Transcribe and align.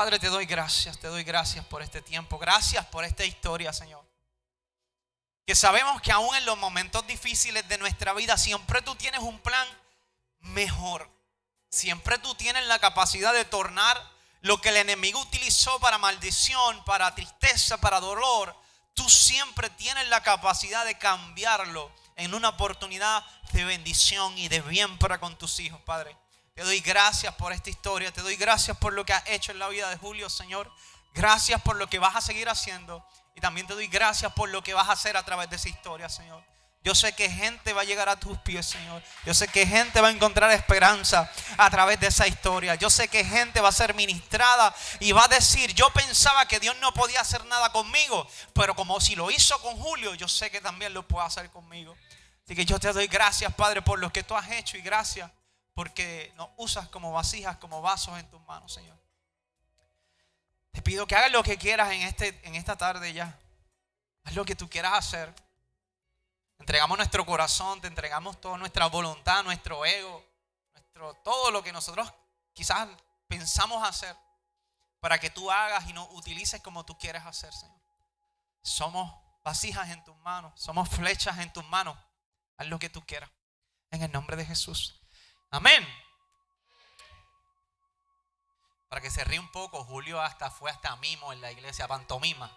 Padre, 0.00 0.18
te 0.18 0.28
doy 0.28 0.46
gracias, 0.46 0.98
te 0.98 1.08
doy 1.08 1.24
gracias 1.24 1.62
por 1.66 1.82
este 1.82 2.00
tiempo. 2.00 2.38
Gracias 2.38 2.86
por 2.86 3.04
esta 3.04 3.22
historia, 3.22 3.70
Señor. 3.70 4.02
Que 5.44 5.54
sabemos 5.54 6.00
que 6.00 6.10
aún 6.10 6.34
en 6.36 6.46
los 6.46 6.56
momentos 6.56 7.06
difíciles 7.06 7.68
de 7.68 7.76
nuestra 7.76 8.14
vida, 8.14 8.38
siempre 8.38 8.80
tú 8.80 8.94
tienes 8.94 9.20
un 9.20 9.38
plan 9.40 9.68
mejor. 10.38 11.06
Siempre 11.68 12.16
tú 12.16 12.34
tienes 12.34 12.66
la 12.66 12.78
capacidad 12.78 13.34
de 13.34 13.44
tornar 13.44 14.02
lo 14.40 14.58
que 14.62 14.70
el 14.70 14.78
enemigo 14.78 15.20
utilizó 15.20 15.78
para 15.80 15.98
maldición, 15.98 16.82
para 16.86 17.14
tristeza, 17.14 17.76
para 17.76 18.00
dolor. 18.00 18.56
Tú 18.94 19.06
siempre 19.10 19.68
tienes 19.68 20.08
la 20.08 20.22
capacidad 20.22 20.86
de 20.86 20.96
cambiarlo 20.96 21.92
en 22.16 22.32
una 22.32 22.48
oportunidad 22.48 23.22
de 23.52 23.64
bendición 23.64 24.38
y 24.38 24.48
de 24.48 24.62
bien 24.62 24.96
para 24.96 25.20
con 25.20 25.36
tus 25.36 25.60
hijos, 25.60 25.82
Padre. 25.82 26.16
Te 26.54 26.62
doy 26.62 26.80
gracias 26.80 27.34
por 27.36 27.52
esta 27.52 27.70
historia. 27.70 28.12
Te 28.12 28.22
doy 28.22 28.36
gracias 28.36 28.76
por 28.76 28.92
lo 28.92 29.04
que 29.04 29.12
has 29.12 29.26
hecho 29.26 29.52
en 29.52 29.58
la 29.58 29.68
vida 29.68 29.88
de 29.88 29.96
Julio, 29.96 30.28
Señor. 30.28 30.70
Gracias 31.14 31.60
por 31.62 31.76
lo 31.76 31.88
que 31.88 31.98
vas 31.98 32.16
a 32.16 32.20
seguir 32.20 32.48
haciendo. 32.48 33.06
Y 33.34 33.40
también 33.40 33.66
te 33.66 33.74
doy 33.74 33.86
gracias 33.86 34.32
por 34.32 34.48
lo 34.48 34.62
que 34.62 34.74
vas 34.74 34.88
a 34.88 34.92
hacer 34.92 35.16
a 35.16 35.24
través 35.24 35.48
de 35.50 35.56
esa 35.56 35.68
historia, 35.68 36.08
Señor. 36.08 36.44
Yo 36.82 36.94
sé 36.94 37.12
que 37.12 37.28
gente 37.28 37.74
va 37.74 37.82
a 37.82 37.84
llegar 37.84 38.08
a 38.08 38.18
tus 38.18 38.38
pies, 38.38 38.64
Señor. 38.64 39.02
Yo 39.26 39.34
sé 39.34 39.48
que 39.48 39.66
gente 39.66 40.00
va 40.00 40.08
a 40.08 40.12
encontrar 40.12 40.50
esperanza 40.50 41.30
a 41.58 41.68
través 41.68 42.00
de 42.00 42.06
esa 42.06 42.26
historia. 42.26 42.74
Yo 42.76 42.88
sé 42.88 43.08
que 43.08 43.22
gente 43.22 43.60
va 43.60 43.68
a 43.68 43.72
ser 43.72 43.94
ministrada 43.94 44.74
y 44.98 45.12
va 45.12 45.24
a 45.24 45.28
decir, 45.28 45.74
yo 45.74 45.90
pensaba 45.90 46.48
que 46.48 46.58
Dios 46.58 46.74
no 46.78 46.94
podía 46.94 47.20
hacer 47.20 47.44
nada 47.46 47.70
conmigo, 47.70 48.26
pero 48.54 48.74
como 48.74 48.98
si 48.98 49.14
lo 49.14 49.30
hizo 49.30 49.60
con 49.60 49.76
Julio, 49.76 50.14
yo 50.14 50.26
sé 50.26 50.50
que 50.50 50.62
también 50.62 50.94
lo 50.94 51.06
puede 51.06 51.26
hacer 51.26 51.50
conmigo. 51.50 51.94
Así 52.44 52.56
que 52.56 52.64
yo 52.64 52.80
te 52.80 52.92
doy 52.94 53.08
gracias, 53.08 53.52
Padre, 53.54 53.82
por 53.82 53.98
lo 53.98 54.10
que 54.10 54.22
tú 54.22 54.34
has 54.34 54.50
hecho 54.50 54.78
y 54.78 54.80
gracias 54.80 55.30
porque 55.80 56.30
nos 56.36 56.50
usas 56.58 56.90
como 56.90 57.10
vasijas, 57.10 57.56
como 57.56 57.80
vasos 57.80 58.18
en 58.18 58.28
tus 58.28 58.42
manos, 58.42 58.70
Señor. 58.70 58.98
Te 60.72 60.82
pido 60.82 61.06
que 61.06 61.16
hagas 61.16 61.32
lo 61.32 61.42
que 61.42 61.56
quieras 61.56 61.90
en, 61.92 62.02
este, 62.02 62.38
en 62.46 62.54
esta 62.54 62.76
tarde 62.76 63.14
ya. 63.14 63.34
Haz 64.24 64.34
lo 64.34 64.44
que 64.44 64.54
tú 64.54 64.68
quieras 64.68 64.92
hacer 64.92 65.34
entregamos 66.58 66.98
nuestro 66.98 67.24
corazón, 67.24 67.80
te 67.80 67.86
entregamos 67.86 68.38
toda 68.38 68.58
nuestra 68.58 68.84
voluntad, 68.88 69.42
nuestro 69.42 69.86
ego, 69.86 70.22
nuestro, 70.74 71.14
todo 71.24 71.50
lo 71.50 71.62
que 71.62 71.72
nosotros 71.72 72.12
quizás 72.52 72.86
pensamos 73.26 73.82
hacer 73.88 74.14
para 75.00 75.18
que 75.18 75.30
tú 75.30 75.50
hagas 75.50 75.88
y 75.88 75.94
nos 75.94 76.06
utilices 76.12 76.60
como 76.60 76.84
tú 76.84 76.98
quieres 76.98 77.24
hacer, 77.24 77.54
Señor. 77.54 77.80
Somos 78.62 79.10
vasijas 79.42 79.88
en 79.88 80.04
tus 80.04 80.16
manos, 80.18 80.52
somos 80.60 80.90
flechas 80.90 81.38
en 81.38 81.50
tus 81.50 81.64
manos. 81.64 81.96
Haz 82.58 82.66
lo 82.66 82.78
que 82.78 82.90
tú 82.90 83.00
quieras. 83.06 83.30
En 83.90 84.02
el 84.02 84.12
nombre 84.12 84.36
de 84.36 84.44
Jesús. 84.44 84.99
Amén. 85.50 85.86
Para 88.88 89.00
que 89.00 89.10
se 89.10 89.24
ríe 89.24 89.38
un 89.38 89.50
poco, 89.50 89.84
Julio 89.84 90.20
hasta 90.20 90.50
fue 90.50 90.70
hasta 90.70 90.96
mimo 90.96 91.32
en 91.32 91.40
la 91.40 91.52
iglesia, 91.52 91.86
pantomima. 91.86 92.50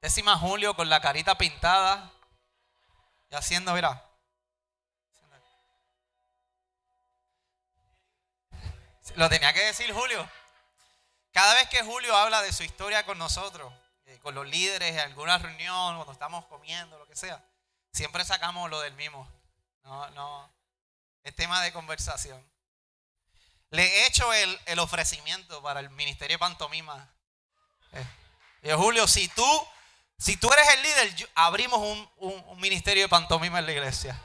Décima 0.00 0.36
Julio 0.36 0.74
con 0.74 0.88
la 0.88 1.00
carita 1.00 1.36
pintada, 1.36 2.12
y 3.30 3.34
haciendo, 3.34 3.74
mira. 3.74 4.04
Lo 9.16 9.28
tenía 9.28 9.52
que 9.52 9.64
decir 9.64 9.92
Julio. 9.92 10.28
Cada 11.32 11.54
vez 11.54 11.68
que 11.68 11.82
Julio 11.82 12.14
habla 12.16 12.42
de 12.42 12.52
su 12.52 12.62
historia 12.62 13.04
con 13.04 13.18
nosotros, 13.18 13.72
eh, 14.06 14.18
con 14.22 14.34
los 14.34 14.46
líderes 14.46 14.92
en 14.92 15.00
alguna 15.00 15.38
reunión, 15.38 15.96
cuando 15.96 16.12
estamos 16.12 16.44
comiendo, 16.46 16.98
lo 16.98 17.06
que 17.06 17.16
sea, 17.16 17.42
siempre 17.92 18.24
sacamos 18.24 18.70
lo 18.70 18.80
del 18.80 18.94
mismo. 18.94 19.28
No, 19.84 20.10
no. 20.10 20.57
Tema 21.32 21.62
de 21.62 21.72
conversación. 21.72 22.44
Le 23.70 23.84
he 23.84 24.06
hecho 24.06 24.32
el, 24.32 24.78
ofrecimiento 24.78 25.62
para 25.62 25.80
el 25.80 25.90
ministerio 25.90 26.34
de 26.34 26.38
pantomima. 26.38 27.08
Eh, 28.62 28.74
Julio, 28.74 29.06
si 29.06 29.28
tú 29.28 29.44
si 30.18 30.36
tú 30.36 30.50
eres 30.52 30.68
el 30.74 30.82
líder, 30.82 31.30
abrimos 31.36 31.78
un, 32.16 32.60
ministerio 32.60 33.04
de 33.04 33.08
pantomima 33.08 33.60
en 33.60 33.66
la 33.66 33.72
iglesia. 33.72 34.20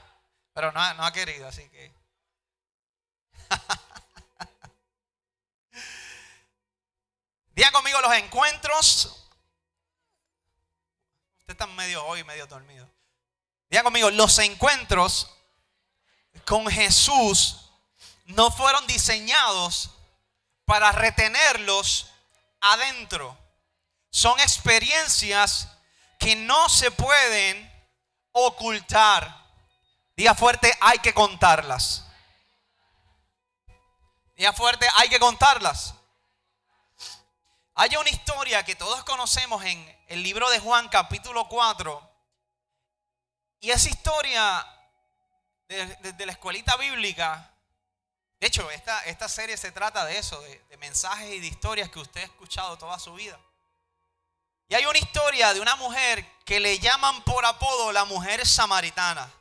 Pero 0.53 0.71
no, 0.71 0.81
ha 0.81 1.13
querido, 1.13 1.47
así 1.47 1.69
que. 1.69 1.93
Día 7.55 7.71
conmigo 7.71 8.01
los 8.01 8.11
encuentros. 8.13 9.29
Usted 11.41 11.53
está 11.53 11.67
medio 11.67 12.03
hoy, 12.05 12.23
medio 12.23 12.47
dormido. 12.47 12.89
Día 13.69 13.83
conmigo, 13.83 14.09
los 14.09 14.39
encuentros 14.39 15.29
con 16.45 16.67
Jesús 16.69 17.69
no 18.25 18.51
fueron 18.51 18.85
diseñados 18.87 19.91
para 20.65 20.91
retenerlos 20.91 22.07
adentro. 22.61 23.37
Son 24.09 24.39
experiencias 24.39 25.67
que 26.19 26.35
no 26.35 26.69
se 26.69 26.91
pueden 26.91 27.71
ocultar. 28.31 29.43
Día 30.15 30.35
fuerte, 30.35 30.71
hay 30.81 30.99
que 30.99 31.13
contarlas. 31.13 32.05
Día 34.35 34.53
fuerte, 34.53 34.87
hay 34.95 35.09
que 35.09 35.19
contarlas. 35.19 35.95
Hay 37.75 37.95
una 37.95 38.09
historia 38.09 38.63
que 38.63 38.75
todos 38.75 39.03
conocemos 39.03 39.63
en 39.65 40.05
el 40.07 40.21
libro 40.21 40.49
de 40.49 40.59
Juan 40.59 40.89
capítulo 40.89 41.47
4. 41.47 42.11
Y 43.61 43.71
esa 43.71 43.89
historia 43.89 44.72
desde 45.67 46.25
la 46.25 46.31
escuelita 46.31 46.75
bíblica, 46.77 47.53
de 48.43 48.47
hecho, 48.47 48.69
esta, 48.71 49.05
esta 49.05 49.29
serie 49.29 49.55
se 49.55 49.71
trata 49.71 50.03
de 50.03 50.17
eso, 50.17 50.37
de, 50.41 50.59
de 50.65 50.75
mensajes 50.75 51.31
y 51.31 51.39
de 51.39 51.47
historias 51.47 51.89
que 51.89 51.99
usted 51.99 52.19
ha 52.19 52.25
escuchado 52.25 52.77
toda 52.77 52.99
su 52.99 53.13
vida. 53.13 53.39
Y 54.67 54.75
hay 54.75 54.85
una 54.85 54.99
historia 54.99 55.53
de 55.53 55.61
una 55.61 55.77
mujer 55.77 56.29
que 56.43 56.59
le 56.59 56.77
llaman 56.77 57.23
por 57.23 57.45
apodo 57.45 57.93
la 57.93 58.03
mujer 58.03 58.45
samaritana. 58.45 59.31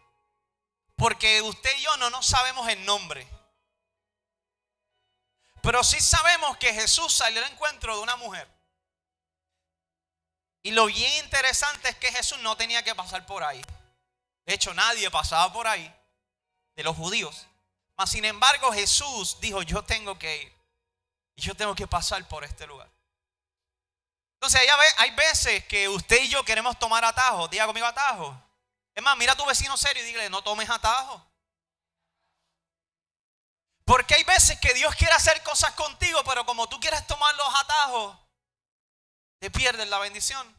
Porque 0.95 1.43
usted 1.43 1.77
y 1.79 1.83
yo 1.83 1.97
no 1.97 2.11
nos 2.11 2.27
sabemos 2.27 2.69
el 2.69 2.85
nombre. 2.85 3.27
Pero 5.63 5.83
sí 5.83 6.01
sabemos 6.01 6.57
que 6.59 6.73
Jesús 6.73 7.13
salió 7.13 7.45
al 7.45 7.51
encuentro 7.51 7.97
de 7.97 8.03
una 8.03 8.15
mujer. 8.15 8.49
Y 10.63 10.71
lo 10.71 10.87
bien 10.87 11.25
interesante 11.25 11.89
es 11.89 11.97
que 11.97 12.13
Jesús 12.13 12.39
no 12.39 12.57
tenía 12.57 12.85
que 12.85 12.95
pasar 12.95 13.27
por 13.27 13.43
ahí. 13.43 13.61
De 14.47 14.55
hecho, 14.55 14.73
nadie 14.75 15.11
pasaba 15.11 15.53
por 15.53 15.67
ahí 15.67 15.93
de 16.75 16.83
los 16.83 16.97
judíos. 16.97 17.47
Mas, 17.97 18.11
sin 18.11 18.25
embargo, 18.25 18.73
Jesús 18.73 19.39
dijo, 19.41 19.63
yo 19.63 19.85
tengo 19.85 20.19
que 20.19 20.43
ir. 20.43 20.53
Y 21.37 21.43
yo 21.43 21.55
tengo 21.55 21.75
que 21.75 21.87
pasar 21.87 22.27
por 22.29 22.45
este 22.45 22.67
lugar. 22.67 22.91
Entonces 24.35 24.69
hay 24.99 25.11
veces 25.13 25.65
que 25.67 25.89
usted 25.89 26.21
y 26.23 26.29
yo 26.29 26.45
queremos 26.45 26.79
tomar 26.79 27.05
atajo. 27.05 27.47
Diga 27.49 27.67
conmigo 27.67 27.87
atajo. 27.87 28.37
Es 28.95 29.03
más, 29.03 29.17
mira 29.17 29.33
a 29.33 29.37
tu 29.37 29.47
vecino 29.47 29.77
serio 29.77 30.03
y 30.03 30.07
dile, 30.07 30.29
no 30.29 30.43
tomes 30.43 30.69
atajo. 30.69 31.25
Porque 33.85 34.15
hay 34.15 34.25
veces 34.25 34.59
que 34.61 34.75
Dios 34.75 34.95
quiere 34.95 35.13
hacer 35.15 35.43
cosas 35.43 35.73
contigo, 35.73 36.23
pero 36.25 36.45
como 36.45 36.69
tú 36.69 36.79
quieres 36.81 37.07
tomar 37.07 37.35
los 37.37 37.55
atajos, 37.55 38.17
te 39.39 39.51
pierdes 39.51 39.89
la 39.89 39.99
bendición. 39.99 40.57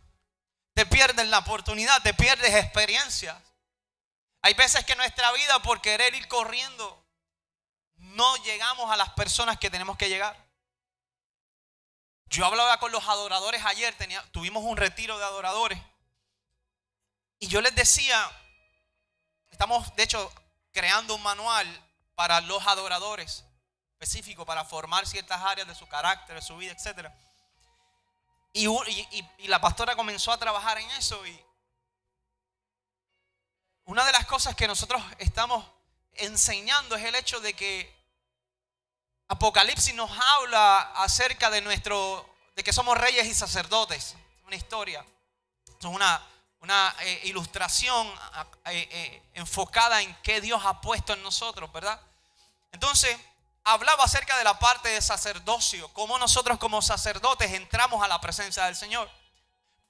Te 0.73 0.85
pierdes 0.85 1.27
la 1.27 1.39
oportunidad, 1.39 2.01
te 2.01 2.13
pierdes 2.13 2.55
experiencias. 2.55 3.37
Hay 4.45 4.53
veces 4.55 4.83
que 4.83 4.95
nuestra 4.95 5.31
vida, 5.31 5.61
por 5.63 5.81
querer 5.81 6.13
ir 6.15 6.27
corriendo, 6.27 7.01
no 7.95 8.35
llegamos 8.43 8.91
a 8.91 8.97
las 8.97 9.09
personas 9.13 9.57
que 9.57 9.69
tenemos 9.69 9.97
que 9.97 10.09
llegar. 10.09 10.37
Yo 12.25 12.45
hablaba 12.45 12.77
con 12.77 12.91
los 12.91 13.07
adoradores 13.07 13.63
ayer, 13.65 13.95
tuvimos 14.33 14.65
un 14.65 14.75
retiro 14.75 15.17
de 15.17 15.23
adoradores. 15.23 15.79
Y 17.39 17.47
yo 17.47 17.61
les 17.61 17.73
decía, 17.73 18.19
estamos 19.49 19.95
de 19.95 20.03
hecho 20.03 20.33
creando 20.73 21.15
un 21.15 21.23
manual 21.23 21.65
para 22.13 22.41
los 22.41 22.67
adoradores, 22.67 23.45
específico 23.93 24.45
para 24.45 24.65
formar 24.65 25.07
ciertas 25.07 25.41
áreas 25.41 25.69
de 25.69 25.75
su 25.75 25.87
carácter, 25.87 26.35
de 26.35 26.41
su 26.41 26.57
vida, 26.57 26.73
etc. 26.73 27.09
Y, 28.51 28.67
y 29.37 29.47
la 29.47 29.61
pastora 29.61 29.95
comenzó 29.95 30.33
a 30.33 30.37
trabajar 30.37 30.79
en 30.79 30.91
eso. 30.91 31.25
Y 31.25 31.45
una 33.85 34.05
de 34.05 34.11
las 34.11 34.25
cosas 34.25 34.55
que 34.55 34.67
nosotros 34.67 35.01
estamos 35.17 35.65
enseñando 36.13 36.95
es 36.95 37.03
el 37.03 37.15
hecho 37.15 37.39
de 37.39 37.53
que 37.53 37.93
Apocalipsis 39.27 39.95
nos 39.95 40.11
habla 40.11 40.79
acerca 40.95 41.49
de 41.49 41.61
nuestro, 41.61 42.29
de 42.55 42.63
que 42.63 42.71
somos 42.71 42.97
reyes 42.97 43.25
y 43.25 43.33
sacerdotes. 43.33 44.15
Una 44.45 44.55
historia. 44.55 45.05
Es 45.79 45.85
una, 45.85 46.21
una 46.59 46.95
eh, 47.01 47.21
ilustración 47.23 48.07
eh, 48.65 48.87
eh, 48.91 49.23
enfocada 49.33 50.01
en 50.01 50.15
qué 50.21 50.39
Dios 50.39 50.61
ha 50.65 50.81
puesto 50.81 51.13
en 51.13 51.23
nosotros, 51.23 51.71
¿verdad? 51.73 51.99
Entonces, 52.71 53.17
hablaba 53.63 54.03
acerca 54.03 54.37
de 54.37 54.43
la 54.43 54.59
parte 54.59 54.89
de 54.89 55.01
sacerdocio, 55.01 55.87
cómo 55.93 56.17
nosotros 56.19 56.57
como 56.59 56.81
sacerdotes 56.81 57.51
entramos 57.51 58.03
a 58.03 58.07
la 58.07 58.21
presencia 58.21 58.65
del 58.65 58.75
Señor. 58.75 59.09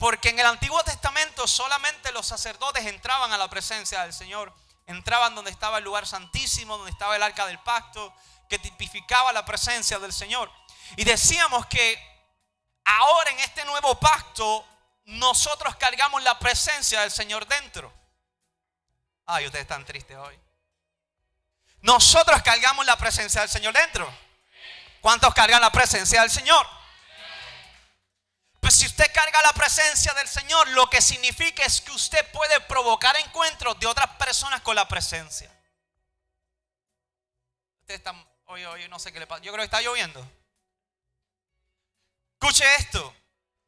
Porque 0.04 0.28
en 0.28 0.38
el 0.38 0.46
Antiguo 0.46 0.84
Testamento 0.84 1.48
solamente 1.48 2.12
los 2.12 2.28
sacerdotes 2.28 2.86
entraban 2.88 3.32
a 3.32 3.38
la 3.38 3.50
presencia 3.50 4.02
del 4.02 4.12
Señor. 4.12 4.54
Entraban 4.86 5.34
donde 5.34 5.50
estaba 5.50 5.78
el 5.78 5.86
lugar 5.86 6.06
santísimo, 6.06 6.76
donde 6.76 6.92
estaba 6.92 7.16
el 7.16 7.24
arca 7.24 7.48
del 7.48 7.58
pacto, 7.60 8.14
que 8.50 8.60
tipificaba 8.60 9.32
la 9.32 9.46
presencia 9.46 10.00
del 10.00 10.12
Señor. 10.12 10.52
Y 10.98 11.06
decíamos 11.06 11.68
que 11.68 11.98
ahora 12.84 13.32
en 13.32 13.40
este 13.40 13.64
nuevo 13.64 13.98
pacto 13.98 14.68
nosotros 15.06 15.74
cargamos 15.78 16.22
la 16.22 16.38
presencia 16.38 17.00
del 17.00 17.12
Señor 17.12 17.48
dentro. 17.48 17.94
Ay, 19.26 19.46
ustedes 19.46 19.64
están 19.64 19.86
tristes 19.86 20.18
hoy. 20.18 20.38
Nosotros 21.80 22.42
cargamos 22.42 22.86
la 22.86 22.98
presencia 22.98 23.40
del 23.40 23.50
Señor 23.50 23.74
dentro. 23.74 24.14
¿Cuántos 25.00 25.34
cargan 25.34 25.62
la 25.62 25.72
presencia 25.72 26.20
del 26.20 26.30
Señor? 26.30 26.83
Pues 28.64 28.76
si 28.76 28.86
usted 28.86 29.12
carga 29.14 29.42
la 29.42 29.52
presencia 29.52 30.14
del 30.14 30.26
Señor, 30.26 30.70
lo 30.70 30.90
que 30.90 31.02
significa 31.02 31.66
es 31.66 31.82
que 31.82 31.92
usted 31.92 32.32
puede 32.32 32.62
provocar 32.62 33.14
encuentros 33.18 33.78
de 33.78 33.88
otras 33.88 34.08
personas 34.16 34.62
con 34.62 34.74
la 34.74 34.88
presencia. 34.88 35.52
Ustedes 37.82 38.00
están, 38.00 38.26
hoy, 38.46 38.64
hoy 38.64 38.88
no 38.88 39.00
sé 39.00 39.12
qué 39.12 39.20
le 39.20 39.28
pasa. 39.28 39.44
Yo 39.44 39.52
creo 39.52 39.64
que 39.64 39.66
está 39.66 39.82
lloviendo. 39.82 40.26
Escuche 42.40 42.64
esto. 42.76 43.14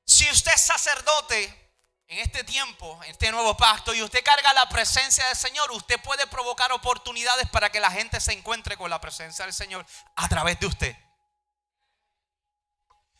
Si 0.05 0.31
usted 0.31 0.53
es 0.53 0.61
sacerdote, 0.61 1.73
en 2.07 2.19
este 2.19 2.45
tiempo, 2.45 2.97
en 3.03 3.11
este 3.11 3.29
nuevo 3.33 3.57
pacto, 3.57 3.93
y 3.93 4.01
usted 4.01 4.23
carga 4.23 4.53
la 4.53 4.69
presencia 4.69 5.27
del 5.27 5.35
Señor, 5.35 5.73
usted 5.73 5.99
puede 6.03 6.25
provocar 6.27 6.71
oportunidades 6.71 7.49
para 7.49 7.69
que 7.69 7.81
la 7.81 7.91
gente 7.91 8.21
se 8.21 8.31
encuentre 8.31 8.77
con 8.77 8.89
la 8.89 9.01
presencia 9.01 9.43
del 9.43 9.53
Señor 9.53 9.85
a 10.15 10.29
través 10.29 10.57
de 10.57 10.67
usted. 10.67 11.04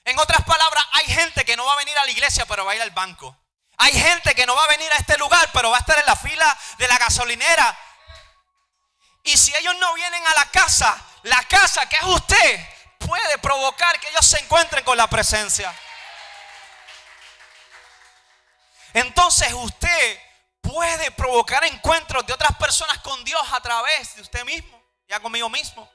En 0.05 0.19
otras 0.19 0.43
palabras, 0.43 0.85
hay 0.93 1.05
gente 1.05 1.43
que 1.43 1.57
no 1.57 1.65
va 1.65 1.73
a 1.73 1.77
venir 1.77 1.97
a 1.97 2.05
la 2.05 2.11
iglesia, 2.11 2.45
pero 2.45 2.63
va 2.63 2.73
a 2.73 2.75
ir 2.75 2.81
al 2.81 2.91
banco. 2.91 3.35
Hay 3.77 3.91
gente 3.91 4.35
que 4.35 4.45
no 4.45 4.55
va 4.55 4.63
a 4.63 4.67
venir 4.67 4.91
a 4.93 4.97
este 4.97 5.17
lugar, 5.17 5.49
pero 5.51 5.71
va 5.71 5.77
a 5.77 5.79
estar 5.79 5.97
en 5.97 6.05
la 6.05 6.15
fila 6.15 6.57
de 6.77 6.87
la 6.87 6.97
gasolinera. 6.99 7.77
Y 9.23 9.35
si 9.35 9.53
ellos 9.55 9.75
no 9.79 9.93
vienen 9.95 10.25
a 10.27 10.33
la 10.35 10.45
casa, 10.51 10.95
la 11.23 11.43
casa 11.45 11.89
que 11.89 11.95
es 11.95 12.03
usted, 12.03 12.69
puede 12.99 13.37
provocar 13.39 13.99
que 13.99 14.07
ellos 14.09 14.25
se 14.25 14.39
encuentren 14.39 14.85
con 14.85 14.95
la 14.95 15.07
presencia. 15.07 15.73
Entonces 18.93 19.51
usted 19.53 20.21
puede 20.61 21.11
provocar 21.11 21.65
encuentros 21.65 22.25
de 22.27 22.33
otras 22.33 22.55
personas 22.57 22.99
con 22.99 23.23
Dios 23.23 23.41
a 23.51 23.59
través 23.59 24.15
de 24.15 24.21
usted 24.21 24.45
mismo, 24.45 24.81
ya 25.07 25.19
conmigo 25.19 25.49
mismo. 25.49 25.91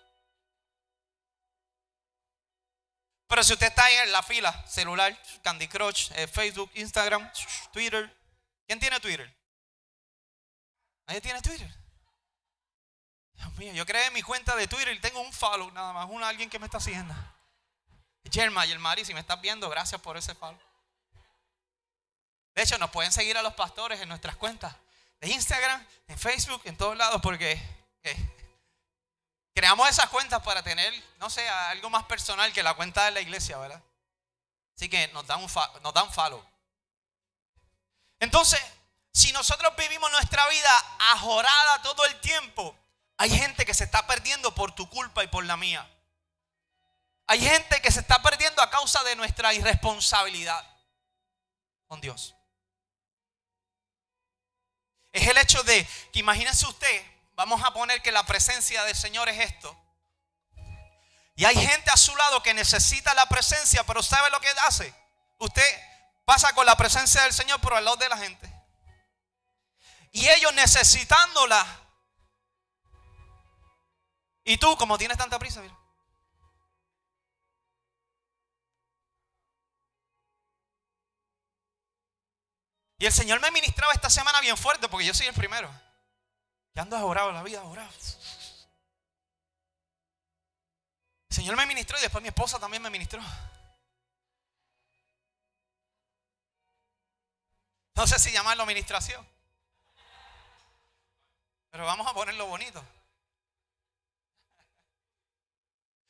Pero 3.31 3.44
si 3.44 3.53
usted 3.53 3.69
está 3.69 3.85
ahí 3.85 3.94
en 3.94 4.11
la 4.11 4.25
fila, 4.25 4.67
celular, 4.67 5.17
Candy 5.44 5.69
Crush, 5.69 6.11
eh, 6.17 6.27
Facebook, 6.27 6.69
Instagram, 6.75 7.31
Twitter. 7.73 8.12
¿Quién 8.67 8.81
tiene 8.81 8.99
Twitter? 8.99 9.32
¿Nadie 11.06 11.21
tiene 11.21 11.41
Twitter? 11.41 11.73
Dios 13.35 13.56
mío, 13.56 13.73
yo 13.73 13.87
creé 13.87 14.11
mi 14.11 14.23
cuenta 14.23 14.56
de 14.56 14.67
Twitter 14.67 14.93
y 14.94 14.99
tengo 14.99 15.21
un 15.21 15.32
follow 15.32 15.71
nada 15.71 15.93
más, 15.93 16.11
un 16.11 16.25
alguien 16.25 16.50
que 16.50 16.59
me 16.59 16.67
está 16.67 16.81
siguiendo. 16.81 17.15
Yerma 18.25 18.67
y 18.67 18.73
el 18.73 18.81
Mari, 18.81 19.05
si 19.05 19.15
me 19.15 19.21
estás 19.21 19.41
viendo, 19.41 19.71
gracias 19.71 20.00
por 20.00 20.17
ese 20.17 20.35
follow. 20.35 20.61
De 22.56 22.62
hecho, 22.62 22.79
nos 22.79 22.91
pueden 22.91 23.12
seguir 23.12 23.38
a 23.38 23.43
los 23.43 23.55
pastores 23.55 24.00
en 24.00 24.09
nuestras 24.09 24.35
cuentas 24.35 24.75
de 25.21 25.29
Instagram, 25.29 25.87
en 26.09 26.19
Facebook, 26.19 26.62
en 26.65 26.77
todos 26.77 26.97
lados, 26.97 27.23
porque 27.23 27.53
eh, 28.03 28.40
creamos 29.55 29.88
esas 29.88 30.08
cuentas 30.08 30.43
para 30.43 30.62
tener, 30.62 30.93
no 31.19 31.31
sé, 31.31 31.49
algo 31.49 31.91
más 31.91 32.05
personal 32.05 32.52
que 32.52 32.62
la 32.62 32.75
cuenta 32.75 33.05
de 33.05 33.11
la 33.12 33.20
iglesia, 33.20 33.58
¿verdad? 33.58 33.82
Así 34.76 34.88
que 34.88 35.08
nos 35.08 35.26
dan 35.26 35.43
un, 35.43 35.50
nos 35.82 35.94
dan. 35.94 36.08
Entonces, 38.19 38.61
si 39.12 39.32
nosotros 39.32 39.75
vivimos 39.76 40.11
nuestra 40.11 40.47
vida 40.49 40.85
ajorada 41.12 41.82
todo 41.82 42.05
el 42.05 42.20
tiempo, 42.20 42.76
hay 43.17 43.31
gente 43.31 43.67
que 43.67 43.75
se 43.75 43.85
está 43.85 44.06
perdiendo 44.06 44.55
por 44.55 44.75
tu 44.75 44.88
culpa 44.88 45.23
y 45.25 45.29
por 45.29 45.44
la 45.44 45.56
mía. 45.56 45.88
Hay 47.26 47.41
gente 47.41 47.81
que 47.81 47.91
se 47.91 48.00
está 48.00 48.23
perdiendo 48.23 48.62
a 48.62 48.70
causa 48.70 49.03
de 49.05 49.17
nuestra 49.17 49.53
irresponsabilidad 49.55 50.64
con 51.87 52.00
Dios 52.00 52.35
es 55.12 55.26
el 55.26 55.38
hecho 55.38 55.62
de 55.64 55.87
que 56.12 56.20
imagínense 56.20 56.67
usted, 56.67 57.05
vamos 57.41 57.63
a 57.65 57.73
poner 57.73 58.03
que 58.03 58.13
la 58.13 58.23
presencia 58.27 58.85
del 58.85 58.95
Señor 58.95 59.31
es 59.31 59.39
esto. 59.41 59.75
Y 61.37 61.47
hay 61.47 61.57
gente 61.57 61.91
a 61.91 61.97
su 61.97 62.15
lado 62.15 62.43
que 62.43 62.53
necesita 62.53 63.15
la 63.15 63.25
presencia, 63.31 63.83
pero 63.85 64.03
¿sabe 64.03 64.29
lo 64.29 64.39
que 64.43 64.51
hace? 64.67 64.95
Usted 65.39 65.65
pasa 66.27 66.53
con 66.53 66.67
la 66.67 66.77
presencia 66.77 67.23
del 67.23 67.33
Señor 67.33 67.59
por 67.63 67.73
el 67.79 67.83
lado 67.83 67.97
de 67.97 68.11
la 68.11 68.19
gente. 68.19 68.53
Y 70.13 70.29
ellos 70.29 70.53
necesitándola. 70.53 71.67
Y 74.45 74.59
tú, 74.59 74.77
como 74.77 74.99
tienes 74.99 75.17
tanta 75.17 75.39
prisa, 75.39 75.63
mira. 75.63 75.75
Y 82.99 83.07
el 83.07 83.13
Señor 83.15 83.41
me 83.41 83.51
ministraba 83.51 83.95
esta 83.95 84.11
semana 84.11 84.43
bien 84.43 84.59
fuerte 84.59 84.91
porque 84.91 85.07
yo 85.07 85.15
soy 85.15 85.29
el 85.29 85.35
primero. 85.35 85.73
Ando 86.81 86.97
orado 87.06 87.31
la 87.31 87.43
vida, 87.43 87.62
orado. 87.62 87.91
El 91.29 91.37
Señor 91.37 91.55
me 91.56 91.67
ministró 91.67 91.99
y 91.99 92.00
después 92.00 92.23
mi 92.23 92.29
esposa 92.29 92.59
también 92.59 92.82
me 92.82 92.88
ministró. 92.88 93.21
No 97.94 98.06
sé 98.06 98.19
si 98.19 98.32
llamarlo 98.32 98.65
ministración. 98.65 99.29
Pero 101.71 101.85
vamos 101.85 102.06
a 102.06 102.15
ponerlo 102.15 102.47
bonito. 102.47 102.82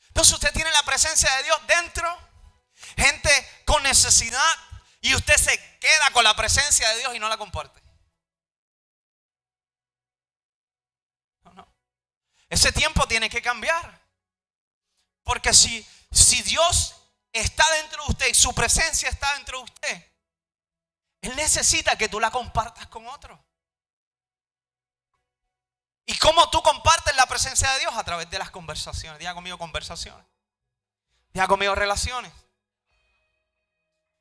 Entonces 0.06 0.34
usted 0.34 0.52
tiene 0.52 0.70
la 0.70 0.84
presencia 0.84 1.34
de 1.38 1.42
Dios 1.42 1.66
dentro. 1.66 2.16
Gente 2.96 3.62
con 3.64 3.82
necesidad 3.82 4.54
y 5.00 5.16
usted 5.16 5.36
se 5.36 5.78
queda 5.80 6.12
con 6.12 6.22
la 6.22 6.36
presencia 6.36 6.88
de 6.90 6.98
Dios 7.00 7.16
y 7.16 7.18
no 7.18 7.28
la 7.28 7.38
comparte. 7.38 7.79
Ese 12.50 12.72
tiempo 12.72 13.06
tiene 13.06 13.30
que 13.30 13.40
cambiar. 13.40 13.98
Porque 15.22 15.54
si, 15.54 15.86
si 16.10 16.42
Dios 16.42 16.96
está 17.32 17.64
dentro 17.76 18.04
de 18.04 18.10
usted 18.10 18.28
y 18.28 18.34
su 18.34 18.52
presencia 18.52 19.08
está 19.08 19.32
dentro 19.34 19.58
de 19.58 19.64
usted, 19.64 20.12
Él 21.22 21.36
necesita 21.36 21.96
que 21.96 22.08
tú 22.08 22.18
la 22.18 22.32
compartas 22.32 22.88
con 22.88 23.06
otro. 23.06 23.42
¿Y 26.06 26.18
cómo 26.18 26.50
tú 26.50 26.60
compartes 26.60 27.14
la 27.14 27.26
presencia 27.26 27.70
de 27.72 27.80
Dios? 27.80 27.94
A 27.96 28.02
través 28.02 28.28
de 28.28 28.38
las 28.38 28.50
conversaciones. 28.50 29.20
Diga 29.20 29.32
conmigo 29.32 29.56
conversaciones. 29.56 30.26
Diga 31.32 31.46
conmigo 31.46 31.76
relaciones. 31.76 32.32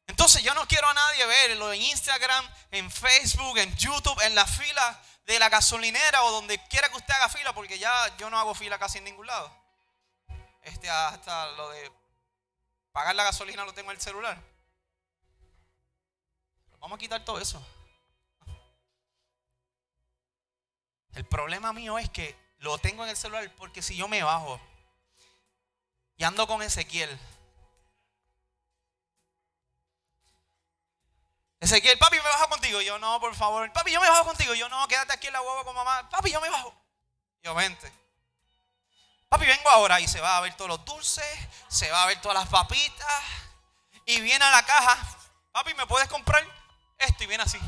Entonces 0.05 0.43
yo 0.43 0.53
no 0.53 0.67
quiero 0.67 0.87
a 0.87 0.93
nadie 0.93 1.25
verlo 1.25 1.73
en 1.73 1.81
Instagram, 1.81 2.47
en 2.69 2.91
Facebook, 2.91 3.57
en 3.57 3.75
YouTube, 3.75 4.21
en 4.21 4.35
la 4.35 4.45
fila 4.45 5.01
de 5.29 5.37
la 5.37 5.47
gasolinera 5.47 6.23
o 6.23 6.31
donde 6.31 6.57
quiera 6.69 6.89
que 6.89 6.97
usted 6.97 7.13
haga 7.13 7.29
fila, 7.29 7.53
porque 7.53 7.77
ya 7.77 8.17
yo 8.17 8.31
no 8.31 8.39
hago 8.39 8.55
fila 8.55 8.79
casi 8.79 8.97
en 8.97 9.03
ningún 9.03 9.27
lado. 9.27 9.51
Este 10.63 10.89
hasta 10.89 11.51
lo 11.51 11.69
de 11.69 11.91
pagar 12.91 13.15
la 13.15 13.25
gasolina 13.25 13.63
lo 13.63 13.73
tengo 13.73 13.91
en 13.91 13.97
el 13.97 14.01
celular. 14.01 14.41
Vamos 16.79 16.95
a 16.95 16.99
quitar 16.99 17.23
todo 17.23 17.39
eso. 17.39 17.63
El 21.13 21.25
problema 21.25 21.73
mío 21.73 21.99
es 21.99 22.09
que 22.09 22.35
lo 22.57 22.79
tengo 22.79 23.03
en 23.03 23.11
el 23.11 23.17
celular 23.17 23.53
porque 23.55 23.83
si 23.83 23.95
yo 23.95 24.07
me 24.07 24.23
bajo 24.23 24.59
y 26.17 26.23
ando 26.23 26.47
con 26.47 26.63
Ezequiel, 26.63 27.19
Ezequiel, 31.59 31.97
papi, 31.97 32.15
me 32.15 32.23
bajo 32.23 32.49
contigo. 32.49 32.81
Yo, 32.81 32.97
no, 32.99 33.19
por 33.19 33.35
favor. 33.35 33.71
Papi, 33.73 33.91
yo 33.91 33.99
me 33.99 34.09
bajo 34.09 34.25
contigo. 34.25 34.53
Yo, 34.53 34.69
no, 34.69 34.87
quédate 34.87 35.13
aquí 35.13 35.27
en 35.27 35.33
la 35.33 35.41
hueva 35.41 35.63
con 35.63 35.75
mamá. 35.75 36.09
Papi, 36.09 36.31
yo 36.31 36.39
me 36.39 36.49
bajo. 36.49 36.73
Yo, 37.43 37.53
vente. 37.53 37.91
Papi, 39.27 39.45
vengo 39.45 39.69
ahora 39.69 39.99
y 39.99 40.07
se 40.07 40.21
va 40.21 40.37
a 40.37 40.41
ver 40.41 40.55
todos 40.55 40.69
los 40.69 40.85
dulces, 40.85 41.25
se 41.67 41.91
va 41.91 42.03
a 42.03 42.07
ver 42.07 42.19
todas 42.21 42.37
las 42.37 42.47
papitas. 42.47 43.23
Y 44.05 44.21
viene 44.21 44.43
a 44.43 44.51
la 44.51 44.65
caja. 44.65 44.97
Papi, 45.51 45.73
¿me 45.75 45.85
puedes 45.85 46.07
comprar 46.07 46.43
esto? 46.97 47.23
Y 47.23 47.27
viene 47.27 47.43
así. 47.43 47.59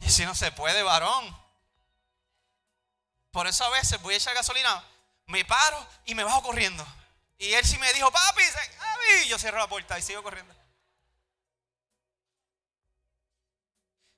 Y 0.00 0.10
si 0.10 0.24
no 0.24 0.34
se 0.34 0.52
puede, 0.52 0.82
varón. 0.82 1.36
Por 3.32 3.46
eso 3.46 3.64
a 3.64 3.70
veces 3.70 4.00
voy 4.00 4.14
a 4.14 4.16
echar 4.16 4.32
gasolina, 4.34 4.82
me 5.26 5.44
paro 5.44 5.86
y 6.06 6.14
me 6.14 6.24
bajo 6.24 6.42
corriendo. 6.42 6.86
Y 7.38 7.52
él 7.52 7.64
sí 7.64 7.78
me 7.78 7.92
dijo, 7.92 8.10
papi, 8.10 8.42
yo 9.28 9.38
cierro 9.38 9.58
la 9.58 9.68
puerta 9.68 9.98
y 9.98 10.02
sigo 10.02 10.22
corriendo. 10.22 10.54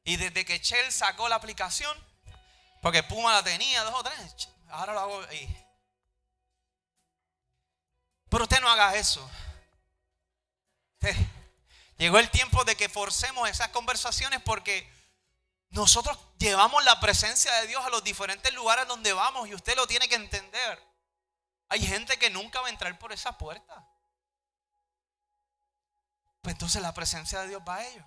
Y 0.05 0.17
desde 0.17 0.45
que 0.45 0.59
Shell 0.59 0.91
sacó 0.91 1.29
la 1.29 1.37
aplicación, 1.37 1.97
porque 2.81 3.03
Puma 3.03 3.33
la 3.33 3.43
tenía, 3.43 3.83
dos 3.83 3.95
o 3.95 4.03
tres, 4.03 4.49
ahora 4.71 4.95
lo 4.95 5.01
hago 5.01 5.21
ahí. 5.29 5.65
Pero 8.31 8.45
usted 8.45 8.61
no 8.61 8.71
haga 8.71 8.95
eso. 8.97 9.29
Llegó 11.99 12.19
el 12.19 12.31
tiempo 12.31 12.65
de 12.65 12.77
que 12.77 12.89
forcemos 12.89 13.49
esas 13.49 13.69
conversaciones 13.69 14.41
porque 14.43 14.89
nosotros 15.71 16.17
llevamos 16.39 16.85
la 16.85 17.01
presencia 17.01 17.53
de 17.57 17.67
Dios 17.67 17.85
a 17.85 17.91
los 17.91 18.05
diferentes 18.05 18.53
lugares 18.55 18.87
donde 18.87 19.13
vamos 19.13 19.49
y 19.49 19.55
usted 19.55 19.77
lo 19.77 19.87
tiene 19.87 20.09
que 20.09 20.15
entender. 20.15 20.88
Hay 21.69 21.87
gente 21.87 22.19
que 22.19 22.31
nunca 22.31 22.61
va 22.61 22.69
a 22.69 22.71
entrar 22.71 22.99
por 22.99 23.13
esa 23.13 23.37
puerta. 23.37 23.87
Pues 26.41 26.55
entonces 26.55 26.81
la 26.81 26.95
presencia 26.95 27.41
de 27.41 27.49
Dios 27.49 27.63
va 27.67 27.77
a 27.77 27.87
ellos. 27.87 28.05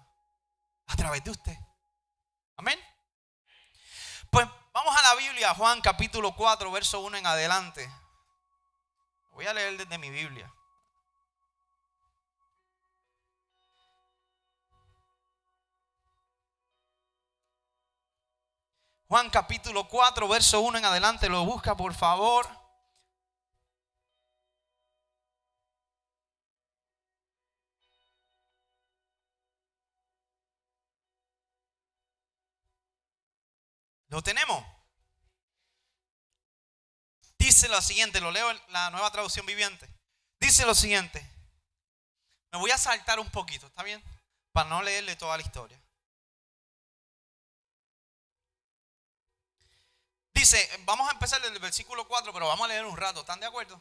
A 0.88 0.96
través 0.96 1.24
de 1.24 1.32
usted. 1.32 1.58
Amén. 2.58 2.80
Pues 4.30 4.48
vamos 4.74 4.96
a 4.98 5.02
la 5.02 5.16
Biblia, 5.16 5.54
Juan 5.54 5.82
capítulo 5.82 6.36
4, 6.36 6.72
verso 6.72 7.02
1 7.02 7.18
en 7.18 7.28
adelante. 7.28 7.92
Voy 9.32 9.46
a 9.46 9.54
leer 9.54 9.78
desde 9.78 9.98
mi 9.98 10.10
Biblia. 10.10 10.52
Juan 19.08 19.30
capítulo 19.30 19.88
4, 19.90 20.28
verso 20.30 20.62
1 20.62 20.78
en 20.78 20.86
adelante, 20.86 21.28
lo 21.28 21.44
busca 21.44 21.76
por 21.76 21.94
favor. 21.94 22.61
¿Lo 34.12 34.22
tenemos? 34.22 34.64
Dice 37.40 37.70
lo 37.70 37.82
siguiente, 37.82 38.20
lo 38.20 38.30
leo 38.30 38.52
en 38.52 38.62
la 38.68 38.92
nueva 38.92 39.10
traducción 39.10 39.46
viviente. 39.46 39.90
Dice 40.40 40.66
lo 40.66 40.76
siguiente. 40.76 41.26
Me 42.52 42.60
voy 42.60 42.72
a 42.72 42.78
saltar 42.78 43.20
un 43.22 43.30
poquito, 43.32 43.68
¿está 43.68 43.84
bien? 43.84 44.04
Para 44.52 44.70
no 44.70 44.84
leerle 44.84 45.16
toda 45.16 45.38
la 45.38 45.44
historia. 45.44 45.82
Dice, 50.34 50.70
vamos 50.82 51.08
a 51.08 51.14
empezar 51.14 51.42
desde 51.42 51.56
el 51.56 51.62
versículo 51.62 52.06
4, 52.06 52.34
pero 52.34 52.48
vamos 52.48 52.66
a 52.66 52.68
leer 52.68 52.86
un 52.86 52.98
rato. 52.98 53.22
¿Están 53.22 53.40
de 53.40 53.46
acuerdo? 53.46 53.80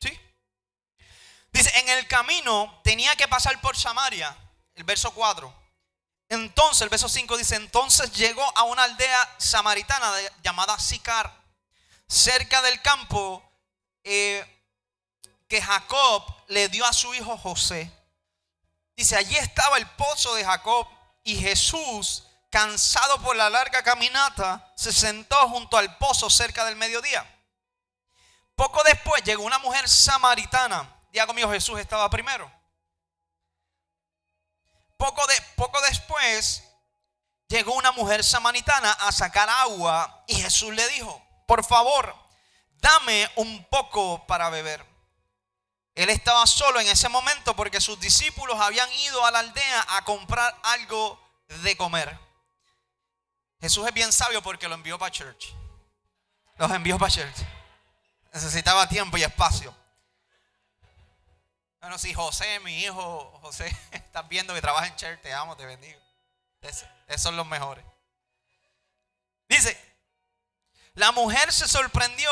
¿Sí? 0.00 0.18
Dice, 1.52 1.70
en 1.80 1.88
el 1.90 2.08
camino 2.08 2.80
tenía 2.82 3.14
que 3.16 3.28
pasar 3.28 3.60
por 3.60 3.76
Samaria, 3.76 4.34
el 4.74 4.84
verso 4.84 5.12
4. 5.12 5.61
Entonces, 6.32 6.80
el 6.80 6.88
verso 6.88 7.10
5 7.10 7.36
dice, 7.36 7.56
entonces 7.56 8.10
llegó 8.12 8.42
a 8.56 8.62
una 8.62 8.84
aldea 8.84 9.34
samaritana 9.36 10.10
llamada 10.42 10.78
Sicar, 10.78 11.30
cerca 12.08 12.62
del 12.62 12.80
campo 12.80 13.42
eh, 14.02 14.42
que 15.46 15.60
Jacob 15.60 16.24
le 16.48 16.70
dio 16.70 16.86
a 16.86 16.92
su 16.94 17.12
hijo 17.12 17.36
José. 17.36 17.92
Dice, 18.96 19.14
allí 19.14 19.36
estaba 19.36 19.76
el 19.76 19.86
pozo 19.90 20.34
de 20.34 20.42
Jacob 20.42 20.88
y 21.22 21.38
Jesús 21.38 22.24
cansado 22.48 23.20
por 23.20 23.36
la 23.36 23.50
larga 23.50 23.82
caminata, 23.82 24.72
se 24.74 24.90
sentó 24.90 25.36
junto 25.50 25.76
al 25.76 25.98
pozo 25.98 26.30
cerca 26.30 26.64
del 26.64 26.76
mediodía. 26.76 27.30
Poco 28.54 28.82
después 28.84 29.22
llegó 29.22 29.42
una 29.42 29.58
mujer 29.58 29.86
samaritana. 29.86 30.96
Día 31.12 31.26
conmigo, 31.26 31.50
Jesús 31.50 31.78
estaba 31.78 32.08
primero. 32.08 32.50
Poco, 35.02 35.26
de, 35.26 35.34
poco 35.56 35.80
después 35.80 35.91
llegó 37.52 37.74
una 37.74 37.92
mujer 37.92 38.24
samaritana 38.24 38.92
a 38.92 39.12
sacar 39.12 39.48
agua 39.48 40.24
y 40.26 40.36
Jesús 40.36 40.72
le 40.74 40.88
dijo, 40.88 41.22
por 41.46 41.62
favor, 41.64 42.16
dame 42.78 43.30
un 43.36 43.64
poco 43.66 44.26
para 44.26 44.48
beber. 44.48 44.84
Él 45.94 46.08
estaba 46.08 46.46
solo 46.46 46.80
en 46.80 46.88
ese 46.88 47.10
momento 47.10 47.54
porque 47.54 47.80
sus 47.80 48.00
discípulos 48.00 48.58
habían 48.58 48.90
ido 48.94 49.24
a 49.26 49.30
la 49.30 49.40
aldea 49.40 49.86
a 49.90 50.04
comprar 50.04 50.58
algo 50.62 51.20
de 51.62 51.76
comer. 51.76 52.18
Jesús 53.60 53.86
es 53.86 53.92
bien 53.92 54.12
sabio 54.12 54.42
porque 54.42 54.66
lo 54.66 54.74
envió 54.74 54.98
para 54.98 55.12
church. 55.12 55.52
Los 56.56 56.70
envió 56.70 56.98
para 56.98 57.12
church. 57.12 57.36
Necesitaba 58.32 58.88
tiempo 58.88 59.18
y 59.18 59.24
espacio. 59.24 59.76
Bueno, 61.82 61.98
si 61.98 62.14
José, 62.14 62.60
mi 62.60 62.78
hijo, 62.80 63.38
José, 63.42 63.76
estás 63.90 64.26
viendo 64.26 64.54
que 64.54 64.62
trabaja 64.62 64.86
en 64.86 64.96
church, 64.96 65.20
te 65.20 65.34
amo, 65.34 65.54
te 65.54 65.66
bendigo. 65.66 66.00
Esos 67.14 67.22
son 67.24 67.36
los 67.36 67.46
mejores. 67.46 67.84
Dice, 69.48 69.78
la 70.94 71.12
mujer 71.12 71.52
se 71.52 71.68
sorprendió 71.68 72.30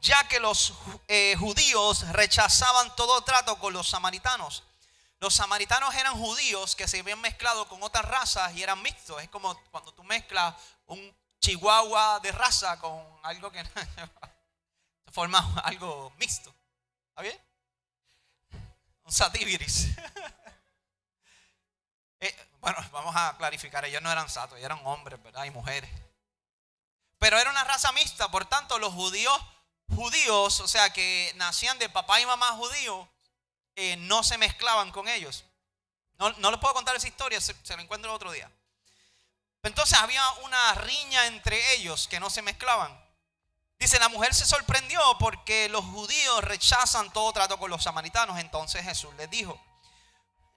ya 0.00 0.26
que 0.28 0.40
los 0.40 0.74
eh, 1.08 1.36
judíos 1.38 2.08
rechazaban 2.12 2.94
todo 2.96 3.22
trato 3.22 3.58
con 3.58 3.72
los 3.72 3.88
samaritanos. 3.88 4.62
Los 5.18 5.34
samaritanos 5.34 5.94
eran 5.94 6.16
judíos 6.16 6.74
que 6.74 6.88
se 6.88 7.00
habían 7.00 7.20
mezclado 7.20 7.68
con 7.68 7.82
otras 7.82 8.04
razas 8.06 8.54
y 8.54 8.62
eran 8.62 8.80
mixtos. 8.82 9.22
Es 9.22 9.28
como 9.28 9.54
cuando 9.70 9.92
tú 9.92 10.02
mezclas 10.04 10.54
un 10.86 11.14
chihuahua 11.40 12.20
de 12.20 12.32
raza 12.32 12.78
con 12.78 13.04
algo 13.22 13.50
que 13.52 13.62
forma 15.12 15.60
algo 15.64 16.12
mixto. 16.16 16.54
¿Está 17.10 17.22
bien? 17.22 17.38
Un 19.04 19.12
sativiris. 19.12 19.88
Eh, 22.22 22.49
bueno, 22.60 22.78
vamos 22.92 23.14
a 23.16 23.36
clarificar, 23.38 23.84
ellos 23.84 24.02
no 24.02 24.12
eran 24.12 24.28
satos, 24.28 24.58
eran 24.58 24.80
hombres, 24.84 25.22
¿verdad? 25.22 25.44
Y 25.44 25.50
mujeres. 25.50 25.90
Pero 27.18 27.38
era 27.38 27.50
una 27.50 27.64
raza 27.64 27.92
mixta, 27.92 28.30
por 28.30 28.46
tanto, 28.46 28.78
los 28.78 28.92
judíos, 28.94 29.38
judíos, 29.94 30.60
o 30.60 30.68
sea, 30.68 30.90
que 30.92 31.32
nacían 31.36 31.78
de 31.78 31.88
papá 31.88 32.20
y 32.20 32.26
mamá 32.26 32.52
judíos, 32.52 33.06
eh, 33.76 33.96
no 33.96 34.22
se 34.22 34.38
mezclaban 34.38 34.90
con 34.90 35.08
ellos. 35.08 35.44
No, 36.18 36.30
no 36.32 36.50
les 36.50 36.60
puedo 36.60 36.74
contar 36.74 36.96
esa 36.96 37.08
historia, 37.08 37.40
se, 37.40 37.54
lo 37.76 37.82
encuentro 37.82 38.12
otro 38.12 38.32
día. 38.32 38.50
Entonces 39.62 39.98
había 39.98 40.26
una 40.42 40.74
riña 40.74 41.26
entre 41.26 41.74
ellos 41.74 42.08
que 42.08 42.20
no 42.20 42.30
se 42.30 42.42
mezclaban. 42.42 42.98
Dice, 43.78 43.98
la 43.98 44.08
mujer 44.08 44.34
se 44.34 44.44
sorprendió 44.44 45.00
porque 45.18 45.70
los 45.70 45.84
judíos 45.84 46.44
rechazan 46.44 47.10
todo 47.12 47.32
trato 47.32 47.58
con 47.58 47.70
los 47.70 47.82
samaritanos. 47.82 48.38
Entonces 48.38 48.82
Jesús 48.82 49.14
les 49.14 49.30
dijo, 49.30 49.58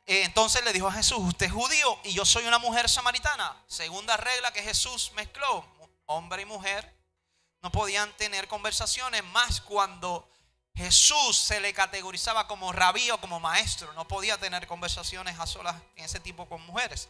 entonces 0.06 0.64
le 0.64 0.74
dijo 0.74 0.88
a 0.88 0.94
Jesús, 0.94 1.20
usted 1.20 1.46
es 1.46 1.52
judío 1.52 2.00
y 2.04 2.14
yo 2.14 2.26
soy 2.26 2.46
una 2.46 2.60
mujer 2.60 2.90
samaritana. 2.90 3.56
Segunda 3.68 4.18
regla 4.18 4.52
que 4.52 4.62
Jesús 4.62 5.12
mezcló, 5.16 5.66
hombre 6.06 6.42
y 6.42 6.46
mujer 6.46 6.94
no 7.62 7.72
podían 7.72 8.12
tener 8.18 8.50
conversaciones 8.50 9.24
más 9.26 9.62
cuando 9.62 10.30
Jesús 10.76 11.38
se 11.38 11.62
le 11.62 11.74
categorizaba 11.74 12.46
como 12.48 12.74
rabí 12.74 13.10
o 13.12 13.22
como 13.22 13.40
maestro. 13.40 13.94
No 13.94 14.06
podía 14.06 14.38
tener 14.38 14.68
conversaciones 14.68 15.40
a 15.40 15.48
solas 15.48 15.76
en 15.96 16.04
ese 16.04 16.20
tipo 16.20 16.48
con 16.50 16.62
mujeres. 16.66 17.08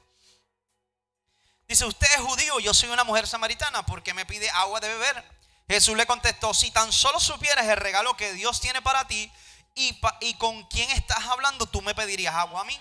Dice, 1.67 1.85
usted 1.85 2.07
es 2.13 2.21
judío, 2.21 2.59
yo 2.59 2.73
soy 2.73 2.89
una 2.89 3.03
mujer 3.03 3.25
samaritana, 3.25 3.83
¿por 3.85 4.03
qué 4.03 4.13
me 4.13 4.27
pide 4.27 4.47
agua 4.51 4.79
de 4.79 4.89
beber? 4.89 5.23
Jesús 5.67 5.97
le 5.97 6.05
contestó, 6.05 6.53
si 6.53 6.69
tan 6.69 6.91
solo 6.91 7.19
supieras 7.19 7.65
el 7.67 7.77
regalo 7.77 8.15
que 8.15 8.33
Dios 8.33 8.59
tiene 8.59 8.81
para 8.81 9.07
ti 9.07 9.31
y, 9.75 10.33
con 10.35 10.63
quién 10.65 10.89
estás 10.91 11.25
hablando, 11.27 11.65
tú 11.65 11.81
me 11.81 11.95
pedirías 11.95 12.35
agua 12.35 12.61
a 12.61 12.65
mí. 12.65 12.79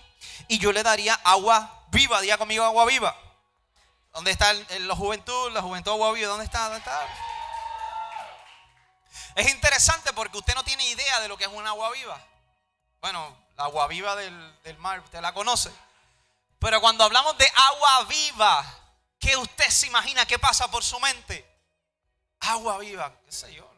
Y 0.49 0.59
yo 0.59 0.73
le 0.73 0.83
daría 0.83 1.15
agua 1.25 1.85
viva, 1.89 2.21
diga 2.21 2.39
conmigo 2.39 2.65
agua 2.65 2.85
viva. 2.87 3.17
¿Dónde 4.13 4.31
está 4.31 4.53
la 4.53 4.95
juventud? 4.95 5.53
La 5.53 5.63
juventud 5.63 5.93
agua 5.93 6.13
viva, 6.13 6.29
¿dónde 6.29 6.45
está? 6.45 6.81
Es 9.35 9.51
interesante 9.51 10.13
porque 10.13 10.37
usted 10.37 10.55
no 10.55 10.63
tiene 10.65 10.87
idea 10.87 11.21
de 11.21 11.29
lo 11.29 11.37
que 11.39 11.45
es 11.45 11.51
un 11.51 11.67
agua 11.67 11.91
viva. 11.93 12.21
Bueno, 13.01 13.37
la 13.57 13.65
agua 13.65 13.87
viva 13.89 14.15
del, 14.17 14.79
mar, 14.79 15.01
usted 15.01 15.21
la 15.21 15.33
conoce. 15.33 15.73
Pero 16.59 16.81
cuando 16.81 17.05
hablamos 17.05 17.37
de 17.39 17.51
agua 17.57 18.05
viva, 18.05 18.65
¿qué 19.19 19.37
usted 19.37 19.69
se 19.69 19.87
imagina 19.87 20.27
que 20.27 20.39
pasa 20.39 20.71
por 20.71 20.85
su 20.85 21.01
mente? 21.01 21.49
Agua 22.41 22.79
viva, 22.79 23.13
qué 23.25 23.33
sé 23.33 23.55
yo. 23.55 23.72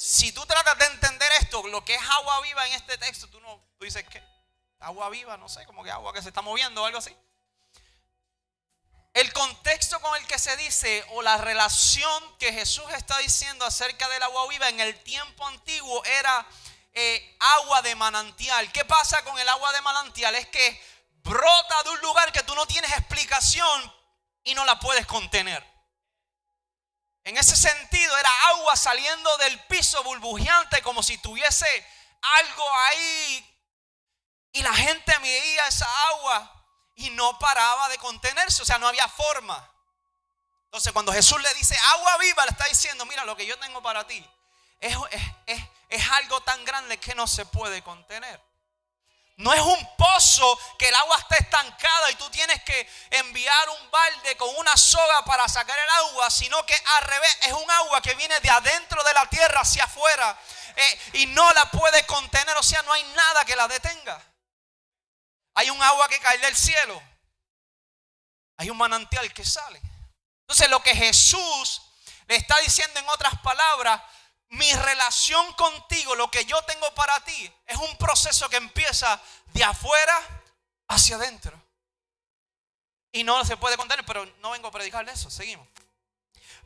Si 0.00 0.30
tú 0.30 0.46
tratas 0.46 0.78
de 0.78 0.86
entender 0.86 1.28
esto, 1.40 1.66
lo 1.66 1.84
que 1.84 1.96
es 1.96 2.00
agua 2.00 2.40
viva 2.42 2.64
en 2.68 2.74
este 2.74 2.96
texto, 2.98 3.26
tú 3.26 3.40
no 3.40 3.60
tú 3.76 3.84
dices 3.84 4.04
que 4.04 4.22
agua 4.78 5.10
viva, 5.10 5.36
no 5.36 5.48
sé, 5.48 5.66
como 5.66 5.82
que 5.82 5.90
agua 5.90 6.12
que 6.12 6.22
se 6.22 6.28
está 6.28 6.40
moviendo 6.40 6.80
o 6.80 6.86
algo 6.86 6.98
así. 6.98 7.14
El 9.12 9.32
contexto 9.32 10.00
con 10.00 10.16
el 10.16 10.24
que 10.28 10.38
se 10.38 10.56
dice 10.56 11.04
o 11.10 11.22
la 11.22 11.38
relación 11.38 12.38
que 12.38 12.52
Jesús 12.52 12.88
está 12.92 13.18
diciendo 13.18 13.64
acerca 13.64 14.08
del 14.08 14.22
agua 14.22 14.46
viva 14.46 14.68
en 14.68 14.78
el 14.78 15.02
tiempo 15.02 15.44
antiguo 15.48 16.04
era 16.04 16.46
eh, 16.92 17.36
agua 17.40 17.82
de 17.82 17.96
manantial. 17.96 18.70
¿Qué 18.70 18.84
pasa 18.84 19.24
con 19.24 19.36
el 19.36 19.48
agua 19.48 19.72
de 19.72 19.82
manantial? 19.82 20.32
Es 20.36 20.46
que 20.46 20.80
brota 21.24 21.82
de 21.82 21.90
un 21.90 22.00
lugar 22.02 22.30
que 22.30 22.44
tú 22.44 22.54
no 22.54 22.66
tienes 22.66 22.92
explicación 22.92 23.92
y 24.44 24.54
no 24.54 24.64
la 24.64 24.78
puedes 24.78 25.06
contener. 25.06 25.77
En 27.28 27.36
ese 27.36 27.56
sentido 27.56 28.16
era 28.16 28.30
agua 28.54 28.74
saliendo 28.74 29.36
del 29.36 29.60
piso 29.66 30.02
burbujeante 30.02 30.80
como 30.80 31.02
si 31.02 31.18
tuviese 31.18 31.86
algo 32.22 32.64
ahí 32.86 33.60
y 34.52 34.62
la 34.62 34.72
gente 34.72 35.12
veía 35.18 35.66
esa 35.66 35.86
agua 36.08 36.64
y 36.94 37.10
no 37.10 37.38
paraba 37.38 37.90
de 37.90 37.98
contenerse, 37.98 38.62
o 38.62 38.64
sea, 38.64 38.78
no 38.78 38.88
había 38.88 39.06
forma. 39.08 39.70
Entonces 40.64 40.90
cuando 40.94 41.12
Jesús 41.12 41.38
le 41.42 41.52
dice 41.52 41.76
agua 41.92 42.16
viva, 42.16 42.46
le 42.46 42.52
está 42.52 42.64
diciendo, 42.64 43.04
mira, 43.04 43.26
lo 43.26 43.36
que 43.36 43.44
yo 43.44 43.58
tengo 43.58 43.82
para 43.82 44.06
ti 44.06 44.26
es, 44.80 44.96
es, 45.90 46.10
algo 46.12 46.40
tan 46.44 46.64
grande 46.64 46.96
que 46.96 47.14
no 47.14 47.26
se 47.26 47.44
puede 47.44 47.82
contener. 47.82 48.40
No 49.38 49.52
es 49.54 49.60
un 49.60 49.96
pozo 49.96 50.58
que 50.76 50.88
el 50.88 50.94
agua 50.96 51.16
está 51.18 51.36
estancada 51.36 52.10
y 52.10 52.16
tú 52.16 52.28
tienes 52.28 52.60
que 52.64 52.90
enviar 53.10 53.68
un 53.68 53.90
balde 53.90 54.36
con 54.36 54.48
una 54.56 54.76
soga 54.76 55.24
para 55.24 55.48
sacar 55.48 55.78
el 55.78 55.90
agua, 55.90 56.28
sino 56.28 56.66
que 56.66 56.74
al 56.96 57.04
revés 57.04 57.38
es 57.42 57.52
un 57.52 57.70
agua 57.70 58.02
que 58.02 58.14
viene 58.14 58.38
de 58.40 58.50
adentro 58.50 59.02
de 59.04 59.14
la 59.14 59.26
tierra 59.26 59.60
hacia 59.60 59.84
afuera 59.84 60.36
eh, 60.74 61.00
y 61.14 61.26
no 61.26 61.52
la 61.52 61.70
puede 61.70 62.04
contener, 62.06 62.56
o 62.56 62.62
sea, 62.64 62.82
no 62.82 62.92
hay 62.92 63.04
nada 63.14 63.44
que 63.44 63.54
la 63.54 63.68
detenga. 63.68 64.20
Hay 65.54 65.70
un 65.70 65.80
agua 65.82 66.08
que 66.08 66.18
cae 66.18 66.38
del 66.38 66.56
cielo, 66.56 67.00
hay 68.56 68.70
un 68.70 68.76
manantial 68.76 69.32
que 69.32 69.44
sale. 69.44 69.80
Entonces 70.40 70.68
lo 70.68 70.82
que 70.82 70.96
Jesús 70.96 71.82
le 72.26 72.34
está 72.34 72.58
diciendo 72.58 72.98
en 72.98 73.08
otras 73.08 73.38
palabras, 73.40 74.02
mi 74.50 74.72
relación 74.72 75.52
contigo, 75.54 76.14
lo 76.14 76.30
que 76.30 76.44
yo 76.44 76.60
tengo 76.62 76.94
para 76.94 77.22
ti, 77.24 77.52
es 77.66 77.76
un 77.76 77.96
proceso 77.96 78.48
que 78.48 78.56
empieza 78.56 79.20
de 79.46 79.64
afuera 79.64 80.42
hacia 80.88 81.16
adentro. 81.16 81.60
Y 83.12 83.24
no 83.24 83.44
se 83.44 83.56
puede 83.56 83.76
contener, 83.76 84.04
pero 84.06 84.24
no 84.40 84.50
vengo 84.50 84.68
a 84.68 84.72
predicarle 84.72 85.12
eso. 85.12 85.30
Seguimos. 85.30 85.66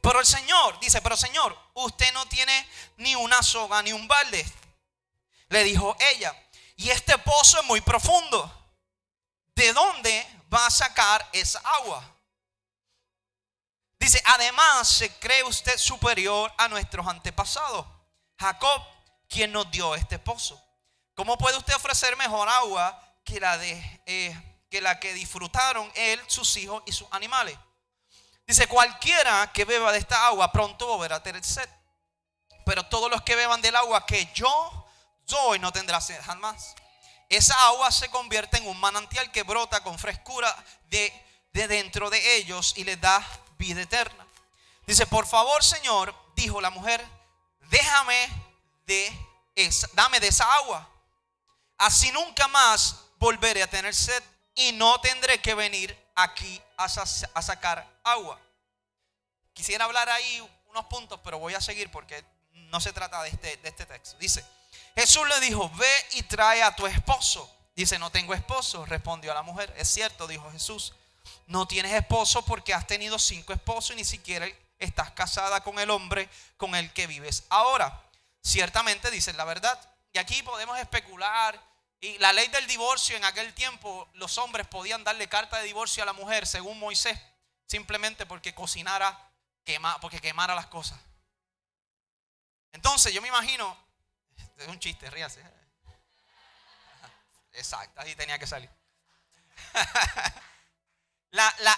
Pero 0.00 0.20
el 0.20 0.26
Señor 0.26 0.78
dice, 0.80 1.00
pero 1.00 1.16
Señor, 1.16 1.56
usted 1.74 2.12
no 2.12 2.26
tiene 2.26 2.68
ni 2.96 3.14
una 3.14 3.42
soga 3.42 3.82
ni 3.82 3.92
un 3.92 4.08
balde. 4.08 4.44
Le 5.48 5.62
dijo 5.64 5.96
ella, 6.00 6.34
y 6.76 6.90
este 6.90 7.16
pozo 7.18 7.60
es 7.60 7.64
muy 7.66 7.80
profundo. 7.80 8.50
¿De 9.54 9.72
dónde 9.72 10.26
va 10.52 10.66
a 10.66 10.70
sacar 10.70 11.28
esa 11.32 11.60
agua? 11.60 12.04
Dice, 14.02 14.20
además 14.26 14.88
se 14.88 15.14
cree 15.20 15.44
usted 15.44 15.78
superior 15.78 16.52
a 16.58 16.66
nuestros 16.66 17.06
antepasados. 17.06 17.86
Jacob, 18.36 18.82
quien 19.28 19.52
nos 19.52 19.70
dio 19.70 19.94
este 19.94 20.18
pozo. 20.18 20.60
¿Cómo 21.14 21.38
puede 21.38 21.56
usted 21.56 21.76
ofrecer 21.76 22.16
mejor 22.16 22.48
agua 22.48 23.00
que 23.24 23.38
la, 23.38 23.56
de, 23.58 24.02
eh, 24.06 24.64
que, 24.68 24.80
la 24.80 24.98
que 24.98 25.14
disfrutaron 25.14 25.88
él, 25.94 26.20
sus 26.26 26.56
hijos 26.56 26.82
y 26.84 26.90
sus 26.90 27.06
animales? 27.12 27.56
Dice, 28.44 28.66
cualquiera 28.66 29.52
que 29.52 29.64
beba 29.64 29.92
de 29.92 29.98
esta 29.98 30.26
agua 30.26 30.50
pronto 30.50 30.84
volverá 30.88 31.16
a 31.16 31.22
tener 31.22 31.44
sed. 31.44 31.68
Pero 32.66 32.84
todos 32.86 33.08
los 33.08 33.22
que 33.22 33.36
beban 33.36 33.62
del 33.62 33.76
agua 33.76 34.04
que 34.04 34.28
yo 34.34 34.84
doy 35.26 35.60
no 35.60 35.72
tendrá 35.72 36.00
sed 36.00 36.20
jamás. 36.24 36.74
Esa 37.28 37.54
agua 37.66 37.92
se 37.92 38.08
convierte 38.08 38.56
en 38.56 38.66
un 38.66 38.80
manantial 38.80 39.30
que 39.30 39.44
brota 39.44 39.80
con 39.84 39.96
frescura 39.96 40.52
de, 40.88 41.12
de 41.52 41.68
dentro 41.68 42.10
de 42.10 42.34
ellos 42.38 42.74
y 42.76 42.82
les 42.82 43.00
da 43.00 43.24
vida 43.62 43.82
eterna. 43.82 44.26
Dice, 44.86 45.06
por 45.06 45.26
favor, 45.26 45.62
Señor, 45.62 46.12
dijo 46.34 46.60
la 46.60 46.70
mujer, 46.70 47.00
déjame 47.70 48.28
de 48.86 49.16
esa, 49.54 49.88
dame 49.92 50.18
de 50.18 50.28
esa 50.28 50.52
agua. 50.56 50.88
Así 51.78 52.10
nunca 52.10 52.48
más 52.48 52.96
volveré 53.18 53.62
a 53.62 53.70
tener 53.70 53.94
sed 53.94 54.22
y 54.56 54.72
no 54.72 55.00
tendré 55.00 55.40
que 55.40 55.54
venir 55.54 55.96
aquí 56.16 56.60
a, 56.76 56.88
sacar 56.88 57.88
agua. 58.02 58.40
Quisiera 59.54 59.84
hablar 59.84 60.08
ahí 60.08 60.50
unos 60.66 60.86
puntos, 60.86 61.20
pero 61.22 61.38
voy 61.38 61.54
a 61.54 61.60
seguir 61.60 61.88
porque 61.90 62.24
no 62.52 62.80
se 62.80 62.92
trata 62.92 63.22
de 63.22 63.28
este, 63.28 63.56
de 63.58 63.68
este 63.68 63.86
texto. 63.86 64.18
Dice, 64.18 64.44
Jesús 64.96 65.26
le 65.28 65.38
dijo, 65.40 65.70
ve 65.70 66.06
y 66.12 66.24
trae 66.24 66.64
a 66.64 66.74
tu 66.74 66.86
esposo. 66.86 67.48
Dice, 67.76 67.98
no 67.98 68.10
tengo 68.10 68.34
esposo, 68.34 68.84
respondió 68.86 69.32
la 69.32 69.42
mujer. 69.42 69.72
Es 69.78 69.88
cierto, 69.88 70.26
dijo 70.26 70.50
Jesús 70.50 70.94
no 71.52 71.68
tienes 71.68 71.92
esposo 71.92 72.42
porque 72.46 72.72
has 72.72 72.86
tenido 72.86 73.18
cinco 73.18 73.52
esposos 73.52 73.90
y 73.90 73.96
ni 73.96 74.04
siquiera 74.06 74.48
estás 74.78 75.10
casada 75.10 75.62
con 75.62 75.78
el 75.78 75.90
hombre 75.90 76.26
con 76.56 76.74
el 76.74 76.90
que 76.94 77.06
vives 77.06 77.44
ahora. 77.50 78.02
Ciertamente 78.42 79.10
dicen 79.10 79.36
la 79.36 79.44
verdad. 79.44 79.78
Y 80.14 80.18
aquí 80.18 80.42
podemos 80.42 80.78
especular. 80.78 81.60
Y 82.00 82.16
la 82.18 82.32
ley 82.32 82.48
del 82.48 82.66
divorcio 82.66 83.18
en 83.18 83.24
aquel 83.26 83.52
tiempo, 83.52 84.08
los 84.14 84.38
hombres 84.38 84.66
podían 84.66 85.04
darle 85.04 85.28
carta 85.28 85.58
de 85.58 85.64
divorcio 85.64 86.02
a 86.02 86.06
la 86.06 86.14
mujer, 86.14 86.46
según 86.46 86.78
Moisés, 86.78 87.20
simplemente 87.66 88.24
porque 88.24 88.54
cocinara, 88.54 89.30
porque 90.00 90.20
quemara 90.20 90.54
las 90.54 90.66
cosas. 90.66 90.98
Entonces 92.72 93.12
yo 93.12 93.20
me 93.20 93.28
imagino, 93.28 93.76
es 94.56 94.68
un 94.68 94.80
chiste, 94.80 95.10
ríase. 95.10 95.44
Exacto, 97.52 98.00
así 98.00 98.16
tenía 98.16 98.38
que 98.38 98.46
salir. 98.46 98.70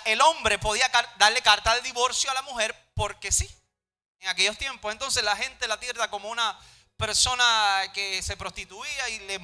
el 0.05 0.21
hombre 0.21 0.59
podía 0.59 0.91
darle 1.17 1.41
carta 1.43 1.75
de 1.75 1.81
divorcio 1.83 2.31
a 2.31 2.35
la 2.35 2.43
mujer 2.43 2.75
porque 2.95 3.31
sí, 3.31 3.49
en 4.21 4.29
aquellos 4.29 4.59
tiempos. 4.59 4.93
Entonces 4.93 5.23
la 5.23 5.37
gente 5.37 5.69
la 5.69 5.79
tierra 5.79 6.11
como 6.11 6.29
una 6.29 6.59
persona 6.97 7.83
que 7.93 8.23
se 8.23 8.37
prostituía 8.37 9.09
y 9.11 9.19
le, 9.21 9.39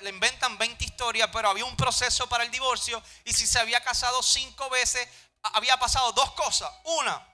le 0.00 0.10
inventan 0.10 0.58
20 0.58 0.84
historias, 0.84 1.30
pero 1.32 1.48
había 1.48 1.64
un 1.64 1.76
proceso 1.76 2.28
para 2.28 2.44
el 2.44 2.50
divorcio 2.50 3.02
y 3.24 3.32
si 3.32 3.46
se 3.46 3.58
había 3.58 3.82
casado 3.82 4.22
cinco 4.22 4.68
veces, 4.70 5.08
había 5.42 5.78
pasado 5.78 6.12
dos 6.12 6.32
cosas. 6.32 6.70
Una, 6.84 7.26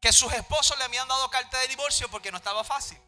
que 0.00 0.12
sus 0.12 0.32
esposos 0.32 0.76
le 0.78 0.84
habían 0.84 1.06
dado 1.06 1.30
carta 1.30 1.58
de 1.58 1.68
divorcio 1.68 2.10
porque 2.10 2.32
no 2.32 2.38
estaba 2.38 2.64
fácil. 2.64 2.98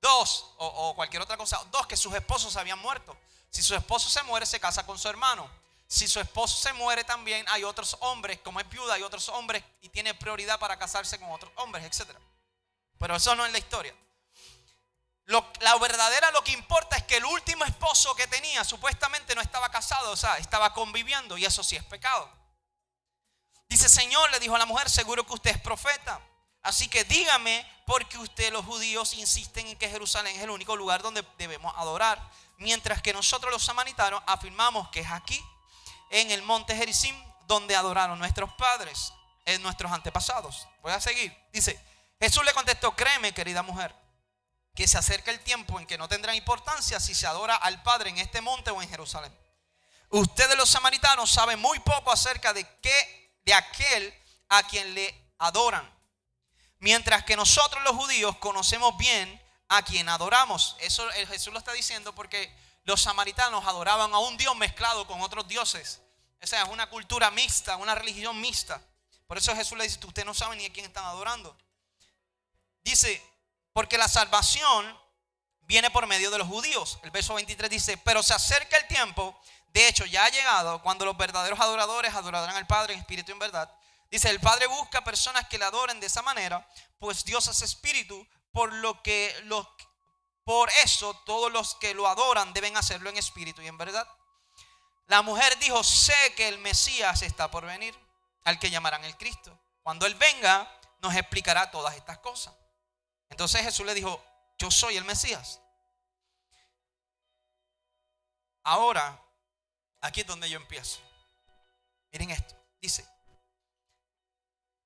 Dos, 0.00 0.54
o, 0.58 0.66
o 0.66 0.94
cualquier 0.94 1.22
otra 1.22 1.36
cosa. 1.36 1.60
Dos, 1.70 1.86
que 1.86 1.96
sus 1.96 2.14
esposos 2.14 2.56
habían 2.56 2.78
muerto. 2.78 3.16
Si 3.50 3.62
su 3.62 3.74
esposo 3.74 4.10
se 4.10 4.22
muere, 4.22 4.46
se 4.46 4.60
casa 4.60 4.84
con 4.84 4.98
su 4.98 5.08
hermano 5.08 5.50
si 5.90 6.06
su 6.06 6.20
esposo 6.20 6.54
se 6.58 6.74
muere 6.74 7.02
también, 7.02 7.46
hay 7.48 7.64
otros 7.64 7.96
hombres, 8.00 8.38
como 8.44 8.60
es 8.60 8.68
viuda, 8.68 8.94
hay 8.94 9.02
otros 9.02 9.30
hombres 9.30 9.64
y 9.80 9.88
tiene 9.88 10.12
prioridad 10.12 10.58
para 10.58 10.78
casarse 10.78 11.18
con 11.18 11.30
otros 11.32 11.50
hombres, 11.56 11.82
etc. 11.82 12.14
Pero 12.98 13.16
eso 13.16 13.34
no 13.34 13.46
es 13.46 13.52
la 13.52 13.58
historia. 13.58 13.94
la 15.24 15.78
verdadera 15.78 16.30
lo 16.32 16.44
que 16.44 16.52
importa 16.52 16.98
es 16.98 17.04
que 17.04 17.16
el 17.16 17.24
último 17.24 17.64
esposo 17.64 18.14
que 18.14 18.26
tenía 18.26 18.64
supuestamente 18.64 19.34
no 19.34 19.40
estaba 19.40 19.70
casado, 19.70 20.10
o 20.10 20.16
sea, 20.16 20.36
estaba 20.36 20.74
conviviendo 20.74 21.38
y 21.38 21.46
eso 21.46 21.64
sí 21.64 21.76
es 21.76 21.84
pecado. 21.84 22.30
Dice, 23.66 23.88
Señor, 23.88 24.30
le 24.30 24.40
dijo 24.40 24.56
a 24.56 24.58
la 24.58 24.66
mujer, 24.66 24.90
seguro 24.90 25.24
que 25.24 25.32
usted 25.32 25.52
es 25.52 25.60
profeta. 25.60 26.20
Así 26.60 26.88
que 26.88 27.04
dígame 27.04 27.66
por 27.86 28.06
qué 28.08 28.18
usted, 28.18 28.52
los 28.52 28.66
judíos, 28.66 29.14
insisten 29.14 29.66
en 29.66 29.78
que 29.78 29.88
Jerusalén 29.88 30.36
es 30.36 30.42
el 30.42 30.50
único 30.50 30.76
lugar 30.76 31.00
donde 31.00 31.24
debemos 31.38 31.72
adorar, 31.78 32.20
mientras 32.58 33.00
que 33.00 33.14
nosotros 33.14 33.50
los 33.50 33.64
samaritanos 33.64 34.22
afirmamos 34.26 34.90
que 34.90 35.00
es 35.00 35.10
aquí 35.10 35.42
en 36.10 36.30
el 36.30 36.42
monte 36.42 36.76
Jericim, 36.76 37.16
donde 37.46 37.76
adoraron 37.76 38.18
nuestros 38.18 38.52
padres, 38.54 39.12
en 39.44 39.62
nuestros 39.62 39.90
antepasados. 39.90 40.66
Voy 40.82 40.92
a 40.92 41.00
seguir. 41.00 41.34
Dice, 41.52 41.80
Jesús 42.20 42.44
le 42.44 42.52
contestó, 42.52 42.94
créeme, 42.94 43.32
querida 43.32 43.62
mujer, 43.62 43.94
que 44.74 44.86
se 44.86 44.98
acerca 44.98 45.30
el 45.30 45.40
tiempo 45.40 45.80
en 45.80 45.86
que 45.86 45.98
no 45.98 46.08
tendrá 46.08 46.34
importancia 46.34 47.00
si 47.00 47.14
se 47.14 47.26
adora 47.26 47.56
al 47.56 47.82
Padre 47.82 48.10
en 48.10 48.18
este 48.18 48.40
monte 48.40 48.70
o 48.70 48.82
en 48.82 48.88
Jerusalén. 48.88 49.36
Ustedes 50.10 50.56
los 50.56 50.68
samaritanos 50.68 51.30
saben 51.30 51.58
muy 51.58 51.78
poco 51.80 52.12
acerca 52.12 52.52
de 52.52 52.66
qué, 52.80 53.40
de 53.44 53.54
aquel 53.54 54.14
a 54.48 54.62
quien 54.62 54.94
le 54.94 55.32
adoran. 55.38 55.88
Mientras 56.80 57.24
que 57.24 57.36
nosotros 57.36 57.82
los 57.84 57.96
judíos 57.96 58.36
conocemos 58.38 58.96
bien 58.96 59.42
a 59.68 59.82
quien 59.82 60.08
adoramos. 60.08 60.76
Eso 60.80 61.08
Jesús 61.28 61.52
lo 61.52 61.58
está 61.58 61.72
diciendo 61.72 62.14
porque 62.14 62.52
los 62.88 63.02
samaritanos 63.02 63.66
adoraban 63.66 64.14
a 64.14 64.18
un 64.18 64.38
Dios 64.38 64.56
mezclado 64.56 65.06
con 65.06 65.20
otros 65.20 65.46
dioses. 65.46 66.00
Esa 66.40 66.62
es 66.62 66.68
una 66.70 66.88
cultura 66.88 67.30
mixta, 67.30 67.76
una 67.76 67.94
religión 67.94 68.40
mixta. 68.40 68.80
Por 69.26 69.36
eso 69.36 69.54
Jesús 69.54 69.76
le 69.76 69.84
dice, 69.84 70.00
usted 70.06 70.24
no 70.24 70.32
sabe 70.32 70.56
ni 70.56 70.64
a 70.64 70.72
quién 70.72 70.86
están 70.86 71.04
adorando. 71.04 71.54
Dice, 72.82 73.22
porque 73.74 73.98
la 73.98 74.08
salvación 74.08 74.98
viene 75.60 75.90
por 75.90 76.06
medio 76.06 76.30
de 76.30 76.38
los 76.38 76.48
judíos. 76.48 76.98
El 77.02 77.10
verso 77.10 77.34
23 77.34 77.68
dice, 77.68 77.98
pero 77.98 78.22
se 78.22 78.32
acerca 78.32 78.78
el 78.78 78.86
tiempo, 78.86 79.38
de 79.74 79.86
hecho 79.86 80.06
ya 80.06 80.24
ha 80.24 80.30
llegado, 80.30 80.80
cuando 80.80 81.04
los 81.04 81.18
verdaderos 81.18 81.60
adoradores 81.60 82.14
adorarán 82.14 82.56
al 82.56 82.66
Padre 82.66 82.94
en 82.94 83.00
espíritu 83.00 83.32
y 83.32 83.34
en 83.34 83.38
verdad. 83.38 83.70
Dice, 84.10 84.30
el 84.30 84.40
Padre 84.40 84.66
busca 84.66 85.04
personas 85.04 85.46
que 85.48 85.58
le 85.58 85.66
adoren 85.66 86.00
de 86.00 86.06
esa 86.06 86.22
manera, 86.22 86.66
pues 86.98 87.22
Dios 87.22 87.48
es 87.48 87.60
espíritu, 87.60 88.26
por 88.50 88.72
lo 88.72 89.02
que 89.02 89.38
los 89.44 89.66
por 90.48 90.70
eso 90.82 91.12
todos 91.26 91.52
los 91.52 91.74
que 91.74 91.92
lo 91.92 92.08
adoran 92.08 92.54
deben 92.54 92.74
hacerlo 92.78 93.10
en 93.10 93.18
espíritu 93.18 93.60
y 93.60 93.66
en 93.66 93.76
verdad. 93.76 94.08
La 95.06 95.20
mujer 95.20 95.58
dijo, 95.58 95.84
sé 95.84 96.34
que 96.36 96.48
el 96.48 96.56
Mesías 96.56 97.20
está 97.20 97.50
por 97.50 97.66
venir, 97.66 97.94
al 98.44 98.58
que 98.58 98.70
llamarán 98.70 99.04
el 99.04 99.14
Cristo. 99.18 99.60
Cuando 99.82 100.06
Él 100.06 100.14
venga, 100.14 100.66
nos 101.02 101.14
explicará 101.14 101.70
todas 101.70 101.94
estas 101.96 102.20
cosas. 102.20 102.54
Entonces 103.28 103.60
Jesús 103.60 103.84
le 103.84 103.92
dijo, 103.92 104.24
yo 104.56 104.70
soy 104.70 104.96
el 104.96 105.04
Mesías. 105.04 105.60
Ahora, 108.62 109.22
aquí 110.00 110.22
es 110.22 110.26
donde 110.26 110.48
yo 110.48 110.56
empiezo. 110.56 111.02
Miren 112.10 112.30
esto. 112.30 112.56
Dice, 112.80 113.06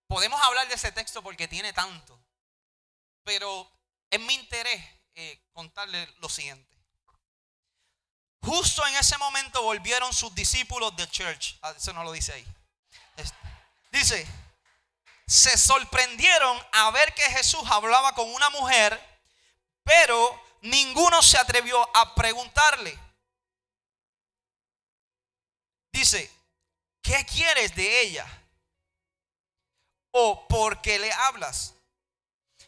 podemos 0.09 0.43
hablar 0.43 0.67
de 0.67 0.75
ese 0.75 0.91
texto 0.91 1.23
porque 1.23 1.47
tiene 1.47 1.73
tanto, 1.73 2.21
pero 3.23 3.71
en 4.11 4.27
mi 4.27 4.35
interés 4.35 5.02
eh, 5.15 5.41
contarle 5.53 6.07
lo 6.21 6.29
siguiente. 6.29 6.69
Justo 8.43 8.85
en 8.87 8.97
ese 8.97 9.17
momento 9.19 9.63
volvieron 9.63 10.13
sus 10.13 10.35
discípulos 10.35 10.97
de 10.97 11.09
church. 11.09 11.57
Ah, 11.63 11.75
eso 11.77 11.93
no 11.93 12.03
lo 12.03 12.13
dice 12.13 12.33
ahí. 12.33 12.47
Dice, 13.91 14.27
se 15.27 15.57
sorprendieron 15.57 16.59
a 16.73 16.91
ver 16.91 17.15
que 17.15 17.23
Jesús 17.23 17.63
hablaba 17.71 18.15
con 18.15 18.33
una 18.33 18.51
mujer, 18.51 19.01
pero 19.85 20.43
ninguno 20.63 21.23
se 21.23 21.39
atrevió 21.39 21.89
a 21.97 22.15
preguntarle. 22.15 22.99
Dice, 25.93 26.31
¿qué 27.03 27.25
quieres 27.27 27.75
de 27.77 28.01
ella? 28.01 28.27
¿O 30.11 30.49
por 30.49 30.81
qué 30.81 30.99
le 30.99 31.13
hablas? 31.13 31.75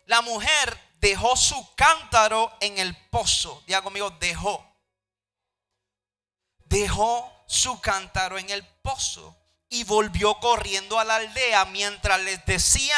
La 0.06 0.20
mujer 0.20 0.78
dejó 1.04 1.36
su 1.36 1.74
cántaro 1.74 2.50
en 2.60 2.78
el 2.78 2.96
pozo. 3.10 3.62
Diga 3.66 3.82
conmigo, 3.82 4.08
dejó. 4.12 4.66
Dejó 6.64 7.30
su 7.46 7.78
cántaro 7.82 8.38
en 8.38 8.48
el 8.48 8.66
pozo 8.66 9.36
y 9.68 9.84
volvió 9.84 10.40
corriendo 10.40 10.98
a 10.98 11.04
la 11.04 11.16
aldea 11.16 11.66
mientras 11.66 12.18
les 12.20 12.42
decía, 12.46 12.96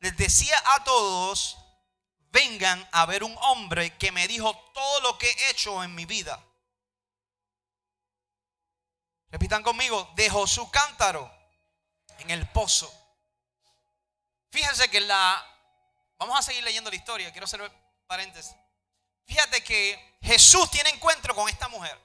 les 0.00 0.16
decía 0.16 0.60
a 0.74 0.82
todos, 0.82 1.56
vengan 2.32 2.86
a 2.90 3.06
ver 3.06 3.22
un 3.22 3.36
hombre 3.42 3.96
que 3.98 4.10
me 4.10 4.26
dijo 4.26 4.52
todo 4.74 5.00
lo 5.02 5.16
que 5.16 5.30
he 5.30 5.50
hecho 5.50 5.84
en 5.84 5.94
mi 5.94 6.06
vida. 6.06 6.44
Repitan 9.30 9.62
conmigo, 9.62 10.10
dejó 10.16 10.44
su 10.48 10.68
cántaro 10.72 11.32
en 12.18 12.30
el 12.30 12.48
pozo. 12.48 12.92
Fíjense 14.50 14.90
que 14.90 15.00
la... 15.02 15.57
Vamos 16.18 16.38
a 16.38 16.42
seguir 16.42 16.64
leyendo 16.64 16.90
la 16.90 16.96
historia, 16.96 17.30
quiero 17.30 17.44
hacer 17.44 17.70
paréntesis. 18.06 18.54
Fíjate 19.26 19.62
que 19.62 20.16
Jesús 20.22 20.70
tiene 20.70 20.90
encuentro 20.90 21.34
con 21.34 21.48
esta 21.48 21.68
mujer. 21.68 21.96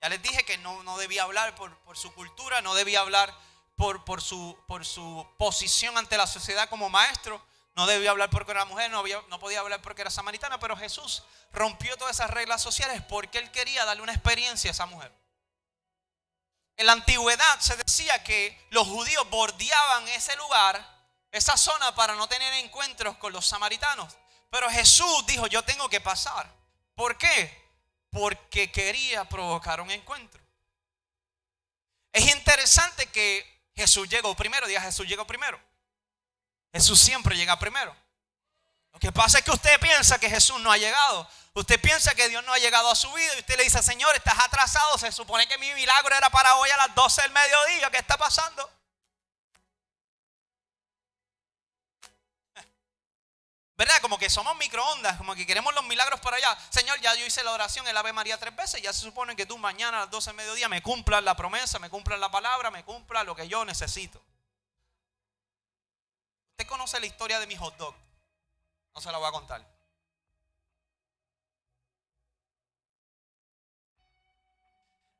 Ya 0.00 0.08
les 0.08 0.22
dije 0.22 0.44
que 0.44 0.56
no, 0.58 0.82
no 0.84 0.96
debía 0.96 1.24
hablar 1.24 1.54
por, 1.56 1.76
su 1.96 2.14
cultura, 2.14 2.62
no 2.62 2.74
debía 2.74 3.00
hablar 3.00 3.34
por, 3.76 4.04
por, 4.04 4.22
su, 4.22 4.56
por 4.68 4.86
su 4.86 5.26
posición 5.36 5.98
ante 5.98 6.16
la 6.16 6.26
sociedad 6.26 6.68
como 6.68 6.88
maestro. 6.88 7.44
No 7.74 7.86
debía 7.86 8.10
hablar 8.10 8.30
porque 8.30 8.52
era 8.52 8.64
mujer, 8.64 8.90
no, 8.90 9.02
no 9.28 9.38
podía 9.38 9.60
hablar 9.60 9.82
porque 9.82 10.02
era 10.02 10.10
samaritana, 10.10 10.58
pero 10.58 10.76
Jesús 10.76 11.24
rompió 11.52 11.96
todas 11.96 12.16
esas 12.16 12.30
reglas 12.30 12.62
sociales 12.62 13.02
porque 13.08 13.38
él 13.38 13.50
quería 13.50 13.84
darle 13.84 14.02
una 14.02 14.12
experiencia 14.12 14.70
a 14.70 14.72
esa 14.72 14.86
mujer. 14.86 15.12
En 16.76 16.86
la 16.86 16.92
antigüedad 16.92 17.58
se 17.58 17.76
decía 17.76 18.22
que 18.22 18.66
los 18.70 18.86
judíos 18.86 19.28
bordeaban 19.30 20.06
ese 20.08 20.36
lugar, 20.36 20.97
esa 21.32 21.56
zona, 21.56 21.94
para 21.94 22.14
no 22.14 22.28
tener 22.28 22.52
encuentros 22.54 23.16
con 23.16 23.32
los 23.32 23.46
samaritanos. 23.46 24.16
Pero 24.50 24.70
Jesús 24.70 25.26
dijo, 25.26 25.46
yo 25.46 25.62
tengo 25.62 25.88
que 25.88 26.00
pasar. 26.00 26.50
¿Por 26.94 27.16
qué? 27.18 27.68
Porque 28.10 28.72
quería 28.72 29.24
provocar 29.24 29.80
un 29.80 29.90
encuentro. 29.90 30.40
Es 32.12 32.26
interesante 32.34 33.06
que 33.06 33.70
Jesús 33.76 34.08
llegó 34.08 34.34
primero, 34.34 34.66
diga 34.66 34.80
Jesús 34.80 35.06
llegó 35.06 35.26
primero. 35.26 35.60
Jesús 36.72 37.00
siempre 37.00 37.36
llega 37.36 37.58
primero. 37.58 37.94
Lo 38.92 38.98
que 38.98 39.12
pasa 39.12 39.38
es 39.38 39.44
que 39.44 39.50
usted 39.50 39.78
piensa 39.80 40.18
que 40.18 40.28
Jesús 40.28 40.58
no 40.60 40.72
ha 40.72 40.78
llegado. 40.78 41.28
Usted 41.54 41.80
piensa 41.80 42.14
que 42.14 42.28
Dios 42.28 42.44
no 42.44 42.52
ha 42.52 42.58
llegado 42.58 42.90
a 42.90 42.96
su 42.96 43.12
vida 43.12 43.34
y 43.36 43.40
usted 43.40 43.56
le 43.56 43.64
dice, 43.64 43.82
Señor, 43.82 44.14
estás 44.16 44.38
atrasado. 44.38 44.98
Se 44.98 45.12
supone 45.12 45.46
que 45.46 45.58
mi 45.58 45.72
milagro 45.74 46.14
era 46.14 46.30
para 46.30 46.56
hoy 46.56 46.70
a 46.70 46.76
las 46.76 46.94
12 46.94 47.22
del 47.22 47.32
mediodía. 47.32 47.90
¿Qué 47.90 47.98
está 47.98 48.16
pasando? 48.16 48.77
¿Verdad? 53.78 53.94
Como 54.02 54.18
que 54.18 54.28
somos 54.28 54.56
microondas, 54.56 55.16
como 55.18 55.36
que 55.36 55.46
queremos 55.46 55.72
los 55.72 55.84
milagros 55.84 56.18
para 56.18 56.36
allá. 56.36 56.58
Señor, 56.68 57.00
ya 57.00 57.14
yo 57.14 57.24
hice 57.24 57.44
la 57.44 57.52
oración, 57.52 57.86
el 57.86 57.96
Ave 57.96 58.12
María 58.12 58.36
tres 58.36 58.54
veces. 58.56 58.82
Ya 58.82 58.92
se 58.92 59.02
supone 59.02 59.36
que 59.36 59.46
tú 59.46 59.56
mañana 59.56 59.98
a 59.98 60.00
las 60.00 60.10
12 60.10 60.30
del 60.30 60.36
mediodía 60.36 60.68
me 60.68 60.82
cumplas 60.82 61.22
la 61.22 61.36
promesa, 61.36 61.78
me 61.78 61.88
cumplas 61.88 62.18
la 62.18 62.28
palabra, 62.28 62.72
me 62.72 62.84
cumplas 62.84 63.24
lo 63.24 63.36
que 63.36 63.46
yo 63.46 63.64
necesito. 63.64 64.20
Usted 66.50 66.66
conoce 66.66 66.98
la 66.98 67.06
historia 67.06 67.38
de 67.38 67.46
mi 67.46 67.54
hot 67.54 67.76
dog. 67.76 67.94
No 68.96 69.00
se 69.00 69.12
la 69.12 69.18
voy 69.18 69.28
a 69.28 69.32
contar. 69.32 69.64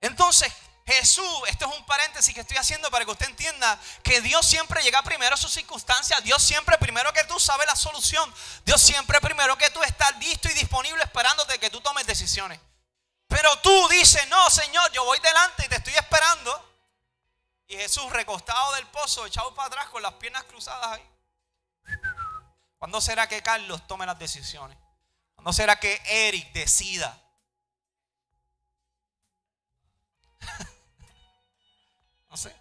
Entonces, 0.00 0.52
Jesús, 0.88 1.42
esto 1.48 1.66
es 1.66 1.76
un 1.78 1.84
paréntesis 1.84 2.32
que 2.32 2.40
estoy 2.40 2.56
haciendo 2.56 2.90
para 2.90 3.04
que 3.04 3.10
usted 3.10 3.26
entienda 3.26 3.78
que 4.02 4.22
Dios 4.22 4.46
siempre 4.46 4.82
llega 4.82 5.02
primero 5.02 5.34
a 5.34 5.36
sus 5.36 5.52
circunstancias. 5.52 6.24
Dios 6.24 6.42
siempre 6.42 6.78
primero 6.78 7.12
que 7.12 7.24
tú 7.24 7.38
sabe 7.38 7.66
la 7.66 7.76
solución. 7.76 8.34
Dios 8.64 8.80
siempre 8.80 9.20
primero 9.20 9.58
que 9.58 9.68
tú 9.68 9.82
estás 9.82 10.16
listo 10.16 10.48
y 10.48 10.54
disponible 10.54 11.02
esperándote 11.02 11.58
que 11.58 11.68
tú 11.68 11.82
tomes 11.82 12.06
decisiones. 12.06 12.58
Pero 13.26 13.54
tú 13.58 13.88
dices, 13.90 14.26
no, 14.28 14.48
Señor, 14.48 14.90
yo 14.92 15.04
voy 15.04 15.18
delante 15.18 15.66
y 15.66 15.68
te 15.68 15.76
estoy 15.76 15.94
esperando. 15.94 16.80
Y 17.66 17.76
Jesús 17.76 18.10
recostado 18.10 18.72
del 18.72 18.86
pozo, 18.86 19.26
echado 19.26 19.54
para 19.54 19.66
atrás 19.66 19.88
con 19.90 20.00
las 20.00 20.14
piernas 20.14 20.44
cruzadas 20.44 20.98
ahí. 20.98 21.10
¿Cuándo 22.78 23.02
será 23.02 23.28
que 23.28 23.42
Carlos 23.42 23.86
tome 23.86 24.06
las 24.06 24.18
decisiones? 24.18 24.78
¿Cuándo 25.34 25.52
será 25.52 25.78
que 25.78 26.00
Eric 26.06 26.50
decida? 26.52 27.20
No 32.28 32.36
sé. 32.36 32.54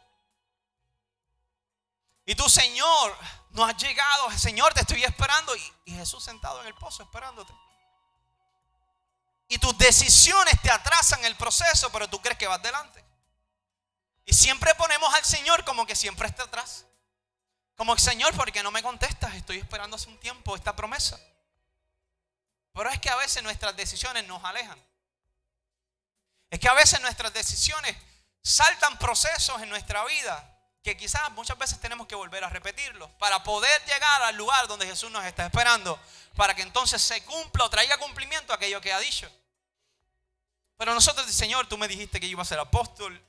Y 2.26 2.36
tu 2.36 2.50
Señor, 2.50 3.18
no 3.52 3.66
has 3.66 3.78
llegado. 3.78 4.30
Señor, 4.38 4.74
te 4.74 4.82
estoy 4.82 5.04
esperando. 5.04 5.56
Y, 5.56 5.74
y 5.86 5.94
Jesús 5.94 6.24
sentado 6.24 6.62
en 6.62 6.68
el 6.68 6.76
pozo 6.76 7.04
esperándote. 7.04 7.54
Y 9.48 9.58
tus 9.60 9.78
decisiones 9.78 10.62
te 10.62 10.70
atrasan 10.70 11.24
el 11.24 11.36
proceso, 11.38 11.90
pero 11.92 12.10
tú 12.10 12.22
crees 12.22 12.38
que 12.38 12.48
vas 12.48 12.62
delante. 12.62 13.04
Y 14.26 14.34
siempre 14.34 14.76
ponemos 14.76 15.14
al 15.14 15.24
Señor 15.24 15.64
como 15.64 15.86
que 15.86 15.96
siempre 15.96 16.28
está 16.28 16.44
atrás. 16.44 16.86
Como 17.78 17.94
el 17.94 18.00
Señor, 18.00 18.36
¿por 18.36 18.52
qué 18.52 18.62
no 18.62 18.72
me 18.72 18.84
contestas? 18.84 19.34
Estoy 19.36 19.60
esperando 19.60 19.96
hace 19.96 20.10
un 20.10 20.20
tiempo 20.20 20.56
esta 20.56 20.76
promesa. 20.76 21.18
Pero 22.74 22.90
es 22.90 23.00
que 23.00 23.10
a 23.10 23.16
veces 23.16 23.42
nuestras 23.42 23.76
decisiones 23.78 24.28
nos 24.28 24.44
alejan. 24.44 24.84
Es 26.50 26.60
que 26.60 26.68
a 26.68 26.74
veces 26.74 27.00
nuestras 27.02 27.34
decisiones 27.34 27.96
saltan 28.42 28.98
procesos 28.98 29.62
en 29.62 29.70
nuestra 29.70 30.04
vida 30.06 30.54
que 30.84 30.96
quizás 30.96 31.30
muchas 31.32 31.58
veces 31.58 31.80
tenemos 31.80 32.08
que 32.08 32.16
volver 32.16 32.44
a 32.44 32.50
repetirlos 32.50 33.10
para 33.20 33.44
poder 33.44 33.84
llegar 33.86 34.22
al 34.24 34.36
lugar 34.36 34.68
donde 34.68 34.86
Jesús 34.86 35.12
nos 35.12 35.26
está 35.26 35.46
esperando, 35.46 36.00
para 36.36 36.56
que 36.56 36.62
entonces 36.62 37.02
se 37.02 37.24
cumpla 37.26 37.66
o 37.66 37.70
traiga 37.70 37.98
cumplimiento 37.98 38.54
aquello 38.54 38.80
que 38.80 38.94
ha 38.94 39.00
dicho. 39.00 39.30
Pero 40.78 40.94
nosotros, 40.94 41.30
Señor, 41.32 41.68
tú 41.68 41.78
me 41.78 41.88
dijiste 41.88 42.20
que 42.20 42.28
yo 42.28 42.34
iba 42.34 42.44
a 42.44 42.46
ser 42.46 42.60
apóstol, 42.60 43.22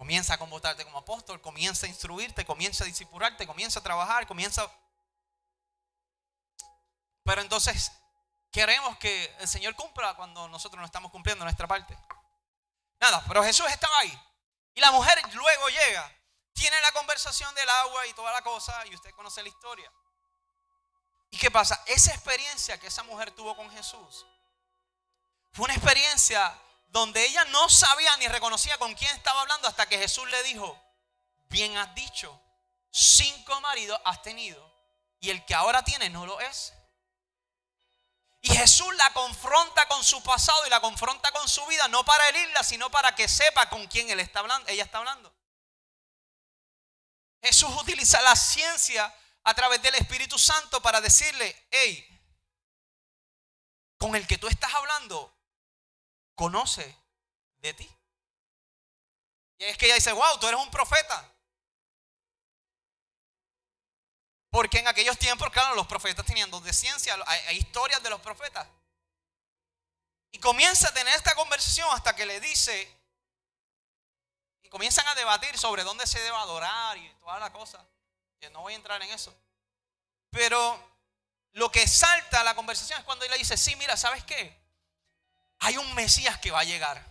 Comienza 0.00 0.32
a 0.32 0.38
convocarte 0.38 0.82
como 0.82 0.96
apóstol, 0.96 1.42
comienza 1.42 1.84
a 1.84 1.88
instruirte, 1.90 2.46
comienza 2.46 2.84
a 2.84 2.86
discipularte, 2.86 3.46
comienza 3.46 3.80
a 3.80 3.82
trabajar, 3.82 4.26
comienza... 4.26 4.66
Pero 7.22 7.42
entonces 7.42 7.92
queremos 8.50 8.96
que 8.96 9.30
el 9.40 9.46
Señor 9.46 9.74
cumpla 9.74 10.16
cuando 10.16 10.48
nosotros 10.48 10.80
no 10.80 10.86
estamos 10.86 11.10
cumpliendo 11.10 11.44
nuestra 11.44 11.68
parte. 11.68 11.94
Nada, 13.00 13.24
pero 13.26 13.42
Jesús 13.42 13.66
estaba 13.68 13.98
ahí. 13.98 14.22
Y 14.74 14.80
la 14.80 14.92
mujer 14.92 15.20
luego 15.32 15.68
llega, 15.68 16.12
tiene 16.52 16.80
la 16.80 16.92
conversación 16.92 17.54
del 17.54 17.68
agua 17.68 18.06
y 18.06 18.12
toda 18.12 18.32
la 18.32 18.42
cosa, 18.42 18.86
y 18.86 18.94
usted 18.94 19.10
conoce 19.14 19.42
la 19.42 19.48
historia. 19.48 19.90
¿Y 21.30 21.38
qué 21.38 21.50
pasa? 21.50 21.82
Esa 21.86 22.12
experiencia 22.12 22.78
que 22.78 22.88
esa 22.88 23.02
mujer 23.04 23.30
tuvo 23.30 23.56
con 23.56 23.70
Jesús 23.70 24.26
fue 25.52 25.64
una 25.64 25.74
experiencia 25.74 26.56
donde 26.88 27.24
ella 27.24 27.44
no 27.46 27.68
sabía 27.68 28.16
ni 28.18 28.28
reconocía 28.28 28.76
con 28.78 28.94
quién 28.94 29.14
estaba 29.16 29.42
hablando 29.42 29.68
hasta 29.68 29.88
que 29.88 29.98
Jesús 29.98 30.28
le 30.30 30.42
dijo, 30.42 30.80
bien 31.48 31.76
has 31.76 31.94
dicho, 31.94 32.40
cinco 32.90 33.60
maridos 33.60 34.00
has 34.04 34.22
tenido 34.22 34.70
y 35.20 35.30
el 35.30 35.44
que 35.44 35.54
ahora 35.54 35.84
tiene 35.84 36.10
no 36.10 36.26
lo 36.26 36.40
es. 36.40 36.72
Y 38.42 38.54
Jesús 38.54 38.94
la 38.96 39.12
confronta 39.12 39.86
con 39.88 40.02
su 40.02 40.22
pasado 40.22 40.66
y 40.66 40.70
la 40.70 40.80
confronta 40.80 41.30
con 41.32 41.48
su 41.48 41.64
vida, 41.66 41.88
no 41.88 42.04
para 42.04 42.28
herirla, 42.28 42.64
sino 42.64 42.90
para 42.90 43.14
que 43.14 43.28
sepa 43.28 43.68
con 43.68 43.86
quién 43.86 44.08
él 44.10 44.20
está 44.20 44.40
hablando, 44.40 44.68
ella 44.68 44.84
está 44.84 44.98
hablando. 44.98 45.34
Jesús 47.42 47.70
utiliza 47.80 48.20
la 48.22 48.36
ciencia 48.36 49.14
a 49.44 49.54
través 49.54 49.82
del 49.82 49.94
Espíritu 49.94 50.38
Santo 50.38 50.80
para 50.80 51.00
decirle, 51.00 51.66
hey, 51.70 52.06
con 53.98 54.16
el 54.16 54.26
que 54.26 54.38
tú 54.38 54.48
estás 54.48 54.72
hablando 54.74 55.34
conoce 56.34 56.96
de 57.58 57.74
ti. 57.74 57.96
Y 59.58 59.64
es 59.64 59.76
que 59.76 59.86
ella 59.86 59.96
dice, 59.96 60.12
wow, 60.12 60.38
tú 60.38 60.46
eres 60.48 60.58
un 60.58 60.70
profeta. 60.70 61.29
Porque 64.50 64.78
en 64.78 64.88
aquellos 64.88 65.18
tiempos, 65.18 65.50
claro, 65.50 65.74
los 65.74 65.86
profetas 65.86 66.26
tenían 66.26 66.50
de 66.50 66.72
ciencia, 66.72 67.16
hay, 67.26 67.56
historias 67.56 68.02
de 68.02 68.10
los 68.10 68.20
profetas. 68.20 68.66
Y 70.32 70.38
comienza 70.38 70.88
a 70.88 70.94
tener 70.94 71.14
esta 71.14 71.34
conversación 71.34 71.88
hasta 71.92 72.14
que 72.14 72.26
le 72.26 72.40
dice, 72.40 72.96
y 74.62 74.68
comienzan 74.68 75.06
a 75.08 75.14
debatir 75.14 75.56
sobre 75.56 75.84
dónde 75.84 76.06
se 76.06 76.20
debe 76.20 76.36
adorar 76.36 76.96
y 76.96 77.08
toda 77.20 77.38
la 77.38 77.52
cosa. 77.52 77.84
no 78.52 78.62
voy 78.62 78.72
a 78.72 78.76
entrar 78.76 79.00
en 79.02 79.10
eso. 79.10 79.34
Pero 80.30 80.90
lo 81.52 81.70
que 81.70 81.86
salta 81.86 82.40
a 82.40 82.44
la 82.44 82.54
conversación 82.54 82.98
es 82.98 83.04
cuando 83.04 83.24
él 83.24 83.30
le 83.30 83.38
dice, 83.38 83.56
sí, 83.56 83.76
mira, 83.76 83.96
¿sabes 83.96 84.24
qué? 84.24 84.60
hay 85.60 85.76
un 85.76 85.94
Mesías 85.94 86.38
que 86.38 86.50
va 86.50 86.60
a 86.60 86.64
llegar. 86.64 87.06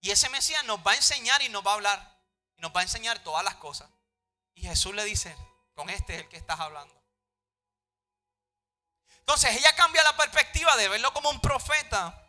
Y 0.00 0.10
ese 0.10 0.28
Mesías 0.28 0.64
nos 0.64 0.78
va 0.86 0.92
a 0.92 0.96
enseñar 0.96 1.42
y 1.42 1.48
nos 1.48 1.66
va 1.66 1.72
a 1.72 1.74
hablar. 1.74 2.20
Y 2.56 2.60
nos 2.60 2.74
va 2.74 2.80
a 2.80 2.82
enseñar 2.84 3.18
todas 3.22 3.42
las 3.44 3.56
cosas. 3.56 3.88
Y 4.54 4.62
Jesús 4.62 4.94
le 4.94 5.04
dice, 5.04 5.34
con 5.80 5.88
este 5.88 6.14
es 6.14 6.20
el 6.20 6.28
que 6.28 6.36
estás 6.36 6.60
hablando. 6.60 6.94
Entonces 9.20 9.56
ella 9.56 9.74
cambia 9.74 10.02
la 10.02 10.14
perspectiva 10.14 10.76
de 10.76 10.90
verlo 10.90 11.10
como 11.14 11.30
un 11.30 11.40
profeta 11.40 12.22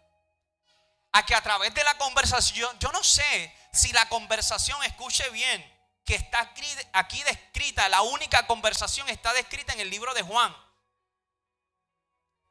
a 1.12 1.26
que 1.26 1.36
a 1.36 1.44
través 1.44 1.74
de 1.74 1.84
la 1.84 1.98
conversación, 1.98 2.80
yo 2.80 2.94
no 2.94 3.04
sé 3.04 3.54
si 3.74 3.92
la 3.92 4.08
conversación, 4.08 4.82
escuche 4.86 5.30
bien, 5.32 5.62
que 6.06 6.16
está 6.16 6.54
aquí 6.94 7.24
descrita, 7.24 7.90
la 7.90 8.04
única 8.04 8.48
conversación 8.48 9.10
está 9.10 9.34
descrita 9.34 9.74
en 9.74 9.82
el 9.82 9.90
libro 9.90 10.14
de 10.14 10.22
Juan. 10.22 10.56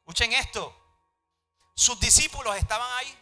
Escuchen 0.00 0.34
esto. 0.34 0.76
Sus 1.74 1.98
discípulos 1.98 2.54
estaban 2.58 2.92
ahí. 2.98 3.18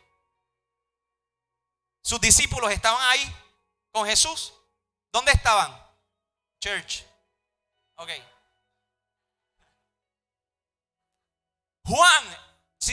Sus 2.03 2.21
discípulos 2.21 2.73
estaban 2.73 3.01
ahí 3.09 3.37
con 3.93 4.05
Jesús. 4.05 4.53
¿Dónde 5.13 5.31
estaban? 5.31 5.81
Church. 6.59 7.08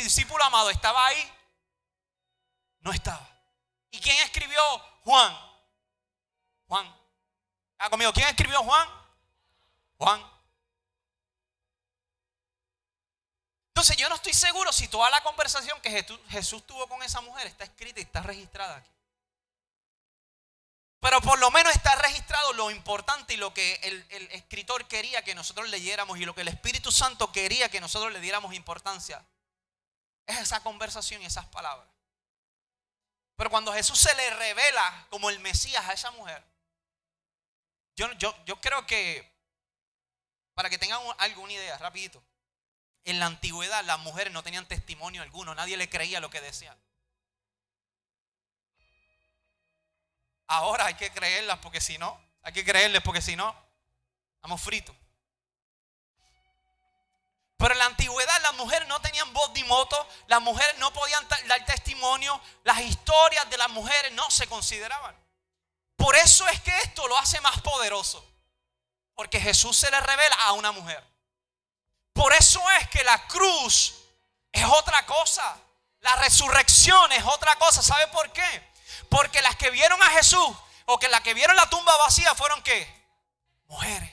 Discípulo 0.05 0.43
amado, 0.43 0.69
¿estaba 0.69 1.05
ahí? 1.07 1.33
No 2.79 2.91
estaba. 2.93 3.27
¿Y 3.91 3.99
quién 3.99 4.17
escribió 4.19 4.61
Juan? 5.03 5.35
Juan. 6.67 6.95
Ah, 7.77 7.89
conmigo, 7.89 8.13
¿quién 8.13 8.27
escribió 8.27 8.63
Juan? 8.63 8.87
Juan. 9.97 10.35
Entonces 13.69 13.97
yo 13.97 14.07
no 14.07 14.15
estoy 14.15 14.33
seguro 14.33 14.71
si 14.71 14.87
toda 14.87 15.09
la 15.09 15.21
conversación 15.21 15.81
que 15.81 16.05
Jesús, 16.29 16.65
tuvo 16.65 16.87
con 16.87 17.01
esa 17.03 17.19
mujer 17.21 17.47
está 17.47 17.65
escrita 17.65 17.99
y 17.99 18.03
está 18.03 18.21
registrada 18.21 18.77
aquí. 18.77 18.89
Pero 21.01 21.19
por 21.21 21.37
lo 21.39 21.51
menos 21.51 21.75
está 21.75 21.93
registrado 21.95 22.53
lo 22.53 22.71
importante 22.71 23.33
y 23.33 23.37
lo 23.37 23.53
que 23.53 23.73
el, 23.83 24.05
el, 24.09 24.31
escritor 24.31 24.87
quería 24.87 25.23
que 25.23 25.35
nosotros 25.35 25.69
leyéramos 25.69 26.17
y 26.17 26.25
lo 26.25 26.33
que 26.33 26.41
el 26.41 26.47
Espíritu 26.47 26.91
Santo 26.91 27.31
quería 27.31 27.69
que 27.69 27.81
nosotros 27.81 28.13
le 28.13 28.19
diéramos 28.21 28.53
importancia. 28.53 29.23
Es 30.25 30.39
esa 30.39 30.61
conversación 30.61 31.21
y 31.21 31.25
esas 31.25 31.45
palabras. 31.47 31.87
Pero 33.35 33.49
cuando 33.49 33.73
Jesús 33.73 33.99
se 33.99 34.13
le 34.15 34.29
revela 34.31 35.07
como 35.09 35.29
el 35.29 35.39
Mesías 35.39 35.85
a 35.85 35.93
esa 35.93 36.11
mujer, 36.11 36.43
yo, 37.95 38.11
yo, 38.13 38.35
yo 38.45 38.59
creo 38.61 38.85
que, 38.85 39.29
para 40.53 40.69
que 40.69 40.77
tengan 40.77 41.01
alguna 41.17 41.53
idea, 41.53 41.77
rapidito, 41.77 42.23
en 43.03 43.19
la 43.19 43.27
antigüedad 43.27 43.83
las 43.85 43.99
mujeres 43.99 44.33
no 44.33 44.43
tenían 44.43 44.67
testimonio 44.67 45.21
alguno, 45.21 45.53
nadie 45.53 45.77
le 45.77 45.89
creía 45.89 46.19
lo 46.19 46.29
que 46.29 46.41
decían. 46.41 46.77
Ahora 50.47 50.85
hay 50.85 50.95
que 50.95 51.11
creerlas 51.11 51.59
porque 51.59 51.81
si 51.81 51.97
no, 51.97 52.19
hay 52.41 52.53
que 52.53 52.63
creerles 52.65 53.01
porque 53.01 53.21
si 53.21 53.35
no, 53.35 53.55
estamos 54.35 54.61
fritos. 54.61 54.95
Pero 57.57 57.73
en 57.73 57.79
la 57.79 57.85
antigüedad 57.85 58.41
las 58.41 58.53
mujeres 58.55 58.87
no 58.87 58.99
tenían 59.01 59.31
voz 59.33 59.51
ni 59.51 59.63
moto, 59.63 60.07
las 60.27 60.41
mujeres 60.41 60.77
no 60.77 60.91
podían 60.91 61.25
dar 61.47 61.65
testimonio, 61.65 62.39
las 62.63 62.81
historias 62.81 63.49
de 63.49 63.57
las 63.57 63.69
mujeres 63.69 64.11
no 64.11 64.29
se 64.29 64.47
consideraban. 64.47 65.15
Por 65.95 66.15
eso 66.15 66.47
es 66.49 66.59
que 66.61 66.77
esto 66.79 67.07
lo 67.07 67.17
hace 67.17 67.39
más 67.41 67.61
poderoso, 67.61 68.25
porque 69.13 69.39
Jesús 69.39 69.77
se 69.77 69.89
le 69.89 69.99
revela 70.01 70.35
a 70.43 70.51
una 70.51 70.71
mujer. 70.73 71.01
Por 72.11 72.33
eso 72.33 72.61
es 72.79 72.89
que 72.89 73.03
la 73.03 73.25
cruz 73.27 73.95
es 74.51 74.65
otra 74.65 75.05
cosa, 75.05 75.57
la 76.01 76.15
resurrección 76.17 77.11
es 77.13 77.23
otra 77.23 77.55
cosa. 77.55 77.81
¿Sabe 77.81 78.07
por 78.07 78.31
qué? 78.31 78.73
Porque 79.09 79.41
las 79.41 79.55
que 79.55 79.69
vieron 79.71 80.01
a 80.03 80.09
Jesús 80.11 80.55
o 80.85 80.99
que 80.99 81.09
las 81.09 81.21
que 81.21 81.33
vieron 81.33 81.55
la 81.55 81.69
tumba 81.69 81.95
vacía 81.97 82.35
fueron 82.35 82.61
qué? 82.63 82.87
Mujeres. 83.67 84.11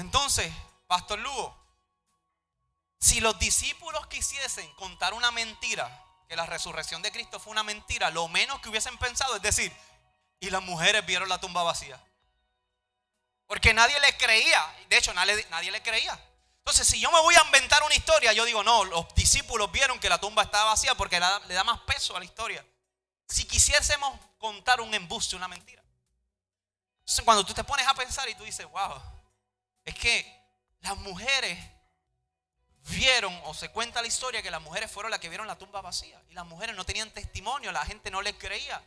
Entonces, 0.00 0.50
Pastor 0.86 1.18
Lugo, 1.18 1.54
si 2.98 3.20
los 3.20 3.38
discípulos 3.38 4.06
quisiesen 4.06 4.72
contar 4.74 5.12
una 5.12 5.30
mentira, 5.30 6.04
que 6.26 6.36
la 6.36 6.46
resurrección 6.46 7.02
de 7.02 7.12
Cristo 7.12 7.38
fue 7.38 7.50
una 7.50 7.62
mentira, 7.62 8.10
lo 8.10 8.26
menos 8.28 8.60
que 8.60 8.70
hubiesen 8.70 8.96
pensado 8.96 9.36
es 9.36 9.42
decir, 9.42 9.70
y 10.40 10.48
las 10.48 10.62
mujeres 10.62 11.04
vieron 11.04 11.28
la 11.28 11.38
tumba 11.38 11.62
vacía. 11.64 12.02
Porque 13.46 13.74
nadie 13.74 14.00
le 14.00 14.16
creía, 14.16 14.74
de 14.88 14.96
hecho 14.96 15.12
nadie, 15.12 15.70
le 15.70 15.82
creía. 15.82 16.18
Entonces, 16.58 16.88
si 16.88 16.98
yo 16.98 17.10
me 17.12 17.20
voy 17.20 17.34
a 17.34 17.44
inventar 17.44 17.82
una 17.82 17.94
historia, 17.94 18.32
yo 18.32 18.46
digo, 18.46 18.64
no, 18.64 18.84
los 18.84 19.14
discípulos 19.14 19.70
vieron 19.70 19.98
que 19.98 20.08
la 20.08 20.18
tumba 20.18 20.44
estaba 20.44 20.70
vacía 20.70 20.94
porque 20.94 21.20
le 21.20 21.54
da 21.54 21.64
más 21.64 21.80
peso 21.80 22.16
a 22.16 22.20
la 22.20 22.24
historia. 22.24 22.64
Si 23.28 23.44
quisiésemos 23.44 24.18
contar 24.38 24.80
un 24.80 24.94
embuste, 24.94 25.36
una 25.36 25.48
mentira. 25.48 25.82
Entonces, 27.00 27.22
cuando 27.22 27.44
tú 27.44 27.52
te 27.52 27.64
pones 27.64 27.86
a 27.86 27.92
pensar 27.92 28.26
y 28.30 28.34
tú 28.34 28.44
dices, 28.44 28.64
wow, 28.70 29.19
es 29.90 29.96
que 29.96 30.40
las 30.80 30.96
mujeres 30.98 31.58
vieron 32.84 33.38
o 33.44 33.54
se 33.54 33.70
cuenta 33.70 34.00
la 34.00 34.08
historia 34.08 34.42
que 34.42 34.50
las 34.50 34.62
mujeres 34.62 34.90
fueron 34.90 35.10
las 35.10 35.20
que 35.20 35.28
vieron 35.28 35.46
la 35.46 35.58
tumba 35.58 35.80
vacía 35.80 36.20
y 36.28 36.32
las 36.32 36.46
mujeres 36.46 36.74
no 36.74 36.86
tenían 36.86 37.10
testimonio, 37.10 37.72
la 37.72 37.84
gente 37.84 38.10
no 38.10 38.22
les 38.22 38.34
creía. 38.34 38.82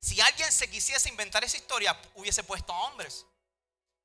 Si 0.00 0.20
alguien 0.20 0.52
se 0.52 0.70
quisiese 0.70 1.08
inventar 1.08 1.42
esa 1.44 1.56
historia, 1.56 1.98
hubiese 2.14 2.44
puesto 2.44 2.72
a 2.72 2.80
hombres. 2.84 3.24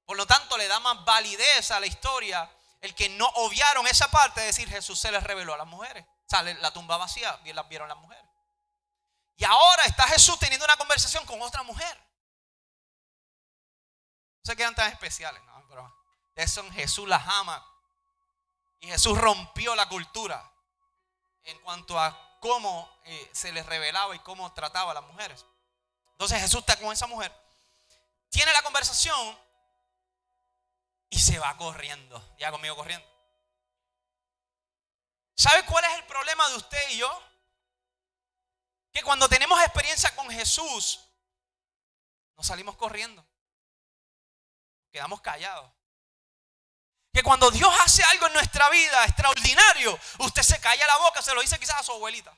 Por 0.06 0.15
lo 0.15 0.26
tanto, 0.26 0.58
le 0.58 0.67
da 0.67 0.80
más 0.80 1.04
validez 1.04 1.72
a 1.72 1.80
la 1.80 1.86
historia 1.86 2.50
el 2.82 2.95
que 2.95 3.10
no 3.10 3.28
obviaron 3.28 3.86
esa 3.86 4.10
parte 4.10 4.39
de 4.39 4.48
decir 4.48 4.69
Jesús 4.69 4.98
se 4.98 5.12
les 5.12 5.22
reveló 5.22 5.54
a 5.54 5.58
las 5.58 5.67
mujeres. 5.67 6.06
Sale 6.26 6.54
la 6.56 6.72
tumba 6.72 6.95
vacía, 6.95 7.36
bien 7.43 7.56
las 7.56 7.67
vieron 7.67 7.89
las 7.89 7.98
mujeres. 7.98 8.24
Y 9.36 9.43
ahora 9.43 9.84
está 9.84 10.04
Jesús 10.08 10.39
teniendo 10.39 10.65
una 10.65 10.78
conversación 10.78 11.26
con 11.26 11.41
otra 11.41 11.63
mujer 11.63 11.98
se 14.50 14.56
quedan 14.56 14.74
tan 14.74 14.91
especiales, 14.91 15.43
eso 16.43 16.63
Jesús 16.71 17.08
las 17.08 17.28
ama. 17.28 17.65
Y 18.80 18.88
Jesús 18.88 19.17
rompió 19.17 19.75
la 19.75 19.89
cultura 19.89 20.52
en 21.43 21.60
cuanto 21.60 21.99
a 21.99 22.38
cómo 22.39 22.89
eh, 23.06 23.30
se 23.34 23.52
les 23.52 23.65
revelaba 23.65 24.15
y 24.15 24.19
cómo 24.19 24.54
trataba 24.54 24.91
a 24.91 24.93
las 24.93 25.04
mujeres. 25.04 25.45
Entonces 26.12 26.39
Jesús 26.41 26.62
está 26.62 26.78
con 26.80 26.91
esa 26.91 27.08
mujer, 27.08 27.34
tiene 28.30 28.52
la 28.54 28.62
conversación 28.62 29.38
y 31.10 31.19
se 31.19 31.39
va 31.39 31.56
corriendo. 31.58 32.36
Ya 32.38 32.52
conmigo 32.52 32.75
corriendo. 32.75 33.08
¿Sabe 35.36 35.65
cuál 35.65 35.84
es 35.86 35.91
el 35.95 36.04
problema 36.06 36.47
de 36.49 36.56
usted 36.58 36.89
y 36.91 36.97
yo? 36.97 37.23
Que 38.91 39.04
cuando 39.04 39.28
tenemos 39.30 39.62
experiencia 39.62 40.15
con 40.15 40.30
Jesús, 40.30 40.99
nos 42.36 42.47
salimos 42.47 42.75
corriendo 42.75 43.25
quedamos 44.91 45.21
callados. 45.21 45.71
Que 47.13 47.24
cuando 47.24 47.50
Dios 47.52 47.74
hace 47.84 48.04
algo 48.04 48.28
en 48.28 48.34
nuestra 48.34 48.69
vida 48.69 49.04
extraordinario, 49.06 50.00
usted 50.19 50.43
se 50.43 50.60
calla 50.60 50.86
la 50.86 50.98
boca, 50.98 51.22
se 51.22 51.34
lo 51.34 51.41
dice 51.41 51.60
quizás 51.60 51.80
a 51.80 51.84
su 51.84 51.91
abuelita. 51.91 52.34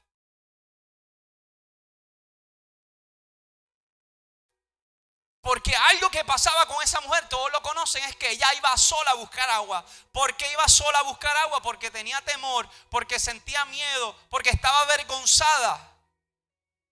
Porque 5.41 5.75
algo 5.75 6.11
que 6.11 6.23
pasaba 6.23 6.67
con 6.67 6.81
esa 6.83 7.01
mujer, 7.01 7.27
todos 7.27 7.51
lo 7.51 7.61
conocen, 7.63 8.03
es 8.03 8.15
que 8.15 8.29
ella 8.29 8.53
iba 8.53 8.77
sola 8.77 9.11
a 9.11 9.15
buscar 9.15 9.49
agua. 9.49 9.83
¿Por 10.11 10.37
qué 10.37 10.51
iba 10.51 10.67
sola 10.67 10.99
a 10.99 11.03
buscar 11.03 11.35
agua? 11.37 11.61
Porque 11.63 11.89
tenía 11.89 12.21
temor, 12.21 12.69
porque 12.89 13.19
sentía 13.19 13.65
miedo, 13.65 14.15
porque 14.29 14.51
estaba 14.51 14.81
avergonzada 14.81 15.91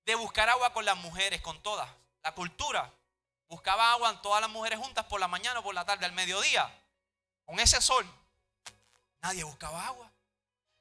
de 0.03 0.15
buscar 0.15 0.49
agua 0.49 0.73
con 0.73 0.83
las 0.83 0.97
mujeres, 0.97 1.41
con 1.41 1.61
todas. 1.61 1.87
La 2.23 2.33
cultura 2.33 2.91
buscaba 3.47 3.91
agua 3.91 4.09
en 4.09 4.21
todas 4.23 4.41
las 4.41 4.49
mujeres 4.49 4.79
juntas 4.79 5.05
por 5.05 5.19
la 5.19 5.27
mañana 5.27 5.59
o 5.59 5.63
por 5.63 5.75
la 5.75 5.85
tarde, 5.85 6.05
al 6.05 6.13
mediodía, 6.13 6.71
con 7.49 7.59
ese 7.59 7.81
sol. 7.81 8.05
Nadie 9.21 9.43
buscaba 9.43 9.83
agua. 9.87 10.07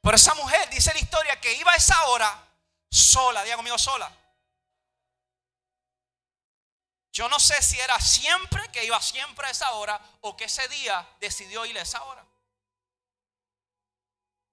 Pero 0.02 0.16
esa 0.16 0.34
mujer, 0.34 0.68
dice 0.68 0.92
la 0.92 1.00
historia, 1.00 1.40
que 1.40 1.54
iba 1.54 1.72
a 1.72 1.76
esa 1.76 2.08
hora 2.08 2.46
sola, 2.90 3.42
diga 3.42 3.56
conmigo 3.56 3.78
sola. 3.78 4.14
Yo 7.10 7.26
no 7.30 7.40
sé 7.40 7.62
si 7.62 7.80
era 7.80 7.98
siempre, 8.00 8.70
que 8.70 8.84
iba 8.84 9.00
siempre 9.00 9.46
a 9.46 9.50
esa 9.50 9.72
hora, 9.72 9.98
o 10.20 10.36
que 10.36 10.44
ese 10.44 10.68
día 10.68 11.08
decidió 11.20 11.64
ir 11.64 11.78
a 11.78 11.82
esa 11.82 12.02
hora. 12.04 12.22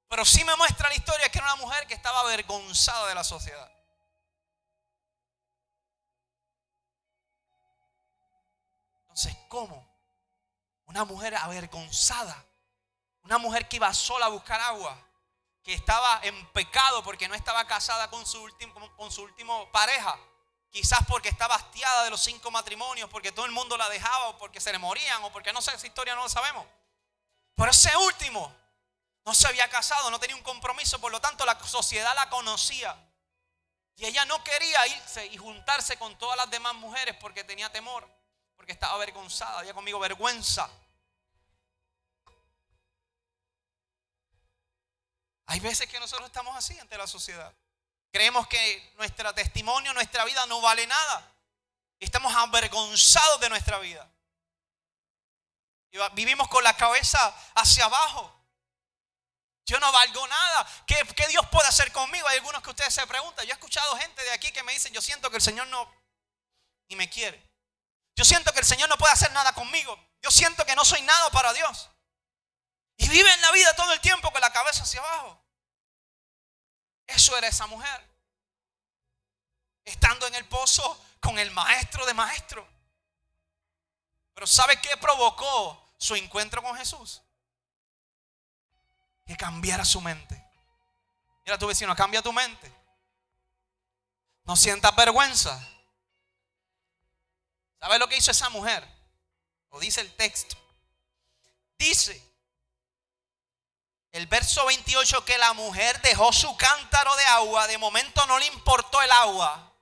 Pero 0.08 0.23
sí 0.23 0.41
me 0.45 0.56
muestra 0.56 0.88
la 0.88 0.95
historia 0.95 1.28
que 1.28 1.39
era 1.39 1.54
una 1.54 1.65
mujer 1.65 1.86
que 1.86 1.95
estaba 1.95 2.21
avergonzada 2.21 3.10
de 3.10 3.15
la 3.15 3.25
sociedad. 3.25 3.69
Entonces, 9.01 9.36
¿cómo? 9.49 9.94
Una 10.95 11.03
mujer 11.03 11.36
avergonzada, 11.36 12.45
una 13.23 13.38
mujer 13.38 13.67
que 13.67 13.75
iba 13.75 13.93
sola 13.93 14.27
a 14.27 14.29
buscar 14.29 14.62
agua, 14.62 14.97
que 15.62 15.73
estaba 15.73 16.21
en 16.23 16.47
pecado 16.53 17.03
porque 17.03 17.27
no 17.27 17.36
estaba 17.36 17.67
casada 17.67 18.10
con 18.10 18.25
su 18.25 18.41
último, 18.41 18.95
con 18.95 19.12
su 19.12 19.23
último 19.23 19.69
pareja, 19.73 20.17
quizás 20.69 20.99
porque 21.05 21.27
estaba 21.27 21.55
hastiada 21.55 22.05
de 22.05 22.12
los 22.12 22.23
cinco 22.23 22.49
matrimonios, 22.49 23.10
porque 23.10 23.34
todo 23.34 23.45
el 23.45 23.51
mundo 23.51 23.75
la 23.75 23.89
dejaba 23.89 24.29
o 24.29 24.38
porque 24.38 24.62
se 24.62 24.71
le 24.71 24.77
morían 24.77 25.21
o 25.25 25.34
porque 25.34 25.51
no 25.51 25.62
sé, 25.62 25.75
esa 25.75 25.86
historia 25.86 26.15
no 26.15 26.23
lo 26.23 26.29
sabemos. 26.29 26.65
Pero 27.55 27.71
ese 27.71 27.93
último 27.97 28.55
no 29.25 29.36
se 29.36 29.49
había 29.49 29.69
casado, 29.69 30.10
no 30.10 30.17
tenía 30.17 30.38
un 30.38 30.43
compromiso, 30.43 31.01
por 31.01 31.12
lo 31.12 31.19
tanto 31.19 31.45
la 31.45 31.62
sociedad 31.62 32.15
la 32.15 32.29
conocía. 32.29 32.95
Y 33.97 34.05
ella 34.05 34.23
no 34.23 34.41
quería 34.45 34.88
irse 34.88 35.25
y 35.25 35.36
juntarse 35.36 35.97
con 35.97 36.17
todas 36.17 36.38
las 36.38 36.49
demás 36.49 36.73
mujeres 36.75 37.17
porque 37.19 37.43
tenía 37.43 37.69
temor 37.69 38.08
porque 38.55 38.71
estaba 38.71 38.93
avergonzada. 38.93 39.60
Había 39.60 39.73
conmigo 39.73 39.99
vergüenza. 39.99 40.69
Hay 45.47 45.60
veces 45.60 45.88
que 45.88 45.99
nosotros 45.99 46.27
estamos 46.27 46.55
así 46.55 46.77
ante 46.79 46.97
la 46.97 47.08
sociedad. 47.08 47.53
Creemos 48.12 48.47
que 48.47 48.93
nuestro 48.97 49.34
testimonio, 49.34 49.93
nuestra 49.93 50.23
vida 50.25 50.45
no 50.47 50.62
vale 50.62 50.88
nada. 50.88 51.31
Estamos 51.99 52.34
avergonzados 52.34 53.39
de 53.41 53.49
nuestra 53.49 53.79
vida. 53.79 54.10
Vivimos 56.13 56.47
con 56.47 56.63
la 56.63 56.75
cabeza 56.75 57.36
hacia 57.55 57.86
abajo. 57.86 58.31
Yo 59.65 59.79
no 59.79 59.91
valgo 59.91 60.27
nada. 60.27 60.67
¿Qué, 60.86 61.27
Dios 61.27 61.47
puede 61.49 61.67
hacer 61.67 61.91
conmigo? 61.91 62.27
Hay 62.27 62.38
algunos 62.38 62.62
que 62.62 62.69
ustedes 62.69 62.93
se 62.93 63.05
preguntan. 63.08 63.45
Yo 63.45 63.51
he 63.51 63.53
escuchado 63.53 63.97
gente 63.97 64.23
de 64.23 64.31
aquí 64.31 64.51
que 64.51 64.63
me 64.63 64.73
dicen, 64.73 64.93
yo 64.93 65.01
siento 65.01 65.29
que 65.29 65.38
el 65.38 65.41
Señor 65.41 65.67
no 65.67 65.91
ni 66.88 66.95
me 66.95 67.10
quiere. 67.10 67.41
Yo 68.15 68.23
siento 68.23 68.53
que 68.53 68.60
el 68.60 68.65
Señor 68.65 68.89
no 68.89 68.97
puede 68.97 69.13
hacer 69.13 69.31
nada 69.31 69.53
conmigo. 69.53 69.97
Yo 70.21 70.31
siento 70.31 70.65
que 70.65 70.75
no 70.75 70.86
soy 70.86 71.01
nada 71.01 71.29
para 71.31 71.51
Dios. 71.53 71.89
Y 72.97 73.10
vive 73.10 73.34
en 73.34 73.41
la 73.41 73.51
vida 73.51 73.75
todo 73.75 73.91
el 73.93 73.99
tiempo 73.99 74.31
con 74.31 74.41
la 74.41 74.51
cabeza 74.51 74.84
hacia 74.84 74.99
abajo. 74.99 75.41
Eso 77.08 77.38
era 77.38 77.47
esa 77.47 77.67
mujer. 77.67 78.01
Estando 79.84 80.27
en 80.27 80.36
el 80.36 80.45
pozo 80.45 81.03
con 81.19 81.38
el 81.38 81.51
maestro 81.51 82.05
de 82.05 82.13
maestro. 82.13 82.67
Pero 84.34 84.47
¿sabe 84.47 84.79
qué 84.81 84.97
provocó 84.97 85.93
su 85.97 86.15
encuentro 86.15 86.62
con 86.62 86.75
Jesús? 86.77 87.21
Que 89.25 89.36
cambiara 89.36 89.86
su 89.86 90.01
mente. 90.01 90.43
Mira 91.45 91.58
tu 91.58 91.67
vecino, 91.67 91.95
cambia 91.95 92.21
tu 92.21 92.34
mente. 92.34 92.71
No 94.43 94.55
sientas 94.55 94.95
vergüenza. 94.95 95.60
¿Sabes 97.79 97.99
lo 97.99 98.08
que 98.08 98.17
hizo 98.17 98.31
esa 98.31 98.49
mujer? 98.49 98.88
Lo 99.71 99.79
dice 99.79 100.01
el 100.01 100.15
texto. 100.15 100.55
Dice 101.77 102.21
el 104.15 104.28
verso 104.28 104.65
28 104.65 105.25
que 105.25 105.38
la 105.38 105.51
mujer 105.51 106.01
dejó 106.01 106.32
su 106.32 106.56
cántaro 106.56 107.13
de 107.17 107.25
agua, 107.25 107.67
de 107.67 107.78
momento 107.78 108.25
no 108.28 108.39
le 108.39 108.45
importó 108.45 109.01
el 109.01 109.12
agua. 109.12 109.73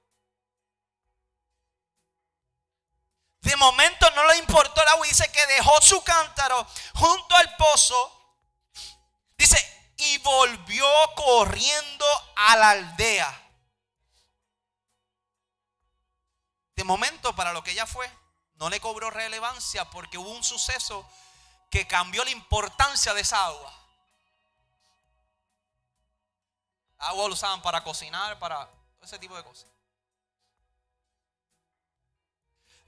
De 3.41 3.55
momento 3.57 4.09
no 4.15 4.25
le 4.25 4.37
importó 4.37 4.81
el 4.81 4.87
agua 4.87 5.05
dice 5.05 5.31
que 5.31 5.45
dejó 5.45 5.79
su 5.83 6.03
cántaro 6.03 6.65
junto 6.95 7.35
al 7.35 7.55
pozo. 7.57 8.39
Dice, 9.37 9.93
y 9.97 10.17
volvió 10.17 10.87
corriendo 11.15 12.05
a 12.35 12.55
la 12.55 12.69
aldea. 12.71 13.51
De 16.75 16.83
momento 16.83 17.35
para 17.35 17.53
lo 17.53 17.63
que 17.63 17.69
ella 17.69 17.85
fue, 17.85 18.11
no 18.55 18.67
le 18.71 18.79
cobró 18.79 19.11
relevancia 19.11 19.87
porque 19.91 20.17
hubo 20.17 20.31
un 20.31 20.43
suceso 20.43 21.07
que 21.69 21.85
cambió 21.85 22.23
la 22.23 22.31
importancia 22.31 23.13
de 23.13 23.21
esa 23.21 23.45
agua. 23.45 23.82
Agua 27.03 27.27
lo 27.27 27.33
usaban 27.33 27.61
para 27.61 27.83
cocinar, 27.83 28.37
para 28.39 28.69
ese 29.01 29.19
tipo 29.19 29.35
de 29.35 29.43
cosas. 29.43 29.69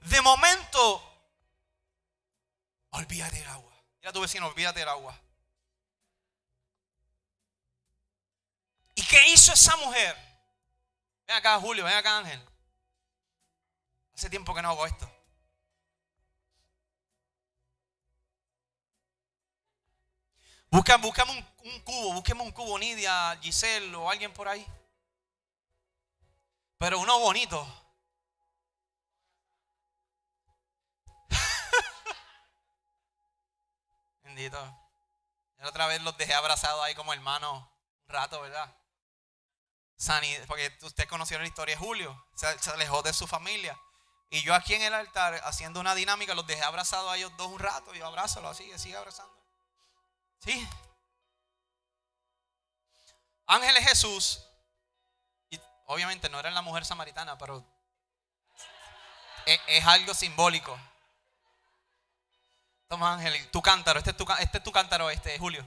De 0.00 0.20
momento, 0.20 1.02
olvídate 2.90 3.36
del 3.36 3.48
agua. 3.48 3.72
Mira 3.98 4.10
a 4.10 4.12
tu 4.12 4.20
vecino, 4.20 4.46
olvídate 4.46 4.80
del 4.80 4.88
agua. 4.88 5.18
¿Y 8.94 9.04
qué 9.06 9.28
hizo 9.28 9.52
esa 9.52 9.76
mujer? 9.76 10.16
Ven 11.26 11.36
acá, 11.36 11.58
Julio, 11.58 11.84
ven 11.84 11.94
acá, 11.94 12.18
Ángel. 12.18 12.42
Hace 14.14 14.30
tiempo 14.30 14.54
que 14.54 14.62
no 14.62 14.70
hago 14.70 14.86
esto. 14.86 15.10
Búscame, 20.70 21.32
un, 21.32 21.55
cubo, 21.84 22.14
búsqueme 22.14 22.42
un 22.42 22.52
cubo, 22.52 22.78
Nidia, 22.78 23.38
Giselle 23.42 23.94
o 23.94 24.10
alguien 24.10 24.32
por 24.32 24.48
ahí. 24.48 24.66
Pero 26.78 26.98
uno 26.98 27.18
bonito. 27.20 27.66
Bendito. 34.22 34.86
Otra 35.62 35.86
vez 35.86 36.02
los 36.02 36.16
dejé 36.16 36.34
abrazados 36.34 36.84
ahí 36.84 36.94
como 36.94 37.12
hermanos 37.12 37.62
un 37.62 38.08
rato, 38.08 38.40
¿verdad? 38.40 38.74
Sani, 39.96 40.32
porque 40.46 40.76
ustedes 40.82 41.08
conocieron 41.08 41.44
la 41.44 41.48
historia 41.48 41.74
de 41.74 41.84
Julio, 41.84 42.26
se, 42.34 42.46
alejó 42.70 43.02
de 43.02 43.12
su 43.12 43.26
familia. 43.26 43.78
Y 44.28 44.42
yo 44.42 44.54
aquí 44.54 44.74
en 44.74 44.82
el 44.82 44.92
altar, 44.92 45.40
haciendo 45.44 45.80
una 45.80 45.94
dinámica, 45.94 46.34
los 46.34 46.46
dejé 46.46 46.62
abrazados 46.62 47.10
a 47.10 47.16
ellos 47.16 47.32
dos 47.36 47.48
un 47.48 47.58
rato. 47.58 47.94
Yo 47.94 48.06
abrázalo 48.06 48.48
así, 48.48 48.70
sigue 48.78 48.96
abrazando. 48.96 49.34
Sí. 50.40 50.68
Ángeles 53.46 53.84
Jesús, 53.84 54.42
y 55.50 55.60
obviamente 55.86 56.28
no 56.28 56.40
era 56.40 56.50
la 56.50 56.62
mujer 56.62 56.84
samaritana, 56.84 57.38
pero 57.38 57.64
es, 59.46 59.86
algo 59.86 60.14
simbólico. 60.14 60.78
Toma 62.88 63.14
Ángel, 63.14 63.50
tu 63.50 63.62
cántaro, 63.62 63.98
este 63.98 64.10
es 64.10 64.16
tu, 64.16 64.26
este 64.38 64.58
es 64.58 64.64
tu 64.64 64.72
cántaro, 64.72 65.10
este, 65.10 65.38
Julio. 65.38 65.66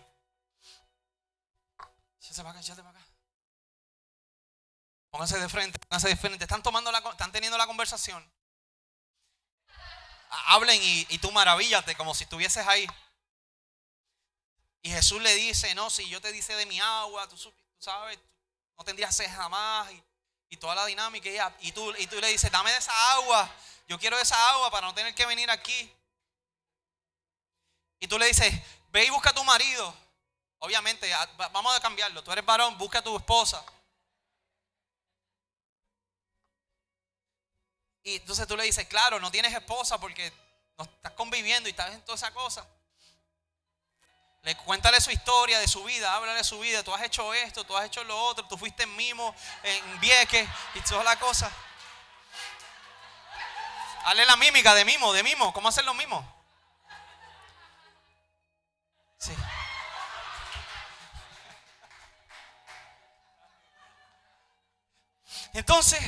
Échate 2.21 2.37
para 2.37 2.51
acá, 2.51 2.59
échate 2.59 2.83
para 2.83 2.99
acá. 2.99 3.07
Pónganse 5.09 5.39
de 5.39 5.49
frente, 5.49 5.79
pónganse 5.79 6.07
de 6.09 6.15
frente. 6.15 6.43
Están, 6.43 6.61
tomando 6.61 6.91
la, 6.91 6.99
están 6.99 7.31
teniendo 7.31 7.57
la 7.57 7.65
conversación. 7.65 8.29
Hablen 10.47 10.79
y, 10.81 11.17
tú 11.17 11.31
maravíllate 11.31 11.95
como 11.95 12.13
si 12.13 12.25
estuvieses 12.25 12.67
ahí. 12.67 12.87
Y 14.81 14.91
Jesús 14.91 15.21
le 15.21 15.33
dice, 15.35 15.73
no, 15.75 15.89
si 15.89 16.07
yo 16.09 16.21
te 16.21 16.31
dice 16.31 16.55
de 16.55 16.65
mi 16.65 16.79
agua, 16.79 17.27
tú, 17.27 17.37
sabes, 17.79 18.19
no 18.77 18.83
tendrías 18.83 19.15
sed 19.15 19.29
jamás. 19.33 19.91
Y, 20.49 20.57
toda 20.57 20.75
la 20.75 20.85
dinámica. 20.85 21.29
Y, 21.59 21.71
tú, 21.71 21.93
y 21.97 22.07
tú 22.07 22.19
le 22.19 22.27
dices, 22.27 22.51
dame 22.51 22.71
de 22.71 22.77
esa 22.77 23.13
agua. 23.13 23.49
Yo 23.87 23.99
quiero 23.99 24.17
esa 24.17 24.51
agua 24.51 24.69
para 24.71 24.87
no 24.87 24.93
tener 24.93 25.13
que 25.15 25.25
venir 25.25 25.49
aquí. 25.49 25.93
Y 27.99 28.07
tú 28.07 28.17
le 28.17 28.25
dices, 28.27 28.53
ve 28.89 29.05
y 29.05 29.09
busca 29.09 29.29
a 29.29 29.33
tu 29.33 29.43
marido. 29.43 29.93
Obviamente, 30.59 31.11
vamos 31.51 31.75
a 31.75 31.79
cambiarlo. 31.79 32.23
Tú 32.23 32.31
eres 32.31 32.45
varón, 32.45 32.77
busca 32.77 32.99
a 32.99 33.03
tu 33.03 33.15
esposa. 33.15 33.63
Y 38.03 38.15
entonces 38.15 38.47
tú 38.47 38.57
le 38.57 38.63
dices, 38.63 38.87
claro, 38.87 39.19
no 39.19 39.29
tienes 39.29 39.53
esposa 39.53 39.99
porque 39.99 40.33
no 40.77 40.85
estás 40.85 41.13
conviviendo 41.13 41.69
y 41.69 41.71
estás 41.71 41.93
en 41.93 42.01
toda 42.03 42.15
esa 42.15 42.33
cosa. 42.33 42.67
Le 44.43 44.55
cuéntale 44.55 45.01
su 45.01 45.11
historia 45.11 45.59
de 45.59 45.67
su 45.67 45.83
vida, 45.83 46.15
háblale 46.15 46.43
su 46.43 46.59
vida. 46.59 46.83
Tú 46.83 46.93
has 46.93 47.01
hecho 47.03 47.33
esto, 47.33 47.65
tú 47.65 47.75
has 47.75 47.85
hecho 47.85 48.03
lo 48.03 48.17
otro, 48.25 48.45
tú 48.47 48.57
fuiste 48.57 48.83
en 48.83 48.95
mimo, 48.95 49.35
en 49.63 49.99
vieque 49.99 50.47
y 50.75 50.81
toda 50.81 51.03
la 51.03 51.19
cosa. 51.19 51.51
Hazle 54.05 54.25
la 54.25 54.37
mímica 54.37 54.73
de 54.73 54.85
mimo, 54.85 55.11
de 55.11 55.23
mimo. 55.23 55.51
¿Cómo 55.53 55.67
hacer 55.67 55.83
lo 55.83 55.93
mismo? 55.93 56.25
Sí. 59.17 59.35
Entonces, 65.53 65.99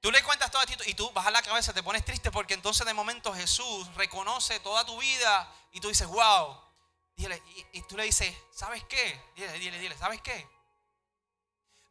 tú 0.00 0.12
le 0.12 0.22
cuentas 0.22 0.50
todo 0.50 0.62
esto 0.62 0.84
y 0.86 0.94
tú 0.94 1.10
bajas 1.12 1.32
la 1.32 1.42
cabeza, 1.42 1.72
te 1.72 1.82
pones 1.82 2.04
triste 2.04 2.30
porque 2.30 2.54
entonces 2.54 2.86
de 2.86 2.94
momento 2.94 3.34
Jesús 3.34 3.92
reconoce 3.94 4.60
toda 4.60 4.86
tu 4.86 4.98
vida 4.98 5.52
y 5.72 5.80
tú 5.80 5.88
dices, 5.88 6.06
wow, 6.06 6.56
y, 7.16 7.82
tú 7.82 7.96
le 7.96 8.04
dices, 8.04 8.34
¿sabes 8.52 8.82
qué? 8.84 9.20
Dile, 9.36 9.52
dile, 9.58 9.78
dile, 9.78 9.96
¿sabes 9.96 10.20
qué? 10.20 10.48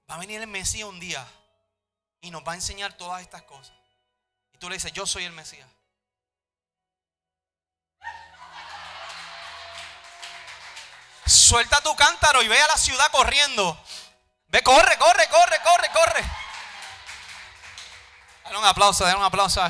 Va 0.10 0.16
a 0.16 0.20
venir 0.20 0.42
el 0.42 0.48
Mesías 0.48 0.88
un 0.88 1.00
día 1.00 1.26
y 2.22 2.32
nos 2.32 2.44
va 2.46 2.54
a 2.54 2.56
enseñar 2.56 2.94
todas 2.94 3.22
estas 3.22 3.44
cosas. 3.44 3.76
Y 4.52 4.58
tú 4.58 4.68
le 4.68 4.76
dices, 4.76 4.92
yo 4.92 5.06
soy 5.06 5.24
el 5.24 5.32
Mesías. 5.32 5.68
Suelta 11.26 11.82
tu 11.82 11.96
cántaro 11.96 12.42
y 12.42 12.48
ve 12.48 12.60
a 12.62 12.68
la 12.68 12.78
ciudad 12.78 13.10
corriendo. 13.12 13.82
Ve, 14.48 14.62
corre, 14.64 14.98
corre, 14.98 15.30
corre, 15.30 15.62
corre, 15.64 15.92
corre. 15.92 16.24
Dale 18.44 18.58
un 18.58 18.66
aplauso, 18.66 19.06
dale 19.06 19.18
un 19.18 19.24
aplauso. 19.24 19.62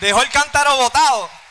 Dejó 0.00 0.22
el 0.22 0.30
cántaro 0.30 0.76
botado. 0.76 1.41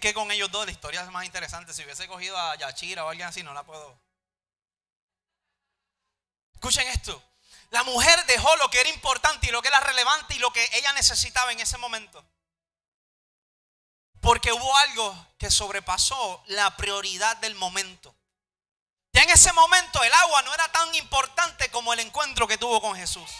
Es 0.00 0.08
que 0.08 0.14
con 0.14 0.30
ellos 0.30 0.50
dos 0.50 0.64
la 0.64 0.72
historia 0.72 1.02
es 1.02 1.10
más 1.10 1.26
interesante. 1.26 1.74
Si 1.74 1.84
hubiese 1.84 2.08
cogido 2.08 2.34
a 2.34 2.56
Yachira 2.56 3.04
o 3.04 3.10
alguien 3.10 3.28
así, 3.28 3.42
no 3.42 3.52
la 3.52 3.64
puedo. 3.64 4.00
Escuchen 6.54 6.88
esto. 6.88 7.22
La 7.68 7.82
mujer 7.82 8.24
dejó 8.24 8.56
lo 8.56 8.70
que 8.70 8.80
era 8.80 8.88
importante 8.88 9.48
y 9.48 9.50
lo 9.50 9.60
que 9.60 9.68
era 9.68 9.78
relevante 9.80 10.36
y 10.36 10.38
lo 10.38 10.50
que 10.54 10.66
ella 10.72 10.94
necesitaba 10.94 11.52
en 11.52 11.60
ese 11.60 11.76
momento. 11.76 12.24
Porque 14.22 14.54
hubo 14.54 14.74
algo 14.78 15.26
que 15.36 15.50
sobrepasó 15.50 16.44
la 16.46 16.74
prioridad 16.78 17.36
del 17.36 17.54
momento. 17.54 18.14
Ya 19.12 19.24
en 19.24 19.28
ese 19.28 19.52
momento 19.52 20.02
el 20.02 20.14
agua 20.14 20.40
no 20.44 20.54
era 20.54 20.66
tan 20.72 20.94
importante 20.94 21.70
como 21.70 21.92
el 21.92 22.00
encuentro 22.00 22.48
que 22.48 22.56
tuvo 22.56 22.80
con 22.80 22.96
Jesús. 22.96 23.30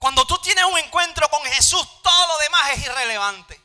Cuando 0.00 0.26
tú 0.26 0.38
tienes 0.38 0.64
un 0.64 0.78
encuentro 0.78 1.28
con 1.28 1.42
Jesús, 1.44 1.86
todo 2.02 2.26
lo 2.26 2.38
demás 2.38 2.70
es 2.70 2.86
irrelevante. 2.86 3.60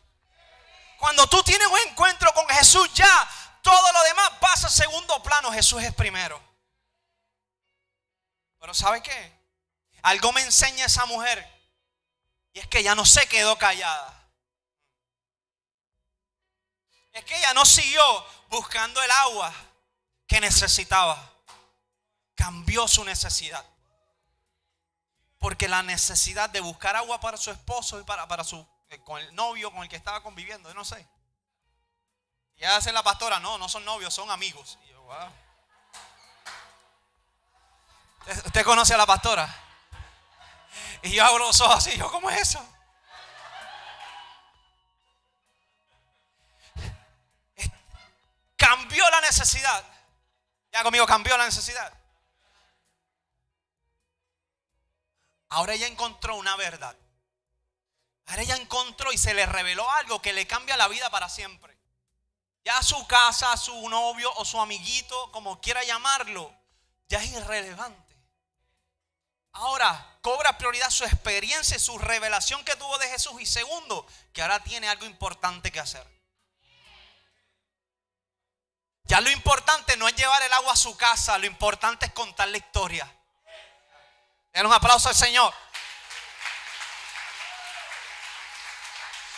Cuando 1.00 1.26
tú 1.28 1.42
tienes 1.44 1.66
un 1.66 1.80
encuentro 1.88 2.34
con 2.34 2.46
Jesús, 2.50 2.94
ya 2.94 3.30
todo 3.62 3.94
lo 3.94 4.04
demás 4.04 4.32
pasa 4.42 4.68
a 4.68 4.70
segundo 4.70 5.24
plano. 5.24 5.50
Jesús 5.54 5.82
es 5.82 5.94
primero. 5.94 6.42
Pero 8.60 8.74
¿sabe 8.74 9.02
qué? 9.02 9.40
Algo 10.02 10.34
me 10.34 10.42
enseña 10.42 10.86
esa 10.86 11.06
mujer. 11.06 11.50
Y 12.52 12.60
es 12.60 12.68
que 12.68 12.80
ella 12.80 12.96
no 12.96 13.06
se 13.06 13.26
quedó 13.30 13.58
callada. 13.58 14.14
Es 17.14 17.24
que 17.24 17.38
ella 17.38 17.54
no 17.54 17.64
siguió 17.64 18.04
buscando 18.50 19.02
el 19.02 19.12
agua 19.12 19.54
que 20.28 20.42
necesitaba. 20.42 21.32
Cambió 22.36 22.90
su 22.90 23.06
necesidad. 23.06 23.66
Porque 25.46 25.68
la 25.68 25.84
necesidad 25.84 26.50
de 26.50 26.60
buscar 26.60 26.96
agua 26.96 27.20
para 27.20 27.38
su 27.38 27.52
esposo 27.52 28.00
y 28.00 28.04
para, 28.04 28.28
para 28.28 28.44
su, 28.44 28.68
eh, 28.90 29.00
con 29.04 29.22
el 29.22 29.36
novio 29.36 29.72
con 29.72 29.84
el 29.84 29.90
que 29.90 29.96
estaba 29.96 30.24
conviviendo, 30.24 30.68
yo 30.70 30.74
no 30.74 30.84
sé. 30.84 31.08
Y 32.56 32.64
hace 32.64 32.92
la 32.92 33.04
pastora, 33.04 33.40
no, 33.40 33.60
no 33.60 33.70
son 33.70 33.86
novios, 33.86 34.12
son 34.12 34.32
amigos. 34.32 34.80
¿Usted 38.26 38.66
conoce 38.66 38.96
a 38.96 38.98
la 38.98 39.06
pastora? 39.06 39.48
Y 41.04 41.12
yo 41.14 41.24
abro 41.24 41.46
los 41.46 41.62
ojos 41.62 41.76
así, 41.76 41.96
yo, 41.96 42.10
¿cómo 42.10 42.32
es 42.32 42.42
eso? 42.42 42.68
Cambió 48.58 49.08
la 49.12 49.22
necesidad. 49.22 49.86
Ya 50.72 50.82
conmigo 50.82 51.06
cambió 51.06 51.38
la 51.38 51.46
necesidad. 51.46 51.95
Ahora 55.50 55.74
ella 55.74 55.88
encontró 55.88 56.36
una 56.36 56.56
verdad. 56.56 56.96
Ahora 58.28 58.42
ella 58.42 58.56
encontró 58.56 59.12
y 59.12 59.18
se 59.18 59.34
le 59.34 59.46
reveló 59.46 59.90
algo 59.92 60.22
que 60.22 60.34
le 60.34 60.48
cambia 60.48 60.78
la 60.78 60.88
vida 60.88 61.10
para 61.10 61.30
siempre. 61.30 61.78
Ya 62.64 62.82
su 62.82 63.06
casa, 63.06 63.56
su 63.58 63.88
novio 63.90 64.32
o 64.38 64.46
su 64.46 64.60
amiguito, 64.60 65.32
como 65.32 65.62
quiera 65.62 65.84
llamarlo, 65.84 66.52
ya 67.08 67.22
es 67.22 67.32
irrelevante. 67.32 68.16
Ahora 69.52 70.18
cobra 70.22 70.58
prioridad 70.58 70.90
su 70.90 71.06
experiencia, 71.06 71.78
su 71.78 71.98
revelación 72.00 72.66
que 72.66 72.76
tuvo 72.76 72.98
de 72.98 73.08
Jesús. 73.08 73.40
Y 73.40 73.46
segundo, 73.46 74.06
que 74.34 74.42
ahora 74.42 74.64
tiene 74.64 74.90
algo 74.90 75.06
importante 75.06 75.72
que 75.72 75.80
hacer. 75.80 76.06
Ya 79.04 79.22
lo 79.22 79.30
importante 79.30 79.96
no 79.98 80.08
es 80.08 80.16
llevar 80.16 80.42
el 80.42 80.52
agua 80.54 80.74
a 80.74 80.76
su 80.76 80.98
casa, 80.98 81.38
lo 81.38 81.46
importante 81.46 82.08
es 82.08 82.12
contar 82.14 82.48
la 82.48 82.58
historia. 82.58 83.08
Den 84.56 84.66
un 84.66 84.74
aplauso 84.74 85.10
al 85.10 85.16
Señor. 85.16 85.54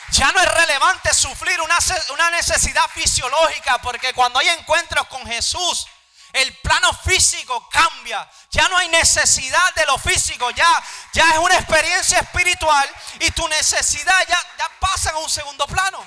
Ya 0.09 0.31
no 0.31 0.39
es 0.39 0.53
relevante 0.53 1.11
sufrir 1.11 1.59
una, 1.59 1.77
una 2.09 2.29
necesidad 2.29 2.87
fisiológica, 2.91 3.79
porque 3.79 4.13
cuando 4.13 4.37
hay 4.37 4.49
encuentros 4.49 5.07
con 5.07 5.25
Jesús, 5.25 5.87
el 6.33 6.55
plano 6.57 6.93
físico 6.93 7.67
cambia. 7.69 8.29
Ya 8.51 8.69
no 8.69 8.77
hay 8.77 8.89
necesidad 8.89 9.73
de 9.73 9.87
lo 9.87 9.97
físico, 9.97 10.51
ya, 10.51 10.83
ya 11.13 11.31
es 11.31 11.39
una 11.39 11.55
experiencia 11.55 12.19
espiritual 12.19 12.87
y 13.19 13.31
tu 13.31 13.47
necesidad 13.47 14.19
ya, 14.27 14.39
ya 14.59 14.69
pasa 14.79 15.09
a 15.09 15.17
un 15.17 15.29
segundo 15.29 15.65
plano. 15.65 16.05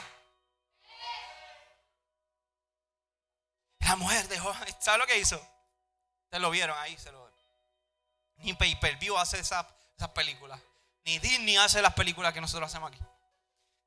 La 3.80 3.96
mujer 3.96 4.28
dejó, 4.28 4.54
¿sabe 4.78 4.98
lo 4.98 5.06
que 5.08 5.18
hizo? 5.18 5.34
Ustedes 6.26 6.42
lo 6.42 6.50
vieron 6.50 6.78
ahí, 6.78 6.96
se 6.96 7.11
lo 7.11 7.19
Ni 8.43 8.55
Pay 8.55 8.76
Per 8.76 8.97
View 8.97 9.16
hace 9.16 9.38
esas, 9.38 9.66
esas 9.97 10.11
películas. 10.11 10.61
Ni 11.05 11.18
Disney 11.18 11.57
hace 11.57 11.82
las 11.82 11.95
películas 11.95 12.32
que 12.32 12.41
nosotros 12.41 12.68
hacemos 12.68 12.91
aquí. 12.91 13.01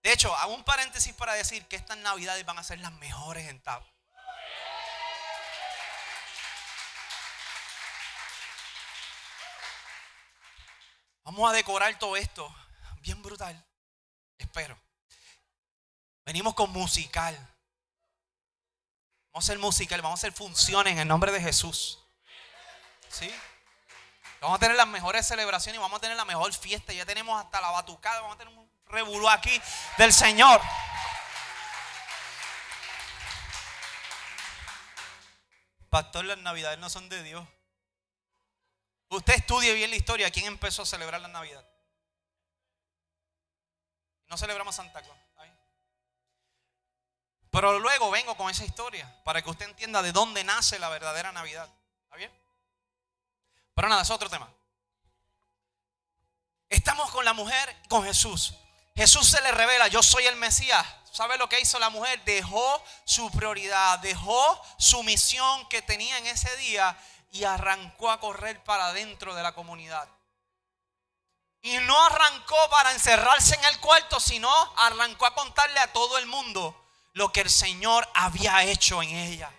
De 0.01 0.11
hecho, 0.11 0.35
hago 0.35 0.53
un 0.53 0.63
paréntesis 0.63 1.13
para 1.13 1.33
decir 1.33 1.65
que 1.67 1.75
estas 1.75 1.97
navidades 1.97 2.45
van 2.45 2.59
a 2.59 2.63
ser 2.63 2.79
las 2.79 2.91
mejores 2.93 3.47
en 3.47 3.61
TAP. 3.61 3.83
Vamos 11.23 11.49
a 11.49 11.53
decorar 11.53 11.97
todo 11.97 12.17
esto. 12.17 12.53
Bien 13.01 13.21
brutal. 13.21 13.65
Espero. 14.37 14.77
Venimos 16.25 16.53
con 16.53 16.69
musical. 16.71 17.35
Vamos 19.31 19.45
a 19.45 19.51
hacer 19.51 19.59
musical, 19.59 20.01
vamos 20.01 20.19
a 20.19 20.21
hacer 20.21 20.33
funciones 20.33 20.93
en 20.93 20.99
el 20.99 21.07
nombre 21.07 21.31
de 21.31 21.41
Jesús. 21.41 21.99
¿Sí? 23.09 23.33
Vamos 24.43 24.57
a 24.57 24.59
tener 24.59 24.75
las 24.75 24.87
mejores 24.87 25.25
celebraciones 25.25 25.79
y 25.79 25.81
vamos 25.81 25.99
a 25.99 26.01
tener 26.01 26.17
la 26.17 26.25
mejor 26.25 26.53
fiesta. 26.53 26.91
Ya 26.91 27.05
tenemos 27.05 27.41
hasta 27.41 27.61
la 27.61 27.71
batucada, 27.71 28.19
vamos 28.19 28.35
a 28.35 28.39
tener 28.39 28.53
un 28.53 28.69
revolú 28.87 29.29
aquí 29.29 29.61
del 29.97 30.11
Señor. 30.11 30.59
Pastor, 35.89 36.25
las 36.25 36.39
navidades 36.39 36.77
no 36.77 36.89
son 36.89 37.07
de 37.07 37.23
Dios. 37.23 37.47
Usted 39.07 39.35
estudie 39.35 39.73
bien 39.75 39.89
la 39.89 39.95
historia. 39.95 40.29
¿Quién 40.29 40.47
empezó 40.47 40.81
a 40.81 40.85
celebrar 40.87 41.21
la 41.21 41.29
Navidad? 41.29 41.65
No 44.27 44.37
celebramos 44.37 44.75
Santa 44.75 45.01
Claus. 45.01 45.17
Pero 47.49 47.79
luego 47.79 48.11
vengo 48.11 48.35
con 48.35 48.49
esa 48.49 48.65
historia 48.65 49.23
para 49.23 49.41
que 49.41 49.49
usted 49.49 49.69
entienda 49.69 50.01
de 50.01 50.11
dónde 50.11 50.43
nace 50.43 50.79
la 50.79 50.89
verdadera 50.89 51.31
Navidad. 51.31 51.69
Pero 53.73 53.89
nada, 53.89 54.01
es 54.01 54.09
otro 54.09 54.29
tema. 54.29 54.49
Estamos 56.69 57.11
con 57.11 57.25
la 57.25 57.33
mujer, 57.33 57.75
con 57.89 58.03
Jesús. 58.03 58.53
Jesús 58.95 59.27
se 59.27 59.41
le 59.41 59.51
revela, 59.51 59.87
yo 59.87 60.03
soy 60.03 60.25
el 60.25 60.35
Mesías. 60.35 60.85
¿Sabe 61.11 61.37
lo 61.37 61.47
que 61.47 61.59
hizo 61.59 61.77
la 61.77 61.89
mujer? 61.89 62.23
Dejó 62.23 62.83
su 63.05 63.29
prioridad, 63.31 63.99
dejó 63.99 64.61
su 64.77 65.03
misión 65.03 65.67
que 65.69 65.81
tenía 65.83 66.17
en 66.17 66.25
ese 66.27 66.55
día 66.57 66.97
y 67.31 67.43
arrancó 67.43 68.09
a 68.09 68.19
correr 68.19 68.63
para 68.63 68.93
dentro 68.93 69.35
de 69.35 69.43
la 69.43 69.53
comunidad. 69.53 70.07
Y 71.61 71.77
no 71.77 72.03
arrancó 72.05 72.57
para 72.69 72.91
encerrarse 72.91 73.55
en 73.55 73.65
el 73.65 73.79
cuarto, 73.79 74.19
sino 74.19 74.51
arrancó 74.77 75.25
a 75.25 75.35
contarle 75.35 75.79
a 75.79 75.93
todo 75.93 76.17
el 76.17 76.25
mundo 76.25 76.75
lo 77.13 77.31
que 77.31 77.41
el 77.41 77.49
Señor 77.49 78.07
había 78.13 78.63
hecho 78.63 79.01
en 79.01 79.09
ella. 79.15 79.51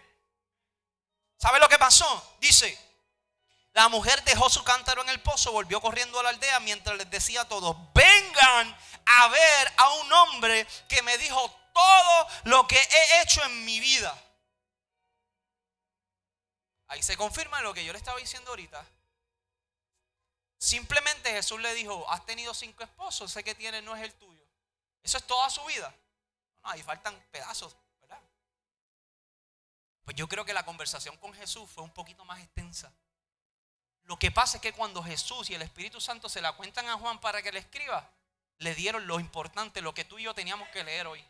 ¿Sabe 1.39 1.61
lo 1.61 1.69
que 1.69 1.79
pasó? 1.79 2.37
Dice, 2.41 2.79
la 3.75 3.89
mujer 3.89 4.23
dejó 4.23 4.49
su 4.49 4.63
cántaro 4.63 5.03
en 5.03 5.09
el 5.09 5.21
pozo, 5.21 5.51
volvió 5.51 5.81
corriendo 5.81 6.19
a 6.21 6.23
la 6.23 6.29
aldea 6.29 6.61
mientras 6.61 6.97
les 6.97 7.11
decía 7.11 7.43
a 7.43 7.49
todos, 7.49 7.77
vengan 7.93 8.77
a 9.05 9.29
ver 9.29 9.73
a 9.77 9.91
un 9.95 10.13
hombre 10.13 10.65
que 10.89 11.03
me 11.03 11.19
dijo 11.19 11.51
todo 11.73 12.29
lo 12.45 12.69
que 12.69 12.79
he 12.79 13.23
hecho 13.23 13.43
en 13.45 13.65
mi 13.65 13.81
vida. 13.81 14.17
Ahí 16.87 17.03
se 17.03 17.17
confirma 17.17 17.61
lo 17.63 17.75
que 17.75 17.85
yo 17.85 17.93
le 17.93 17.99
estaba 17.99 18.19
diciendo 18.19 18.51
ahorita. 18.51 18.87
Simplemente 20.57 21.33
Jesús 21.33 21.61
le 21.61 21.75
dijo, 21.75 22.09
has 22.11 22.25
tenido 22.25 22.55
cinco 22.55 22.85
esposos, 22.85 23.33
sé 23.33 23.43
que 23.43 23.57
tiene 23.57 23.83
no 23.83 23.97
es 23.97 24.03
el 24.03 24.15
tuyo. 24.15 24.45
Eso 25.03 25.19
es 25.19 25.27
toda 25.27 25.51
su 25.51 25.65
vida. 25.65 25.93
No, 26.63 26.71
ahí 26.71 26.83
faltan 26.85 27.21
pedazos, 27.33 27.77
¿verdad? 28.01 28.21
Pues 30.05 30.17
yo 30.17 30.29
creo 30.29 30.45
que 30.45 30.55
la 30.55 30.65
conversación 30.65 31.17
con 31.17 31.35
Jesús 31.35 31.69
fue 31.69 31.83
un 31.83 31.93
poquito 31.93 32.25
más 32.25 32.41
extensa. 32.41 32.93
Lo 34.05 34.19
que 34.19 34.31
pasa 34.31 34.59
es 34.59 34.63
que 34.63 34.73
cuando 34.73 35.03
Jesús 35.03 35.49
y 35.51 35.55
el 35.55 35.63
Espíritu 35.63 36.01
Santo 36.01 36.29
se 36.29 36.41
la 36.41 36.53
cuentan 36.53 36.89
a 36.89 36.99
Juan 36.99 37.19
para 37.21 37.43
que 37.43 37.53
le 37.53 37.61
escriba, 37.61 38.11
le 38.59 38.75
dieron 38.75 39.07
lo 39.07 39.19
importante, 39.19 39.81
lo 39.81 39.95
que 39.95 40.05
tú 40.05 40.19
y 40.19 40.25
yo 40.25 40.35
teníamos 40.35 40.69
que 40.69 40.85
leer 40.85 41.07
hoy. 41.07 41.25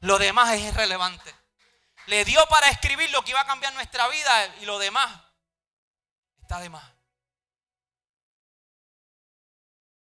Lo 0.00 0.18
demás 0.18 0.52
es 0.52 0.62
irrelevante. 0.62 1.34
Le 2.06 2.24
dio 2.24 2.44
para 2.46 2.68
escribir 2.68 3.10
lo 3.10 3.22
que 3.22 3.30
iba 3.30 3.40
a 3.40 3.46
cambiar 3.46 3.72
nuestra 3.74 4.08
vida 4.08 4.56
y 4.60 4.66
lo 4.66 4.78
demás 4.78 5.20
está 6.40 6.58
de 6.60 6.68
más. 6.68 6.84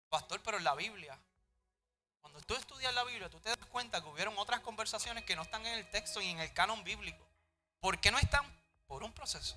Pastor, 0.08 0.40
pero 0.42 0.56
en 0.56 0.64
la 0.64 0.74
Biblia, 0.74 1.16
cuando 2.20 2.40
tú 2.40 2.54
estudias 2.54 2.92
la 2.94 3.04
Biblia, 3.04 3.28
tú 3.28 3.38
te 3.40 3.48
das 3.48 3.58
cuenta 3.70 4.00
que 4.00 4.08
hubieron 4.08 4.36
otras 4.38 4.60
conversaciones 4.60 5.24
que 5.24 5.36
no 5.36 5.42
están 5.42 5.64
en 5.66 5.74
el 5.74 5.88
texto 5.90 6.20
y 6.20 6.28
en 6.28 6.40
el 6.40 6.52
canon 6.52 6.82
bíblico. 6.82 7.24
¿Por 7.78 8.00
qué 8.00 8.10
no 8.10 8.18
están? 8.18 8.44
Por 8.86 9.04
un 9.04 9.12
proceso. 9.12 9.56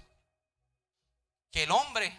Que 1.53 1.63
el 1.63 1.71
hombre 1.71 2.13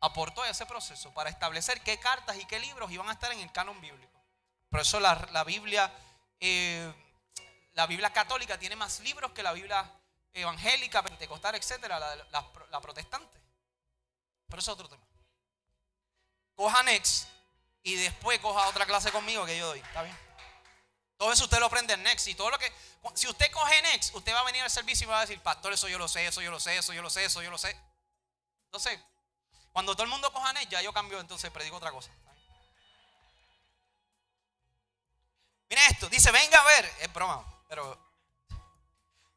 aportó 0.00 0.42
a 0.42 0.48
ese 0.48 0.66
proceso 0.66 1.14
para 1.14 1.30
establecer 1.30 1.80
qué 1.82 2.00
cartas 2.00 2.36
y 2.36 2.44
qué 2.46 2.58
libros 2.58 2.90
iban 2.90 3.08
a 3.08 3.12
estar 3.12 3.30
en 3.30 3.38
el 3.38 3.52
canon 3.52 3.80
bíblico. 3.80 4.20
Por 4.68 4.80
eso 4.80 4.98
la, 4.98 5.44
Biblia 5.44 5.88
eh, 6.40 6.92
la 7.74 7.86
Biblia 7.86 8.12
católica 8.12 8.58
tiene 8.58 8.74
más 8.74 9.00
libros 9.00 9.30
que 9.32 9.42
la 9.42 9.52
Biblia 9.52 9.88
evangélica, 10.32 11.02
pentecostal, 11.02 11.54
etcétera, 11.54 11.98
la, 12.00 12.80
protestante. 12.80 13.40
Pero 14.48 14.60
eso 14.60 14.72
es 14.72 14.74
otro 14.74 14.88
tema. 14.88 15.04
Coja 16.56 16.82
Next 16.82 17.28
y 17.82 17.94
después 17.94 18.38
coja 18.40 18.68
otra 18.68 18.86
clase 18.86 19.12
conmigo 19.12 19.46
que 19.46 19.56
yo 19.56 19.68
doy. 19.68 19.78
¿Está 19.78 20.02
bien? 20.02 20.18
Todo 21.16 21.32
eso 21.32 21.44
usted 21.44 21.58
lo 21.58 21.66
aprende 21.66 21.94
en 21.94 22.02
Next. 22.02 22.28
Y 22.28 22.34
todo 22.34 22.50
lo 22.50 22.58
que. 22.58 22.72
Si 23.14 23.28
usted 23.28 23.50
coge 23.50 23.80
Next, 23.82 24.14
usted 24.14 24.34
va 24.34 24.40
a 24.40 24.44
venir 24.44 24.62
al 24.62 24.70
servicio 24.70 25.06
y 25.06 25.10
va 25.10 25.18
a 25.18 25.20
decir, 25.22 25.40
Pastor, 25.40 25.72
eso 25.72 25.88
yo 25.88 25.98
lo 25.98 26.08
sé, 26.08 26.26
eso 26.26 26.42
yo 26.42 26.50
lo 26.50 26.60
sé, 26.60 26.76
eso 26.76 26.92
yo 26.92 27.02
lo 27.02 27.10
sé, 27.10 27.24
eso 27.24 27.42
yo 27.42 27.50
lo 27.50 27.58
sé. 27.58 27.76
Entonces, 28.74 28.98
cuando 29.72 29.92
todo 29.92 30.02
el 30.02 30.08
mundo 30.08 30.32
coja 30.32 30.52
net, 30.52 30.68
ya 30.68 30.82
yo 30.82 30.92
cambio, 30.92 31.20
entonces 31.20 31.48
predico 31.52 31.76
otra 31.76 31.92
cosa. 31.92 32.10
Mira 35.70 35.86
esto, 35.86 36.08
dice, 36.08 36.32
venga 36.32 36.58
a 36.58 36.64
ver, 36.64 36.92
es 36.98 37.12
broma, 37.12 37.44
pero 37.68 37.96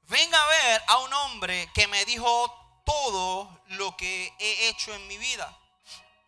venga 0.08 0.44
a 0.44 0.48
ver 0.48 0.84
a 0.88 0.98
un 0.98 1.14
hombre 1.14 1.70
que 1.76 1.86
me 1.86 2.04
dijo 2.06 2.82
todo 2.84 3.62
lo 3.68 3.96
que 3.96 4.34
he 4.40 4.70
hecho 4.70 4.92
en 4.96 5.08
mi 5.08 5.20
vida. 5.20 5.56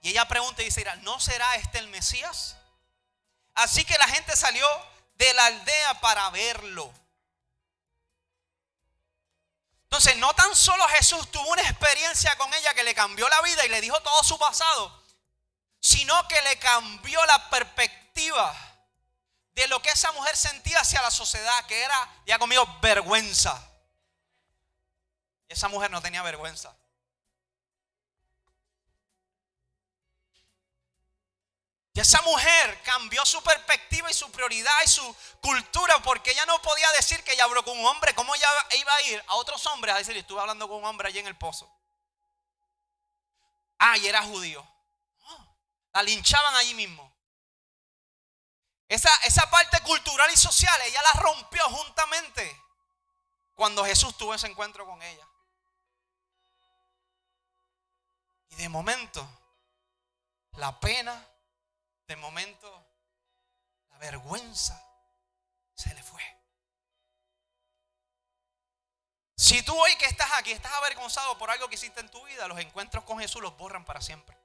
Y 0.04 0.10
ella 0.10 0.28
pregunta 0.28 0.62
y 0.62 0.66
dice, 0.66 0.86
¿no 0.98 1.20
será 1.20 1.56
este 1.56 1.80
el 1.80 1.88
Mesías? 1.88 2.58
Así 3.56 3.86
que 3.86 3.98
la 3.98 4.08
gente 4.08 4.36
salió 4.36 4.68
de 5.16 5.34
la 5.34 5.48
aldea 5.48 6.00
para 6.00 6.30
verlo. 6.30 6.94
Entonces, 9.92 10.18
no 10.18 10.32
tan 10.36 10.56
solo 10.56 10.88
Jesús 10.90 11.32
tuvo 11.32 11.50
una 11.50 11.64
experiencia 11.64 12.38
con 12.38 12.54
ella 12.54 12.76
que 12.76 12.84
le 12.84 12.94
cambió 12.94 13.28
la 13.28 13.42
vida 13.42 13.66
y 13.66 13.70
le 13.70 13.82
dijo 13.82 14.00
todo 14.02 14.24
su 14.24 14.38
pasado, 14.38 15.04
sino 15.80 16.28
que 16.28 16.40
le 16.44 16.60
cambió 16.60 17.26
la 17.26 17.50
perspectiva 17.50 18.56
de 19.54 19.68
lo 19.68 19.82
que 19.82 19.90
esa 19.90 20.12
mujer 20.12 20.38
sentía 20.38 20.80
hacia 20.80 21.02
la 21.02 21.10
sociedad, 21.10 21.66
que 21.66 21.82
era, 21.82 22.22
ya 22.28 22.38
conmigo, 22.38 22.68
vergüenza. 22.82 23.68
Esa 25.48 25.68
mujer 25.70 25.90
no 25.90 26.04
tenía 26.04 26.22
vergüenza. 26.22 26.72
Y 32.00 32.02
esa 32.02 32.22
mujer 32.22 32.82
cambió 32.84 33.26
su 33.26 33.44
perspectiva 33.44 34.10
y 34.10 34.14
su 34.14 34.32
prioridad 34.32 34.72
y 34.86 34.88
su 34.88 35.16
cultura 35.42 36.02
porque 36.02 36.32
ella 36.32 36.46
no 36.46 36.62
podía 36.62 36.90
decir 36.94 37.22
que 37.26 37.34
ella 37.34 37.44
habló 37.44 37.62
con 37.66 37.78
un 37.78 37.86
hombre. 37.86 38.16
¿Cómo 38.16 38.34
ella 38.34 38.48
iba 38.78 38.96
a 38.96 39.02
ir 39.02 39.22
a 39.28 39.36
otros 39.36 39.66
hombres 39.66 39.94
a 39.94 39.98
decir, 39.98 40.16
estuve 40.16 40.40
hablando 40.40 40.70
con 40.70 40.78
un 40.78 40.86
hombre 40.86 41.10
allí 41.10 41.20
en 41.20 41.28
el 41.28 41.36
pozo? 41.36 41.70
Ah, 43.80 43.98
y 43.98 44.08
era 44.08 44.24
judío. 44.24 44.66
La 45.92 46.02
linchaban 46.02 46.56
allí 46.56 46.74
mismo. 46.74 47.14
Esa, 48.88 49.14
esa 49.26 49.50
parte 49.50 49.82
cultural 49.82 50.32
y 50.32 50.38
social, 50.38 50.82
ella 50.84 51.02
la 51.02 51.20
rompió 51.20 51.66
juntamente 51.66 52.64
cuando 53.56 53.84
Jesús 53.84 54.18
tuvo 54.18 54.34
ese 54.34 54.48
encuentro 54.48 54.86
con 54.86 55.02
ella. 55.02 55.28
Y 58.52 58.56
de 58.56 58.70
momento, 58.70 59.28
la 60.54 60.80
pena, 60.80 61.29
de 62.10 62.16
momento, 62.16 62.68
la 63.92 64.00
vergüenza 64.00 64.84
se 65.76 65.94
le 65.94 66.02
fue. 66.02 66.22
Si 69.38 69.62
tú 69.62 69.80
hoy 69.80 69.96
que 69.96 70.06
estás 70.06 70.30
aquí 70.36 70.52
estás 70.52 70.74
avergonzado 70.74 71.38
por 71.38 71.52
algo 71.52 71.70
que 71.70 71.76
hiciste 71.76 72.02
en 72.02 72.10
tu 72.10 72.26
vida, 72.26 72.48
los 72.48 72.60
encuentros 72.60 73.04
con 73.04 73.20
Jesús 73.20 73.44
los 73.44 73.56
borran 73.58 73.86
para 73.86 74.02
siempre. 74.02 74.36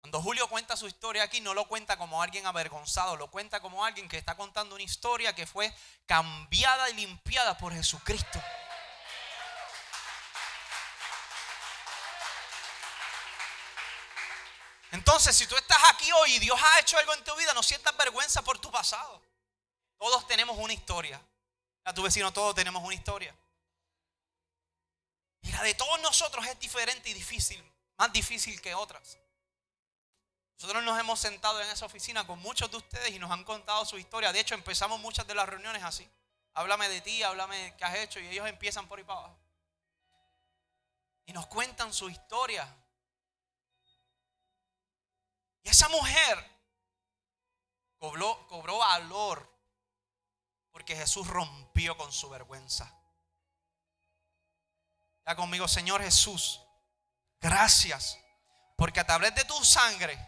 Cuando 0.00 0.20
Julio 0.20 0.48
cuenta 0.48 0.76
su 0.76 0.88
historia 0.88 1.22
aquí, 1.22 1.40
no 1.40 1.54
lo 1.54 1.68
cuenta 1.68 1.96
como 1.96 2.22
alguien 2.22 2.44
avergonzado, 2.44 3.16
lo 3.16 3.30
cuenta 3.30 3.60
como 3.60 3.84
alguien 3.84 4.08
que 4.08 4.18
está 4.18 4.36
contando 4.36 4.74
una 4.74 4.82
historia 4.82 5.32
que 5.32 5.46
fue 5.46 5.72
cambiada 6.06 6.90
y 6.90 6.94
limpiada 6.94 7.56
por 7.56 7.72
Jesucristo. 7.72 8.42
Entonces, 14.92 15.34
si 15.34 15.46
tú 15.46 15.56
estás 15.56 15.78
aquí 15.88 16.12
hoy 16.12 16.34
y 16.34 16.38
Dios 16.38 16.60
ha 16.62 16.78
hecho 16.78 16.98
algo 16.98 17.14
en 17.14 17.24
tu 17.24 17.34
vida, 17.34 17.54
no 17.54 17.62
sientas 17.62 17.96
vergüenza 17.96 18.42
por 18.42 18.58
tu 18.58 18.70
pasado. 18.70 19.22
Todos 19.96 20.26
tenemos 20.26 20.56
una 20.58 20.74
historia. 20.74 21.20
A 21.84 21.94
tu 21.94 22.02
vecino, 22.02 22.32
todos 22.32 22.54
tenemos 22.54 22.84
una 22.84 22.94
historia. 22.94 23.34
Y 25.40 25.50
la 25.50 25.62
de 25.62 25.74
todos 25.74 26.00
nosotros 26.02 26.46
es 26.46 26.60
diferente 26.60 27.08
y 27.08 27.14
difícil, 27.14 27.64
más 27.96 28.12
difícil 28.12 28.60
que 28.60 28.74
otras. 28.74 29.18
Nosotros 30.60 30.84
nos 30.84 31.00
hemos 31.00 31.18
sentado 31.18 31.60
en 31.62 31.70
esa 31.70 31.86
oficina 31.86 32.26
con 32.26 32.38
muchos 32.38 32.70
de 32.70 32.76
ustedes 32.76 33.10
y 33.10 33.18
nos 33.18 33.30
han 33.30 33.44
contado 33.44 33.84
su 33.86 33.98
historia. 33.98 34.30
De 34.30 34.40
hecho, 34.40 34.54
empezamos 34.54 35.00
muchas 35.00 35.26
de 35.26 35.34
las 35.34 35.48
reuniones 35.48 35.82
así. 35.82 36.08
Háblame 36.52 36.90
de 36.90 37.00
ti, 37.00 37.22
háblame 37.22 37.56
de 37.56 37.76
qué 37.76 37.84
has 37.84 37.94
hecho. 37.96 38.20
Y 38.20 38.28
ellos 38.28 38.46
empiezan 38.46 38.86
por 38.86 38.98
ahí 38.98 39.04
para 39.04 39.20
abajo. 39.20 39.38
Y 41.24 41.32
nos 41.32 41.46
cuentan 41.46 41.94
su 41.94 42.10
historia. 42.10 42.68
Y 45.62 45.68
esa 45.68 45.88
mujer 45.88 46.50
cobró, 47.98 48.78
valor 48.78 49.48
porque 50.70 50.96
Jesús 50.96 51.26
rompió 51.26 51.96
con 51.96 52.12
su 52.12 52.28
vergüenza. 52.28 52.92
Ya 55.26 55.36
conmigo, 55.36 55.68
Señor 55.68 56.02
Jesús, 56.02 56.60
gracias 57.40 58.18
porque 58.76 59.00
a 59.00 59.06
través 59.06 59.34
de 59.34 59.44
tu 59.44 59.64
sangre 59.64 60.18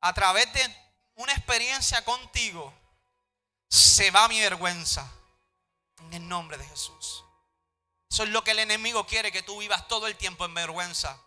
a 0.00 0.12
través 0.12 0.52
de 0.52 0.76
una 1.16 1.32
experiencia 1.32 2.04
contigo, 2.04 2.72
se 3.68 4.10
va 4.10 4.28
mi 4.28 4.40
vergüenza. 4.40 5.10
En 5.98 6.12
el 6.12 6.28
nombre 6.28 6.58
de 6.58 6.64
Jesús. 6.66 7.24
Eso 8.10 8.22
es 8.22 8.28
lo 8.28 8.44
que 8.44 8.50
el 8.52 8.58
enemigo 8.58 9.06
quiere, 9.06 9.32
que 9.32 9.42
tú 9.42 9.58
vivas 9.58 9.88
todo 9.88 10.06
el 10.06 10.14
tiempo 10.14 10.44
en 10.44 10.54
vergüenza. 10.54 11.18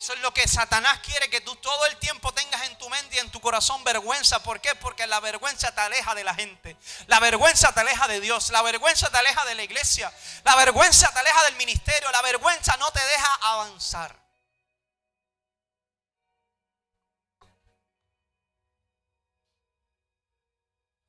Eso 0.00 0.12
es 0.12 0.20
lo 0.20 0.34
que 0.34 0.46
Satanás 0.46 0.98
quiere, 1.00 1.30
que 1.30 1.40
tú 1.40 1.56
todo 1.56 1.86
el 1.86 1.96
tiempo 1.96 2.32
tengas 2.32 2.62
en 2.64 2.76
tu 2.76 2.90
mente 2.90 3.16
y 3.16 3.18
en 3.20 3.30
tu 3.30 3.40
corazón 3.40 3.82
vergüenza. 3.84 4.42
¿Por 4.42 4.60
qué? 4.60 4.74
Porque 4.74 5.06
la 5.06 5.20
vergüenza 5.20 5.74
te 5.74 5.80
aleja 5.80 6.14
de 6.14 6.24
la 6.24 6.34
gente. 6.34 6.76
La 7.06 7.20
vergüenza 7.20 7.72
te 7.72 7.80
aleja 7.80 8.06
de 8.08 8.20
Dios. 8.20 8.50
La 8.50 8.62
vergüenza 8.62 9.08
te 9.10 9.16
aleja 9.16 9.44
de 9.46 9.54
la 9.54 9.62
iglesia. 9.62 10.12
La 10.44 10.56
vergüenza 10.56 11.10
te 11.12 11.18
aleja 11.20 11.42
del 11.44 11.56
ministerio. 11.56 12.10
La 12.10 12.22
vergüenza 12.22 12.76
no 12.76 12.90
te 12.90 13.00
deja 13.00 13.34
avanzar. 13.42 14.24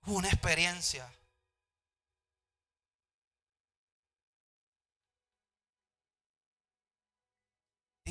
una 0.07 0.27
experiencia. 0.27 1.09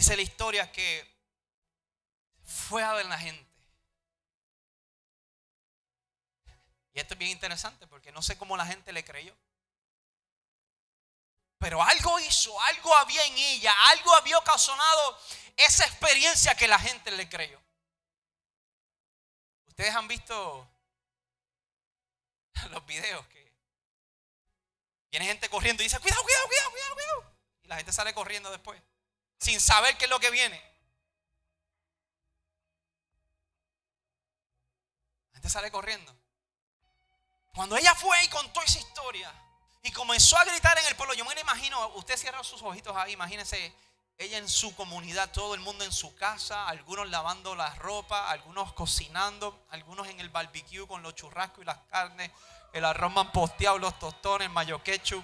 Dice 0.05 0.17
la 0.17 0.23
historia 0.23 0.71
que 0.71 1.03
fue 2.45 2.83
a 2.83 2.93
ver 2.93 3.07
la 3.07 3.17
gente. 3.19 3.51
Y 6.93 7.01
esto 7.01 7.15
es 7.15 7.19
bien 7.19 7.31
interesante 7.31 7.87
porque 7.87 8.13
no 8.13 8.21
sé 8.21 8.37
cómo 8.37 8.55
la 8.55 8.67
gente 8.67 8.93
le 8.93 9.03
creyó. 9.03 9.35
Pero 11.57 11.83
algo 11.83 12.21
hizo, 12.21 12.61
algo 12.61 12.95
había 12.97 13.25
en 13.25 13.33
ella, 13.33 13.73
algo 13.93 14.15
había 14.15 14.37
ocasionado 14.37 15.19
esa 15.57 15.87
experiencia 15.87 16.55
que 16.55 16.69
la 16.69 16.79
gente 16.79 17.11
le 17.11 17.27
creyó. 17.27 17.59
Ustedes 19.69 19.95
han 19.95 20.07
visto 20.07 20.69
los 22.69 22.85
videos 22.85 23.27
que 23.29 23.55
viene 25.11 25.25
gente 25.25 25.49
corriendo 25.49 25.83
y 25.83 25.87
dice, 25.87 25.99
cuidado, 25.99 26.23
cuidado, 26.23 26.47
cuidado, 26.47 26.71
cuidado, 26.73 26.95
cuidado. 26.95 27.37
Y 27.63 27.69
la 27.69 27.77
gente 27.77 27.91
sale 27.91 28.13
corriendo 28.13 28.51
después, 28.51 28.83
sin 29.45 29.61
saber 29.61 29.99
qué 29.99 30.07
es 30.07 30.11
lo 30.11 30.18
que 30.18 30.30
viene. 30.30 30.57
La 35.32 35.34
gente 35.34 35.51
sale 35.51 35.70
corriendo. 35.70 36.16
Cuando 37.55 37.76
ella 37.76 37.95
fue 37.95 38.24
y 38.24 38.28
contó 38.28 38.62
esa 38.62 38.78
historia 38.78 39.30
y 39.82 39.92
comenzó 39.92 40.38
a 40.38 40.45
gritar 40.45 40.78
en 40.78 40.86
el 40.86 40.97
pueblo, 40.97 41.12
yo 41.12 41.26
me 41.26 41.38
imagino, 41.38 41.88
usted 41.88 42.16
cierra 42.16 42.42
sus 42.42 42.62
ojitos 42.62 42.97
ahí, 42.97 43.12
imagínese 43.12 43.74
ella 44.16 44.38
en 44.38 44.49
su 44.49 44.74
comunidad, 44.74 45.30
todo 45.30 45.55
el 45.55 45.61
mundo 45.61 45.84
en 45.84 45.92
su 45.92 46.14
casa, 46.14 46.66
algunos 46.66 47.11
lavando 47.11 47.55
la 47.55 47.74
ropa, 47.74 48.30
algunos 48.30 48.72
cocinando, 48.72 49.66
algunos 49.70 50.09
en 50.09 50.20
el 50.20 50.30
barbecue 50.30 50.86
con 50.86 51.03
los 51.03 51.14
churrascos 51.14 51.62
y 51.62 51.66
las 51.66 51.78
carnes, 51.90 52.30
el 52.72 52.84
arroz 52.84 53.12
posteado, 53.32 53.78
los 53.78 53.99
tostones, 53.99 54.49
mayo 54.51 54.82
ketchup. 54.82 55.22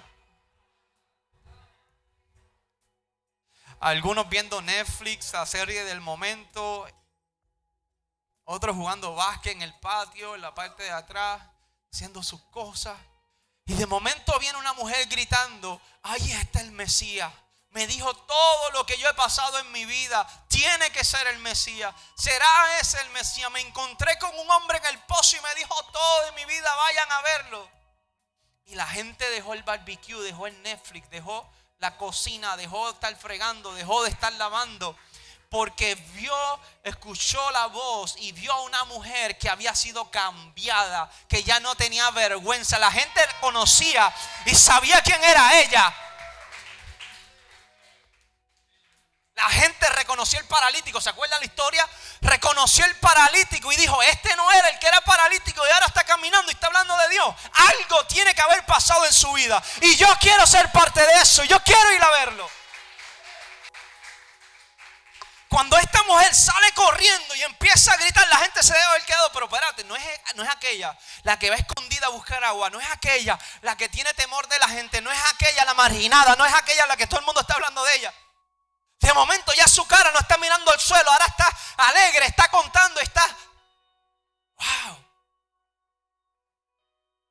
Algunos 3.81 4.29
viendo 4.29 4.61
Netflix, 4.61 5.33
la 5.33 5.45
serie 5.45 5.83
del 5.83 6.01
momento. 6.01 6.87
Otros 8.45 8.75
jugando 8.75 9.13
básquet 9.15 9.53
en 9.53 9.61
el 9.61 9.73
patio, 9.79 10.35
en 10.35 10.41
la 10.41 10.55
parte 10.55 10.83
de 10.83 10.91
atrás, 10.91 11.41
haciendo 11.91 12.23
sus 12.23 12.41
cosas. 12.43 12.97
Y 13.65 13.73
de 13.73 13.85
momento 13.85 14.37
viene 14.39 14.57
una 14.57 14.73
mujer 14.73 15.07
gritando, 15.07 15.79
ahí 16.03 16.31
está 16.31 16.61
el 16.61 16.71
Mesías 16.71 17.31
me 17.71 17.87
dijo 17.87 18.13
todo 18.13 18.71
lo 18.71 18.85
que 18.85 18.97
yo 18.97 19.09
he 19.09 19.13
pasado 19.13 19.57
en 19.59 19.71
mi 19.71 19.85
vida. 19.85 20.27
Tiene 20.49 20.91
que 20.91 21.05
ser 21.05 21.25
el 21.27 21.39
Mesías. 21.39 21.95
Será 22.15 22.79
ese 22.79 22.99
el 23.01 23.09
Mesías. 23.11 23.49
Me 23.51 23.61
encontré 23.61 24.17
con 24.19 24.37
un 24.37 24.49
hombre 24.51 24.77
en 24.77 24.85
el 24.87 24.99
pozo 24.99 25.37
y 25.37 25.41
me 25.41 25.55
dijo 25.55 25.73
todo 25.85 26.25
de 26.25 26.31
mi 26.33 26.45
vida. 26.45 26.75
Vayan 26.75 27.11
a 27.11 27.21
verlo. 27.21 27.69
Y 28.65 28.75
la 28.75 28.85
gente 28.87 29.29
dejó 29.29 29.53
el 29.53 29.63
barbecue, 29.63 30.21
dejó 30.21 30.47
el 30.47 30.61
Netflix, 30.63 31.09
dejó 31.09 31.49
la 31.81 31.97
cocina, 31.97 32.55
dejó 32.57 32.85
de 32.85 32.93
estar 32.93 33.15
fregando, 33.17 33.73
dejó 33.73 34.03
de 34.03 34.11
estar 34.11 34.31
lavando. 34.33 34.95
Porque 35.49 35.95
vio, 36.13 36.59
escuchó 36.83 37.51
la 37.51 37.65
voz 37.65 38.15
y 38.19 38.31
vio 38.31 38.53
a 38.53 38.61
una 38.61 38.85
mujer 38.85 39.37
que 39.37 39.49
había 39.49 39.75
sido 39.75 40.09
cambiada, 40.09 41.11
que 41.27 41.43
ya 41.43 41.59
no 41.59 41.75
tenía 41.75 42.09
vergüenza. 42.11 42.77
La 42.77 42.91
gente 42.91 43.19
conocía 43.41 44.13
y 44.45 44.55
sabía 44.55 45.01
quién 45.01 45.21
era 45.23 45.59
ella 45.59 45.93
La 49.41 49.49
gente 49.49 49.89
reconoció 49.89 50.37
el 50.37 50.45
paralítico, 50.45 51.01
¿se 51.01 51.09
acuerda 51.09 51.39
la 51.39 51.45
historia? 51.45 51.87
Reconoció 52.21 52.85
el 52.85 52.95
paralítico 52.97 53.71
y 53.71 53.75
dijo, 53.75 53.99
este 54.03 54.35
no 54.35 54.51
era 54.51 54.69
el 54.69 54.77
que 54.77 54.85
era 54.85 55.01
paralítico 55.01 55.65
y 55.65 55.71
ahora 55.71 55.87
está 55.87 56.03
caminando 56.03 56.51
y 56.51 56.53
está 56.53 56.67
hablando 56.67 56.95
de 56.95 57.09
Dios. 57.09 57.35
Algo 57.55 58.05
tiene 58.05 58.35
que 58.35 58.41
haber 58.43 58.63
pasado 58.67 59.03
en 59.03 59.11
su 59.11 59.33
vida. 59.33 59.59
Y 59.81 59.95
yo 59.95 60.07
quiero 60.19 60.45
ser 60.45 60.71
parte 60.71 61.03
de 61.03 61.21
eso, 61.21 61.43
yo 61.45 61.59
quiero 61.63 61.91
ir 61.91 62.03
a 62.03 62.09
verlo. 62.11 62.47
Cuando 65.49 65.75
esta 65.79 66.03
mujer 66.03 66.35
sale 66.35 66.71
corriendo 66.73 67.33
y 67.33 67.41
empieza 67.41 67.93
a 67.93 67.97
gritar, 67.97 68.27
la 68.27 68.37
gente 68.37 68.61
se 68.61 68.73
debe 68.73 68.85
haber 68.85 69.05
quedado, 69.05 69.31
pero 69.33 69.47
espérate, 69.47 69.83
no 69.85 69.95
es, 69.95 70.03
no 70.35 70.43
es 70.43 70.49
aquella 70.51 70.95
la 71.23 71.39
que 71.39 71.49
va 71.49 71.55
escondida 71.55 72.05
a 72.05 72.09
buscar 72.09 72.43
agua, 72.43 72.69
no 72.69 72.79
es 72.79 72.87
aquella 72.91 73.39
la 73.61 73.75
que 73.75 73.89
tiene 73.89 74.13
temor 74.13 74.47
de 74.47 74.59
la 74.59 74.69
gente, 74.69 75.01
no 75.01 75.11
es 75.11 75.19
aquella 75.33 75.65
la 75.65 75.73
marginada, 75.73 76.35
no 76.35 76.45
es 76.45 76.53
aquella 76.53 76.85
la 76.85 76.95
que 76.95 77.07
todo 77.07 77.19
el 77.19 77.25
mundo 77.25 77.41
está 77.41 77.55
hablando 77.55 77.83
de 77.83 77.95
ella. 77.95 78.13
De 79.01 79.13
momento 79.13 79.51
ya 79.53 79.67
su 79.67 79.85
cara 79.87 80.11
no 80.11 80.19
está 80.19 80.37
mirando 80.37 80.71
al 80.71 80.79
suelo, 80.79 81.11
ahora 81.11 81.25
está 81.25 81.57
alegre, 81.77 82.27
está 82.27 82.49
contando, 82.49 83.01
está... 83.01 83.27
¡Wow! 84.55 85.05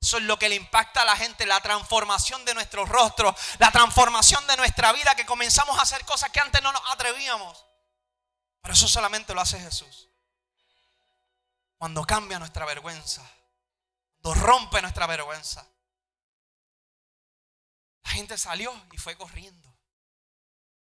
Eso 0.00 0.16
es 0.16 0.24
lo 0.24 0.38
que 0.38 0.48
le 0.48 0.56
impacta 0.56 1.02
a 1.02 1.04
la 1.04 1.16
gente, 1.16 1.46
la 1.46 1.60
transformación 1.60 2.44
de 2.44 2.54
nuestros 2.54 2.88
rostros, 2.88 3.34
la 3.58 3.70
transformación 3.70 4.44
de 4.48 4.56
nuestra 4.56 4.92
vida, 4.92 5.14
que 5.14 5.26
comenzamos 5.26 5.78
a 5.78 5.82
hacer 5.82 6.04
cosas 6.04 6.30
que 6.30 6.40
antes 6.40 6.60
no 6.62 6.72
nos 6.72 6.82
atrevíamos. 6.90 7.64
Pero 8.62 8.74
eso 8.74 8.88
solamente 8.88 9.32
lo 9.32 9.40
hace 9.40 9.60
Jesús. 9.60 10.08
Cuando 11.78 12.04
cambia 12.04 12.38
nuestra 12.38 12.66
vergüenza, 12.66 13.22
cuando 14.20 14.40
rompe 14.42 14.82
nuestra 14.82 15.06
vergüenza. 15.06 15.66
La 18.02 18.10
gente 18.10 18.36
salió 18.36 18.74
y 18.92 18.98
fue 18.98 19.16
corriendo. 19.16 19.69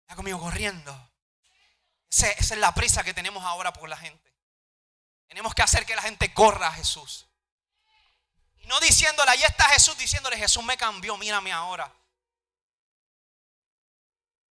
Está 0.06 0.16
conmigo 0.16 0.40
corriendo. 0.40 1.12
Esa, 2.12 2.30
es 2.30 2.52
la 2.52 2.74
prisa 2.76 3.04
que 3.04 3.16
tenemos 3.16 3.44
ahora 3.44 3.74
por 3.74 3.90
la 3.90 3.98
gente. 3.98 4.32
Tenemos 5.28 5.56
que 5.56 5.64
hacer 5.64 5.84
que 5.84 5.96
la 5.96 6.04
gente 6.04 6.32
corra 6.32 6.68
a 6.68 6.74
Jesús. 6.74 7.26
Y 8.60 8.68
no 8.68 8.80
diciéndole, 8.80 9.32
ahí 9.32 9.42
está 9.42 9.64
Jesús, 9.70 9.98
diciéndole, 9.98 10.38
Jesús 10.38 10.64
me 10.64 10.78
cambió, 10.78 11.18
mírame 11.18 11.52
ahora. 11.52 11.92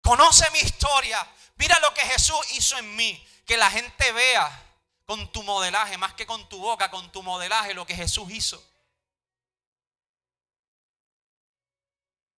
Conoce 0.02 0.50
mi 0.50 0.60
historia. 0.60 1.26
Mira 1.58 1.80
lo 1.80 1.94
que 1.94 2.02
Jesús 2.02 2.40
hizo 2.54 2.76
en 2.80 2.96
mí. 2.96 3.28
Que 3.46 3.56
la 3.56 3.70
gente 3.70 4.12
vea 4.12 4.64
con 5.06 5.32
tu 5.32 5.44
modelaje, 5.44 5.98
más 5.98 6.16
que 6.16 6.26
con 6.26 6.50
tu 6.50 6.58
boca, 6.58 6.90
con 6.90 7.12
tu 7.12 7.22
modelaje, 7.22 7.76
lo 7.76 7.86
que 7.86 7.96
Jesús 7.96 8.32
hizo. 8.32 8.73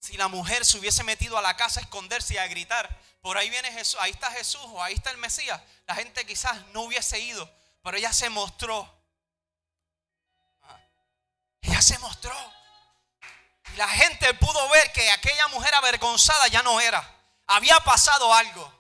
Si 0.06 0.18
la 0.18 0.28
mujer 0.28 0.64
se 0.68 0.78
hubiese 0.78 1.04
metido 1.04 1.36
a 1.36 1.42
la 1.42 1.58
casa 1.58 1.80
a 1.80 1.84
esconderse 1.84 2.36
y 2.36 2.38
a 2.38 2.46
gritar, 2.46 2.88
por 3.22 3.40
ahí 3.40 3.50
viene 3.50 3.72
Jesús, 3.72 3.98
ahí 4.00 4.12
está 4.12 4.30
Jesús 4.30 4.62
o 4.66 4.84
ahí 4.84 4.94
está 4.94 5.10
el 5.10 5.18
Mesías, 5.18 5.60
la 5.88 5.96
gente 5.96 6.24
quizás 6.28 6.64
no 6.68 6.82
hubiese 6.82 7.20
ido, 7.20 7.52
pero 7.82 7.98
ella 7.98 8.14
se 8.14 8.30
mostró. 8.30 8.88
Ah, 10.62 10.80
ella 11.64 11.82
se 11.82 11.98
mostró. 11.98 12.36
Y 13.74 13.78
la 13.78 13.88
gente 13.88 14.32
pudo 14.36 14.70
ver 14.70 14.94
que 14.94 15.10
aquella 15.10 15.48
mujer 15.48 15.74
avergonzada 15.74 16.50
ya 16.50 16.62
no 16.62 16.80
era. 16.80 17.04
Había 17.48 17.80
pasado 17.80 18.32
algo. 18.32 18.72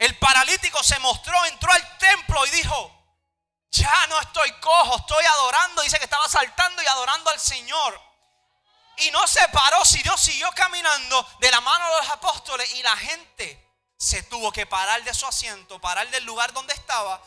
El 0.00 0.18
paralítico 0.18 0.82
se 0.82 0.98
mostró, 0.98 1.44
entró 1.44 1.70
al 1.70 1.98
templo 1.98 2.44
y 2.46 2.50
dijo, 2.50 2.90
ya 3.70 4.08
no 4.08 4.20
estoy 4.20 4.50
cojo, 4.54 4.96
estoy 4.96 5.24
adorando. 5.24 5.82
Dice 5.82 5.98
que 5.98 6.06
estaba 6.06 6.28
saltando 6.28 6.82
y 6.82 6.86
adorando 6.86 7.30
al 7.30 7.38
Señor. 7.38 8.13
Y 8.98 9.10
no 9.10 9.26
se 9.26 9.46
paró, 9.48 9.84
sino 9.84 10.16
siguió 10.16 10.50
caminando 10.52 11.26
de 11.40 11.50
la 11.50 11.60
mano 11.60 11.86
de 11.88 11.96
los 11.98 12.10
apóstoles 12.10 12.72
y 12.74 12.82
la 12.82 12.96
gente 12.96 13.64
se 13.96 14.22
tuvo 14.24 14.52
que 14.52 14.66
parar 14.66 15.02
de 15.02 15.14
su 15.14 15.26
asiento, 15.26 15.80
parar 15.80 16.08
del 16.10 16.24
lugar 16.24 16.52
donde 16.52 16.74
estaba 16.74 17.22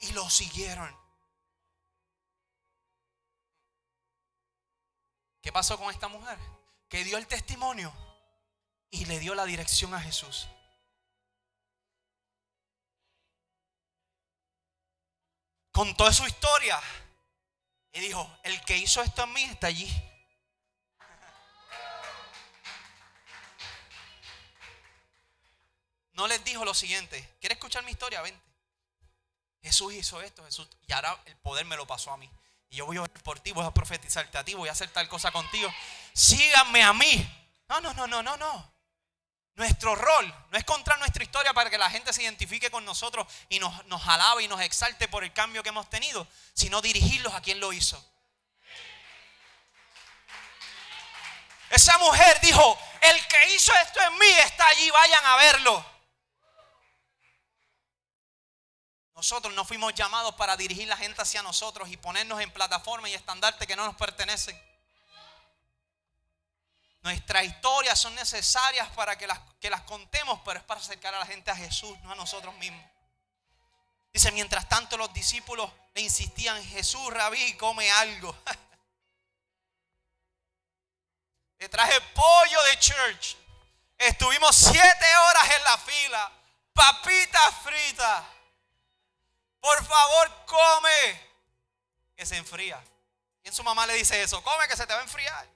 y 0.00 0.12
lo 0.12 0.28
siguieron. 0.30 0.96
¿Qué 5.42 5.52
pasó 5.52 5.76
con 5.76 5.92
esta 5.92 6.08
mujer? 6.08 6.38
Que 6.88 7.02
dio 7.04 7.18
el 7.18 7.26
testimonio 7.26 7.92
y 8.90 9.04
le 9.06 9.18
dio 9.18 9.34
la 9.34 9.44
dirección 9.44 9.92
a 9.94 10.00
Jesús. 10.00 10.46
Contó 15.72 16.12
su 16.12 16.26
historia 16.26 16.80
y 17.92 18.00
dijo, 18.00 18.30
el 18.44 18.62
que 18.64 18.76
hizo 18.76 19.02
esto 19.02 19.24
en 19.24 19.32
mí 19.32 19.42
está 19.44 19.66
allí. 19.66 19.90
No 26.12 26.26
les 26.26 26.44
dijo 26.44 26.64
lo 26.64 26.74
siguiente, 26.74 27.36
¿quieres 27.40 27.56
escuchar 27.56 27.84
mi 27.84 27.90
historia? 27.90 28.20
Vente. 28.22 28.52
Jesús 29.62 29.94
hizo 29.94 30.20
esto, 30.20 30.44
Jesús, 30.44 30.68
y 30.86 30.92
ahora 30.92 31.18
el 31.26 31.36
poder 31.36 31.64
me 31.64 31.76
lo 31.76 31.86
pasó 31.86 32.12
a 32.12 32.16
mí. 32.16 32.28
Y 32.68 32.76
yo 32.76 32.86
voy 32.86 32.96
a 32.96 33.02
orar 33.02 33.22
por 33.22 33.38
ti, 33.38 33.52
voy 33.52 33.64
a 33.64 33.70
profetizarte 33.70 34.36
a 34.38 34.44
ti, 34.44 34.54
voy 34.54 34.68
a 34.68 34.72
hacer 34.72 34.90
tal 34.90 35.08
cosa 35.08 35.30
contigo. 35.30 35.72
Síganme 36.12 36.82
a 36.82 36.92
mí. 36.92 37.48
No, 37.68 37.80
no, 37.80 37.94
no, 37.94 38.06
no, 38.06 38.22
no, 38.22 38.36
no. 38.36 38.72
Nuestro 39.54 39.94
rol 39.94 40.34
no 40.50 40.58
es 40.58 40.64
contar 40.64 40.98
nuestra 40.98 41.22
historia 41.22 41.52
para 41.52 41.68
que 41.68 41.76
la 41.76 41.90
gente 41.90 42.12
se 42.12 42.22
identifique 42.22 42.70
con 42.70 42.84
nosotros 42.84 43.26
y 43.50 43.58
nos, 43.58 43.84
nos 43.86 44.06
alabe 44.08 44.42
y 44.42 44.48
nos 44.48 44.60
exalte 44.62 45.06
por 45.08 45.22
el 45.22 45.32
cambio 45.32 45.62
que 45.62 45.68
hemos 45.68 45.88
tenido, 45.90 46.26
sino 46.54 46.80
dirigirlos 46.80 47.34
a 47.34 47.42
quien 47.42 47.60
lo 47.60 47.72
hizo. 47.72 48.02
Esa 51.68 51.96
mujer 51.98 52.38
dijo, 52.40 52.78
el 53.00 53.26
que 53.28 53.54
hizo 53.54 53.72
esto 53.74 54.00
en 54.00 54.18
mí 54.18 54.28
está 54.44 54.66
allí, 54.68 54.90
vayan 54.90 55.24
a 55.24 55.36
verlo. 55.36 55.91
Nosotros 59.14 59.52
no 59.54 59.64
fuimos 59.64 59.94
llamados 59.94 60.34
para 60.34 60.56
dirigir 60.56 60.88
la 60.88 60.96
gente 60.96 61.20
hacia 61.20 61.42
nosotros 61.42 61.88
y 61.90 61.96
ponernos 61.96 62.40
en 62.40 62.50
plataformas 62.50 63.10
y 63.10 63.14
estandartes 63.14 63.66
que 63.66 63.76
no 63.76 63.84
nos 63.84 63.96
pertenecen. 63.96 64.60
Nuestras 67.02 67.44
historias 67.44 67.98
son 67.98 68.14
necesarias 68.14 68.88
para 68.90 69.18
que 69.18 69.26
las, 69.26 69.38
que 69.60 69.68
las 69.68 69.82
contemos, 69.82 70.40
pero 70.44 70.60
es 70.60 70.64
para 70.64 70.80
acercar 70.80 71.14
a 71.14 71.18
la 71.18 71.26
gente 71.26 71.50
a 71.50 71.56
Jesús, 71.56 71.98
no 72.00 72.12
a 72.12 72.14
nosotros 72.14 72.54
mismos. 72.56 72.84
Dice, 74.12 74.30
mientras 74.30 74.68
tanto 74.68 74.96
los 74.96 75.12
discípulos 75.12 75.70
le 75.94 76.02
insistían, 76.02 76.62
Jesús, 76.64 77.12
rabí, 77.12 77.56
come 77.56 77.90
algo. 77.90 78.36
le 81.58 81.68
traje 81.68 82.00
pollo 82.14 82.62
de 82.64 82.78
church. 82.78 83.36
Estuvimos 83.98 84.54
siete 84.54 85.16
horas 85.16 85.50
en 85.56 85.64
la 85.64 85.78
fila. 85.78 86.32
Papitas 86.72 87.54
fritas. 87.62 88.24
Por 89.62 89.86
favor, 89.86 90.44
come. 90.46 91.30
Que 92.16 92.26
se 92.26 92.36
enfría. 92.36 92.84
Y 93.44 93.48
en 93.48 93.54
su 93.54 93.62
mamá 93.62 93.86
le 93.86 93.94
dice 93.94 94.20
eso? 94.20 94.42
Come 94.42 94.66
que 94.66 94.76
se 94.76 94.86
te 94.86 94.92
va 94.92 94.98
a 94.98 95.04
enfriar. 95.04 95.48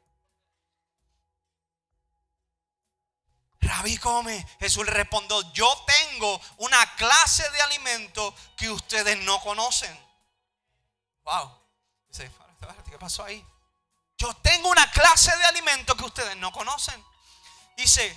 Rabí 3.61 3.99
come. 3.99 4.47
Jesús 4.61 4.87
le 4.87 4.93
respondió, 4.93 5.43
yo 5.53 5.85
tengo 5.85 6.41
una 6.59 6.95
clase 6.95 7.51
de 7.51 7.61
alimento 7.63 8.33
que 8.57 8.71
ustedes 8.71 9.19
no 9.19 9.41
conocen. 9.41 9.93
Wow. 11.25 11.51
Dice, 12.07 12.31
¿qué 12.89 12.99
pasó 12.99 13.25
ahí? 13.25 13.45
Yo 14.19 14.33
tengo 14.35 14.69
una 14.69 14.89
clase 14.93 15.37
de 15.37 15.45
alimento 15.47 15.97
que 15.97 16.05
ustedes 16.05 16.37
no 16.37 16.53
conocen. 16.53 17.05
Dice, 17.77 18.17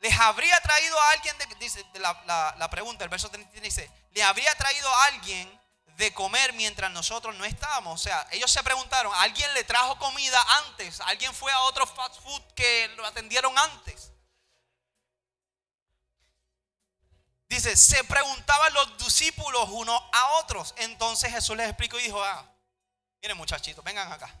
les 0.00 0.18
habría 0.18 0.58
traído 0.60 0.98
a 0.98 1.10
alguien, 1.10 1.36
de, 1.38 1.46
dice 1.58 1.84
la, 1.94 2.54
la, 2.58 2.70
pregunta, 2.70 3.04
el 3.04 3.10
verso 3.10 3.28
33 3.28 3.62
dice, 3.62 3.90
le 4.12 4.22
habría 4.22 4.54
traído 4.54 4.88
a 4.88 5.04
alguien 5.04 5.60
de 5.96 6.14
comer 6.14 6.54
mientras 6.54 6.90
nosotros 6.90 7.36
no 7.36 7.44
estábamos. 7.44 8.00
O 8.00 8.02
sea, 8.02 8.26
ellos 8.32 8.50
se 8.50 8.62
preguntaron, 8.62 9.12
¿alguien 9.16 9.52
le 9.52 9.62
trajo 9.64 9.98
comida 9.98 10.42
antes? 10.64 11.00
¿Alguien 11.02 11.34
fue 11.34 11.52
a 11.52 11.60
otro 11.60 11.86
fast 11.86 12.20
food 12.22 12.42
que 12.54 12.88
lo 12.96 13.04
atendieron 13.04 13.56
antes? 13.58 14.10
Dice, 17.50 17.76
se 17.76 18.02
preguntaban 18.04 18.72
los 18.72 18.96
discípulos 18.96 19.68
unos 19.68 20.00
a 20.12 20.28
otros. 20.38 20.72
Entonces 20.78 21.30
Jesús 21.30 21.56
les 21.56 21.68
explicó 21.68 21.98
y 21.98 22.04
dijo, 22.04 22.24
ah, 22.24 22.50
miren 23.20 23.36
muchachitos, 23.36 23.84
vengan 23.84 24.10
acá. 24.10 24.34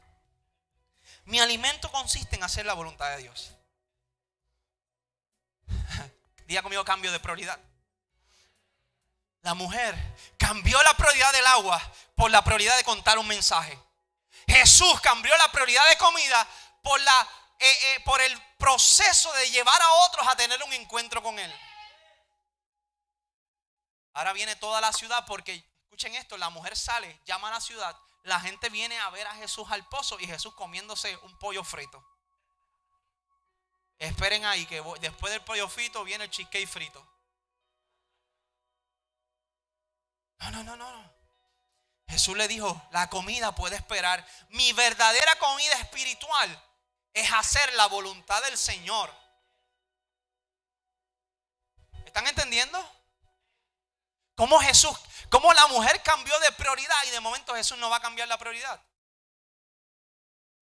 Mi 1.24 1.38
alimento 1.38 1.92
consiste 1.92 2.36
en 2.36 2.44
hacer 2.44 2.64
la 2.64 2.72
voluntad 2.72 3.10
de 3.10 3.18
Dios. 3.18 3.52
Día 6.50 6.64
conmigo 6.64 6.84
cambio 6.84 7.12
de 7.12 7.20
prioridad. 7.20 7.60
La 9.42 9.54
mujer 9.54 9.94
cambió 10.36 10.82
la 10.82 10.94
prioridad 10.94 11.32
del 11.32 11.46
agua 11.46 11.80
por 12.16 12.28
la 12.28 12.42
prioridad 12.42 12.76
de 12.76 12.82
contar 12.82 13.20
un 13.20 13.28
mensaje. 13.28 13.78
Jesús 14.48 15.00
cambió 15.00 15.32
la 15.36 15.52
prioridad 15.52 15.88
de 15.90 15.96
comida 15.96 16.48
por, 16.82 17.00
la, 17.02 17.28
eh, 17.60 17.70
eh, 17.70 18.00
por 18.04 18.20
el 18.20 18.36
proceso 18.58 19.32
de 19.34 19.48
llevar 19.50 19.80
a 19.80 19.92
otros 19.92 20.26
a 20.26 20.34
tener 20.34 20.60
un 20.64 20.72
encuentro 20.72 21.22
con 21.22 21.38
Él. 21.38 21.54
Ahora 24.14 24.32
viene 24.32 24.56
toda 24.56 24.80
la 24.80 24.92
ciudad 24.92 25.24
porque, 25.26 25.64
escuchen 25.84 26.16
esto, 26.16 26.36
la 26.36 26.50
mujer 26.50 26.76
sale, 26.76 27.20
llama 27.26 27.46
a 27.46 27.52
la 27.52 27.60
ciudad, 27.60 27.96
la 28.24 28.40
gente 28.40 28.70
viene 28.70 28.98
a 28.98 29.10
ver 29.10 29.28
a 29.28 29.36
Jesús 29.36 29.70
al 29.70 29.86
pozo 29.88 30.18
y 30.18 30.26
Jesús 30.26 30.52
comiéndose 30.56 31.16
un 31.18 31.38
pollo 31.38 31.62
frito. 31.62 32.04
Esperen 34.00 34.46
ahí 34.46 34.64
que 34.64 34.82
después 35.00 35.30
del 35.30 35.44
pollo 35.44 35.68
frito 35.68 36.02
viene 36.04 36.24
el 36.24 36.30
cheesecake 36.30 36.66
frito. 36.66 37.06
No, 40.38 40.50
no, 40.50 40.64
no, 40.64 40.74
no. 40.74 41.14
Jesús 42.08 42.34
le 42.34 42.48
dijo, 42.48 42.88
la 42.92 43.10
comida 43.10 43.54
puede 43.54 43.76
esperar. 43.76 44.26
Mi 44.48 44.72
verdadera 44.72 45.38
comida 45.38 45.74
espiritual 45.74 46.64
es 47.12 47.30
hacer 47.30 47.74
la 47.74 47.86
voluntad 47.86 48.42
del 48.44 48.56
Señor. 48.56 49.14
¿Están 52.06 52.26
entendiendo? 52.26 52.78
¿Cómo 54.34 54.58
Jesús, 54.60 54.98
cómo 55.28 55.52
la 55.52 55.66
mujer 55.66 56.02
cambió 56.02 56.36
de 56.40 56.52
prioridad 56.52 56.96
y 57.06 57.10
de 57.10 57.20
momento 57.20 57.54
Jesús 57.54 57.76
no 57.76 57.90
va 57.90 57.98
a 57.98 58.00
cambiar 58.00 58.28
la 58.28 58.38
prioridad? 58.38 58.82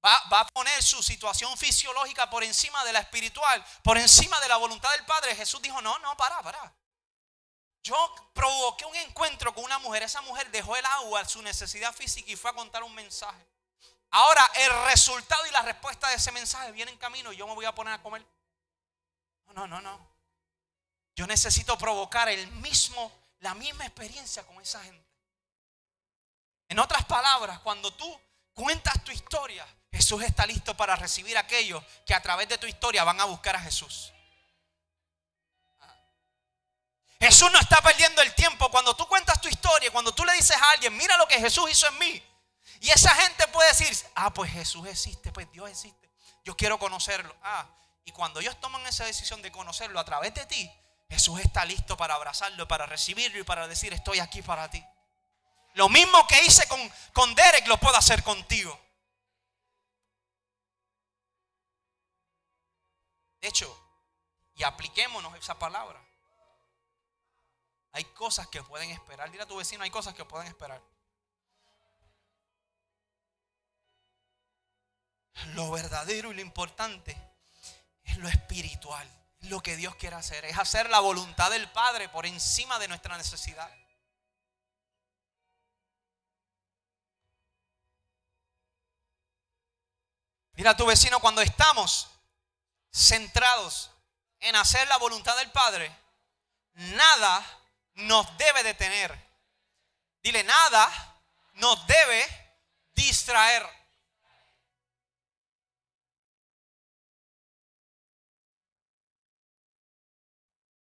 Va, 0.05 0.23
va, 0.33 0.41
a 0.41 0.47
poner 0.47 0.83
su 0.83 1.03
situación 1.03 1.57
fisiológica 1.57 2.31
por 2.31 2.45
encima 2.45 2.85
de 2.85 2.93
la 2.93 3.01
espiritual, 3.01 3.65
por 3.83 3.99
encima 3.99 4.39
de 4.41 4.49
la 4.49 4.57
voluntad 4.57 4.91
del 4.93 5.05
Padre. 5.05 5.35
Jesús 5.35 5.61
dijo, 5.61 5.81
no, 5.83 5.99
no, 5.99 6.17
para, 6.17 6.41
para. 6.43 6.73
Yo 7.83 8.31
provoqué 8.33 8.85
un 8.85 8.95
encuentro 8.97 9.55
con 9.55 9.65
una 9.65 9.79
mujer. 9.79 10.03
Esa 10.03 10.21
mujer 10.23 10.51
dejó 10.51 10.77
el 10.77 10.85
agua, 10.85 11.25
su 11.25 11.43
necesidad 11.43 11.95
física 11.95 12.31
y 12.31 12.37
fue 12.37 12.51
a 12.51 12.55
contar 12.55 12.83
un 12.83 12.95
mensaje. 12.95 13.47
Ahora 14.11 14.45
el 14.55 14.85
resultado 14.85 15.45
y 15.47 15.51
la 15.51 15.63
respuesta 15.63 16.09
de 16.09 16.17
ese 16.17 16.33
mensaje 16.33 16.73
viene 16.73 16.91
en 16.93 16.99
camino 16.99 17.33
y 17.33 17.37
yo 17.37 17.47
me 17.47 17.55
voy 17.55 17.65
a 17.65 17.75
poner 17.75 17.95
a 17.95 18.03
comer. 18.03 18.25
No, 19.47 19.53
no, 19.53 19.67
no, 19.67 19.81
no. 19.81 20.09
Yo 21.15 21.27
necesito 21.27 21.77
provocar 21.77 22.29
el 22.29 22.47
mismo, 22.53 23.13
la 23.41 23.55
misma 23.55 23.85
experiencia 23.85 24.47
con 24.47 24.61
esa 24.61 24.83
gente. 24.83 25.07
En 26.69 26.79
otras 26.79 27.05
palabras, 27.07 27.59
cuando 27.61 27.93
tú 27.95 28.21
cuentas 28.55 29.03
tu 29.05 29.11
historia, 29.11 29.67
Jesús 29.99 30.23
está 30.23 30.47
listo 30.47 30.77
para 30.77 30.95
recibir 30.95 31.37
a 31.37 31.41
aquellos 31.41 31.83
que 32.07 32.15
a 32.15 32.23
través 32.23 32.49
de 32.49 32.57
tu 32.57 32.69
historia 32.69 33.03
van 33.03 33.21
a 33.21 33.25
buscar 33.25 33.57
a 33.57 33.61
Jesús. 33.61 34.13
Jesús 37.19 37.51
no 37.51 37.59
está 37.59 37.83
perdiendo 37.83 38.23
el 38.23 38.33
tiempo. 38.33 38.71
Cuando 38.71 38.95
tú 38.95 39.09
cuentas 39.09 39.41
tu 39.41 39.49
historia, 39.49 39.91
cuando 39.91 40.15
tú 40.15 40.25
le 40.25 40.35
dices 40.35 40.57
a 40.57 40.71
alguien, 40.71 40.97
mira 40.97 41.17
lo 41.17 41.27
que 41.27 41.41
Jesús 41.41 41.69
hizo 41.69 41.89
en 41.89 41.99
mí. 41.99 42.23
Y 42.81 42.91
esa 42.91 43.13
gente 43.13 43.49
puede 43.49 43.71
decir, 43.71 43.89
ah, 44.15 44.33
pues 44.33 44.53
Jesús 44.53 44.87
existe, 44.87 45.33
pues 45.33 45.51
Dios 45.51 45.69
existe. 45.69 46.09
Yo 46.45 46.57
quiero 46.57 46.79
conocerlo. 46.79 47.35
Ah, 47.43 47.67
y 48.05 48.13
cuando 48.13 48.39
ellos 48.39 48.59
toman 48.61 48.87
esa 48.87 49.05
decisión 49.05 49.43
de 49.43 49.51
conocerlo 49.51 49.99
a 49.99 50.05
través 50.05 50.33
de 50.33 50.47
ti, 50.47 50.73
Jesús 51.11 51.41
está 51.41 51.65
listo 51.65 51.97
para 51.97 52.15
abrazarlo, 52.15 52.69
para 52.69 52.87
recibirlo 52.87 53.41
y 53.41 53.43
para 53.43 53.67
decir, 53.67 53.93
estoy 53.93 54.21
aquí 54.21 54.43
para 54.43 54.71
ti. 54.71 54.81
Lo 55.75 55.89
mismo 55.89 56.25
que 56.29 56.41
hice 56.45 56.69
con, 56.69 56.93
con 57.13 57.35
Derek, 57.35 57.67
lo 57.67 57.79
puedo 57.79 57.97
hacer 57.97 58.23
contigo. 58.23 58.81
De 63.41 63.49
hecho, 63.49 63.89
y 64.55 64.65
apliquémonos 64.65 65.35
esa 65.37 65.59
palabra. 65.59 66.05
Hay 67.93 68.05
cosas 68.05 68.49
que 68.49 68.63
pueden 68.63 68.91
esperar. 68.91 69.31
Dile 69.31 69.45
a 69.45 69.47
tu 69.47 69.57
vecino, 69.57 69.85
hay 69.85 69.91
cosas 69.91 70.15
que 70.15 70.25
pueden 70.25 70.49
esperar. 70.49 70.83
Lo 75.55 75.71
verdadero 75.71 76.33
y 76.33 76.35
lo 76.35 76.41
importante 76.41 77.17
es 78.03 78.17
lo 78.19 78.29
espiritual. 78.29 79.09
Es 79.41 79.49
lo 79.51 79.61
que 79.61 79.77
Dios 79.77 79.95
quiere 79.95 80.17
hacer. 80.17 80.45
Es 80.45 80.59
hacer 80.59 80.91
la 80.91 80.99
voluntad 80.99 81.51
del 81.51 81.71
Padre 81.71 82.09
por 82.09 82.27
encima 82.27 82.79
de 82.81 82.89
nuestra 82.89 83.17
necesidad. 83.17 83.73
Mira 90.55 90.73
a 90.73 90.77
tu 90.77 90.85
vecino, 90.85 91.21
cuando 91.21 91.41
estamos 91.41 92.11
centrados 92.91 93.91
en 94.41 94.57
hacer 94.57 94.87
la 94.89 94.97
voluntad 94.99 95.37
del 95.37 95.51
Padre, 95.51 95.95
nada 96.75 97.45
nos 97.95 98.37
debe 98.39 98.63
detener. 98.63 99.29
Dile, 100.23 100.45
nada 100.45 101.21
nos 101.55 101.87
debe 101.87 102.27
distraer. 102.95 103.63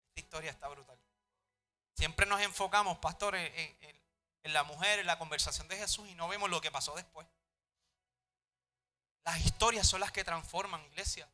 Esta 0.10 0.20
historia 0.20 0.52
está 0.52 0.68
brutal. 0.68 1.00
Siempre 1.96 2.26
nos 2.26 2.42
enfocamos, 2.42 2.98
pastor, 2.98 3.36
en, 3.36 3.78
en 4.44 4.54
la 4.54 4.64
mujer, 4.64 5.00
en 5.00 5.08
la 5.08 5.18
conversación 5.18 5.68
de 5.68 5.78
Jesús 5.78 6.08
y 6.10 6.16
no 6.16 6.28
vemos 6.28 6.50
lo 6.50 6.62
que 6.62 6.72
pasó 6.72 6.96
después. 6.96 7.28
Las 9.24 9.40
historias 9.40 9.88
son 9.88 10.02
las 10.02 10.12
que 10.12 10.24
transforman, 10.24 10.84
iglesia. 10.86 11.28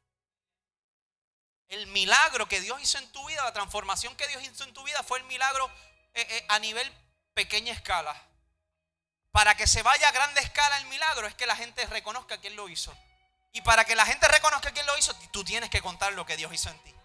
El 1.69 1.85
milagro 1.87 2.47
que 2.47 2.61
Dios 2.61 2.81
hizo 2.81 2.97
en 2.97 3.11
tu 3.11 3.23
vida, 3.27 3.43
la 3.43 3.53
transformación 3.53 4.15
que 4.15 4.27
Dios 4.27 4.43
hizo 4.43 4.63
en 4.63 4.73
tu 4.73 4.83
vida 4.83 5.03
fue 5.03 5.19
el 5.19 5.25
milagro 5.25 5.69
eh, 6.15 6.25
eh, 6.27 6.45
a 6.49 6.57
nivel 6.57 6.91
pequeña 7.35 7.71
escala. 7.73 8.19
Para 9.31 9.55
que 9.55 9.67
se 9.67 9.83
vaya 9.83 10.07
a 10.07 10.11
grande 10.11 10.41
escala 10.41 10.79
el 10.79 10.85
milagro 10.87 11.27
es 11.27 11.35
que 11.35 11.45
la 11.45 11.55
gente 11.55 11.85
reconozca 11.85 12.39
quién 12.39 12.55
lo 12.55 12.67
hizo. 12.67 12.91
Y 13.51 13.61
para 13.61 13.85
que 13.85 13.95
la 13.95 14.05
gente 14.05 14.27
reconozca 14.27 14.71
quién 14.71 14.85
lo 14.87 14.97
hizo, 14.97 15.13
tú 15.31 15.43
tienes 15.43 15.69
que 15.69 15.81
contar 15.81 16.11
lo 16.13 16.25
que 16.25 16.37
Dios 16.37 16.51
hizo 16.51 16.69
en 16.69 16.79
ti. 16.79 16.95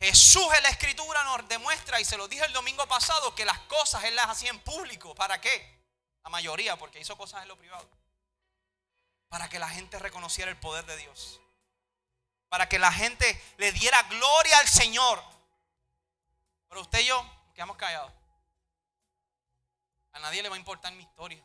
Jesús 0.00 0.46
en 0.56 0.62
la 0.62 0.68
escritura 0.68 1.24
nos 1.24 1.48
demuestra, 1.48 2.00
y 2.00 2.04
se 2.04 2.16
lo 2.18 2.28
dije 2.28 2.44
el 2.44 2.52
domingo 2.52 2.86
pasado, 2.86 3.34
que 3.34 3.44
las 3.44 3.58
cosas 3.60 4.04
Él 4.04 4.14
las 4.16 4.28
hacía 4.28 4.50
en 4.50 4.60
público. 4.60 5.14
¿Para 5.14 5.40
qué? 5.40 5.80
La 6.24 6.30
mayoría, 6.30 6.76
porque 6.76 7.00
hizo 7.00 7.16
cosas 7.16 7.42
en 7.42 7.48
lo 7.48 7.56
privado 7.56 7.99
para 9.30 9.48
que 9.48 9.60
la 9.60 9.68
gente 9.68 9.98
reconociera 9.98 10.50
el 10.50 10.58
poder 10.58 10.84
de 10.84 10.96
Dios. 10.98 11.40
Para 12.50 12.68
que 12.68 12.80
la 12.80 12.92
gente 12.92 13.42
le 13.56 13.72
diera 13.72 14.02
gloria 14.02 14.58
al 14.58 14.68
Señor. 14.68 15.22
Pero 16.68 16.82
usted 16.82 16.98
y 16.98 17.06
yo 17.06 17.24
quedamos 17.54 17.76
callados. 17.76 18.12
A 20.12 20.18
nadie 20.18 20.42
le 20.42 20.48
va 20.48 20.56
a 20.56 20.58
importar 20.58 20.92
mi 20.92 21.04
historia. 21.04 21.42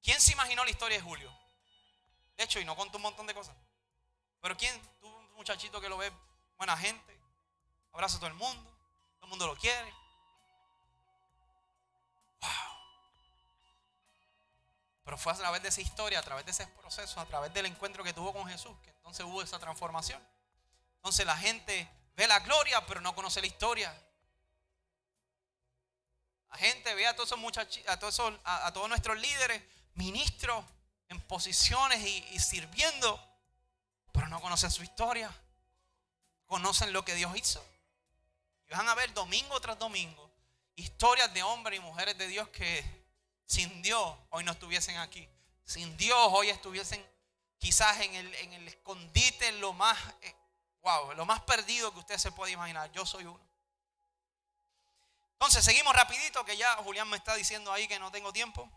¿Quién 0.00 0.20
se 0.20 0.32
imaginó 0.32 0.64
la 0.64 0.70
historia 0.70 0.96
de 0.96 1.02
Julio? 1.02 1.30
De 2.36 2.44
hecho, 2.44 2.60
y 2.60 2.64
no 2.64 2.76
contó 2.76 2.98
un 2.98 3.02
montón 3.02 3.26
de 3.26 3.34
cosas. 3.34 3.56
Pero 4.40 4.56
¿quién? 4.56 4.80
Tú, 5.00 5.08
un 5.08 5.34
muchachito 5.34 5.80
que 5.80 5.88
lo 5.88 5.98
ve 5.98 6.12
buena 6.56 6.76
gente, 6.76 7.20
abraza 7.92 8.16
a 8.16 8.20
todo 8.20 8.28
el 8.28 8.34
mundo, 8.34 8.70
todo 9.16 9.24
el 9.24 9.28
mundo 9.30 9.46
lo 9.48 9.56
quiere. 9.56 9.92
Wow. 12.40 12.79
Pero 15.04 15.16
fue 15.18 15.32
a 15.32 15.36
través 15.36 15.62
de 15.62 15.68
esa 15.68 15.80
historia, 15.80 16.18
a 16.18 16.22
través 16.22 16.44
de 16.44 16.50
ese 16.52 16.66
proceso, 16.66 17.20
a 17.20 17.26
través 17.26 17.52
del 17.52 17.66
encuentro 17.66 18.04
que 18.04 18.12
tuvo 18.12 18.32
con 18.32 18.46
Jesús, 18.46 18.76
que 18.82 18.90
entonces 18.90 19.24
hubo 19.24 19.42
esa 19.42 19.58
transformación. 19.58 20.22
Entonces 20.96 21.26
la 21.26 21.36
gente 21.36 21.88
ve 22.16 22.26
la 22.26 22.38
gloria, 22.40 22.84
pero 22.86 23.00
no 23.00 23.14
conoce 23.14 23.40
la 23.40 23.46
historia. 23.46 23.94
La 26.50 26.56
gente 26.56 26.94
ve 26.94 27.06
a 27.06 27.14
todos 27.14 27.28
esos 27.28 27.38
muchachos, 27.38 27.82
a 27.86 27.98
todos, 27.98 28.20
a, 28.44 28.72
todos 28.72 28.88
nuestros 28.88 29.18
líderes, 29.18 29.62
ministros, 29.94 30.64
en 31.08 31.20
posiciones 31.22 32.04
y 32.04 32.38
sirviendo, 32.38 33.20
pero 34.12 34.28
no 34.28 34.40
conocen 34.40 34.70
su 34.70 34.82
historia. 34.82 35.30
Conocen 36.46 36.92
lo 36.92 37.04
que 37.04 37.14
Dios 37.14 37.34
hizo. 37.36 37.64
Y 38.68 38.72
van 38.72 38.88
a 38.88 38.94
ver 38.94 39.12
domingo 39.14 39.60
tras 39.60 39.78
domingo 39.78 40.30
historias 40.80 41.32
de 41.34 41.42
hombres 41.42 41.78
y 41.78 41.82
mujeres 41.82 42.16
de 42.18 42.26
Dios 42.26 42.48
que 42.48 42.84
sin 43.50 43.82
Dios 43.82 44.16
hoy 44.30 44.44
no 44.44 44.52
estuviesen 44.52 44.96
aquí. 44.98 45.28
Sin 45.64 45.96
Dios 45.96 46.16
hoy 46.30 46.50
estuviesen 46.50 47.04
quizás 47.58 47.98
en 47.98 48.14
el, 48.14 48.32
en 48.36 48.52
el 48.52 48.68
escondite, 48.68 49.50
lo 49.52 49.72
más, 49.72 49.98
wow, 50.82 51.10
eh, 51.10 51.14
lo 51.16 51.26
más 51.26 51.40
perdido 51.40 51.92
que 51.92 51.98
usted 51.98 52.16
se 52.16 52.30
puede 52.30 52.52
imaginar. 52.52 52.92
Yo 52.92 53.04
soy 53.04 53.24
uno. 53.24 53.40
Entonces, 55.32 55.64
seguimos 55.64 55.96
rapidito, 55.96 56.44
que 56.44 56.56
ya 56.56 56.76
Julián 56.76 57.08
me 57.08 57.16
está 57.16 57.34
diciendo 57.34 57.72
ahí 57.72 57.88
que 57.88 57.98
no 57.98 58.12
tengo 58.12 58.32
tiempo. 58.32 58.70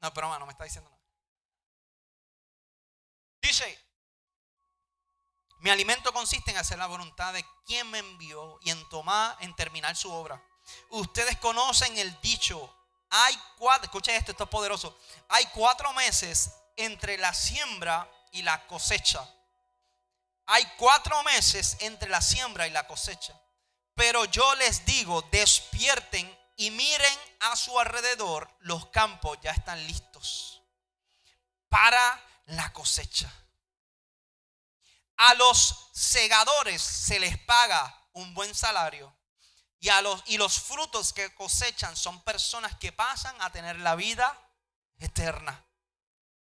No, 0.00 0.12
pero 0.12 0.36
no 0.36 0.46
me 0.46 0.52
está 0.52 0.64
diciendo 0.64 0.90
nada. 0.90 1.02
Dice, 3.40 3.78
mi 5.58 5.70
alimento 5.70 6.12
consiste 6.12 6.50
en 6.50 6.56
hacer 6.56 6.78
la 6.78 6.86
voluntad 6.86 7.32
de 7.32 7.44
quien 7.64 7.88
me 7.92 7.98
envió 7.98 8.58
y 8.62 8.70
en 8.70 8.88
tomar, 8.88 9.36
en 9.40 9.54
terminar 9.54 9.94
su 9.94 10.10
obra. 10.12 10.42
Ustedes 10.90 11.38
conocen 11.38 11.96
el 11.98 12.20
dicho, 12.20 12.74
hay 13.10 13.38
cuatro, 13.56 13.84
escuchen 13.84 14.14
esto, 14.14 14.32
esto 14.32 14.44
es 14.44 14.50
poderoso. 14.50 14.98
Hay 15.28 15.46
cuatro 15.46 15.92
meses 15.92 16.52
entre 16.76 17.16
la 17.18 17.32
siembra 17.32 18.10
y 18.32 18.42
la 18.42 18.66
cosecha. 18.66 19.26
Hay 20.46 20.64
cuatro 20.76 21.22
meses 21.24 21.76
entre 21.80 22.08
la 22.08 22.20
siembra 22.20 22.66
y 22.66 22.70
la 22.70 22.86
cosecha. 22.86 23.38
Pero 23.94 24.24
yo 24.26 24.54
les 24.56 24.84
digo, 24.84 25.22
despierten 25.32 26.38
y 26.56 26.70
miren 26.70 27.18
a 27.40 27.56
su 27.56 27.78
alrededor. 27.78 28.50
Los 28.60 28.86
campos 28.90 29.38
ya 29.42 29.52
están 29.52 29.84
listos 29.86 30.62
para 31.68 32.22
la 32.46 32.72
cosecha. 32.72 33.32
A 35.16 35.34
los 35.34 35.88
segadores 35.92 36.82
se 36.82 37.18
les 37.18 37.38
paga 37.38 38.06
un 38.12 38.34
buen 38.34 38.54
salario 38.54 39.15
y, 39.86 40.02
los, 40.02 40.22
y 40.26 40.36
los 40.36 40.60
frutos 40.60 41.12
que 41.12 41.32
cosechan 41.34 41.96
son 41.96 42.20
personas 42.22 42.76
que 42.76 42.90
pasan 42.90 43.40
a 43.40 43.52
tener 43.52 43.78
la 43.78 43.94
vida 43.94 44.36
eterna. 44.98 45.64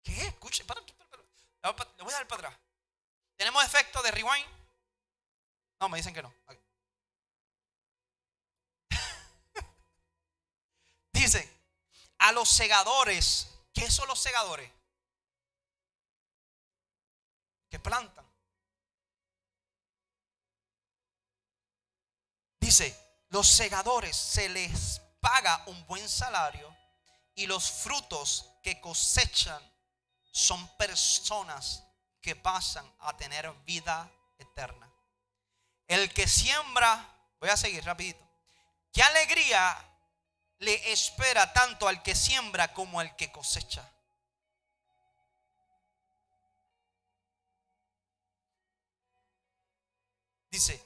¿Qué? 0.04 0.28
Escuche, 0.28 0.66
Le 0.66 1.72
voy 2.04 2.12
a 2.12 2.18
dar 2.18 2.28
para 2.28 2.50
atrás. 2.50 2.60
¿Tenemos 3.38 3.64
efecto 3.64 4.02
de 4.02 4.12
rewind? 4.12 4.46
No, 5.80 5.88
me 5.88 5.98
dicen 5.98 6.14
que 6.14 6.22
no. 6.22 6.34
Dice, 11.14 11.50
a 12.18 12.34
los 12.34 12.50
segadores, 12.50 13.48
¿qué 13.74 13.90
son 13.90 14.10
los 14.10 14.20
segadores? 14.20 14.70
Que 17.70 17.80
plantan. 17.80 18.30
Dice, 22.60 23.01
los 23.32 23.48
segadores 23.48 24.16
se 24.16 24.50
les 24.50 25.02
paga 25.22 25.64
un 25.68 25.86
buen 25.88 26.08
salario 26.08 26.76
y 27.34 27.48
los 27.48 27.72
frutos 27.72 28.52
que 28.62 28.80
cosechan 28.82 29.62
son 30.32 30.68
personas 30.78 31.84
que 32.22 32.36
pasan 32.36 32.86
a 33.00 33.16
tener 33.16 33.50
vida 33.66 34.12
eterna. 34.38 34.90
El 35.88 36.14
que 36.14 36.28
siembra, 36.28 37.08
voy 37.40 37.50
a 37.50 37.58
seguir 37.58 37.84
rapidito. 37.86 38.20
¿Qué 38.92 39.02
alegría 39.02 39.78
le 40.60 40.92
espera 40.92 41.54
tanto 41.54 41.88
al 41.88 42.04
que 42.04 42.16
siembra 42.16 42.74
como 42.74 43.00
al 43.00 43.16
que 43.16 43.32
cosecha? 43.32 43.90
Dice, 50.50 50.86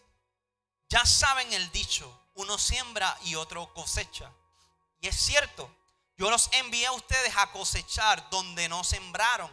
ya 0.89 1.03
saben 1.07 1.51
el 1.51 1.71
dicho, 1.71 2.24
uno 2.36 2.57
siembra 2.57 3.17
y 3.23 3.36
otro 3.36 3.73
cosecha. 3.73 4.31
Y 5.01 5.07
es 5.07 5.15
cierto, 5.15 5.69
yo 6.17 6.29
los 6.29 6.49
envié 6.53 6.86
a 6.86 6.91
ustedes 6.91 7.36
a 7.38 7.51
cosechar 7.51 8.29
donde 8.29 8.69
no 8.69 8.83
sembraron. 8.83 9.51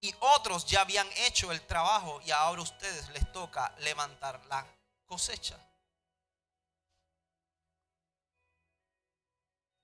Y 0.00 0.14
otros 0.20 0.66
ya 0.66 0.82
habían 0.82 1.08
hecho 1.16 1.52
el 1.52 1.60
trabajo 1.66 2.20
y 2.24 2.30
ahora 2.30 2.60
a 2.60 2.64
ustedes 2.64 3.08
les 3.10 3.32
toca 3.32 3.74
levantar 3.78 4.44
la 4.46 4.66
cosecha. 5.06 5.58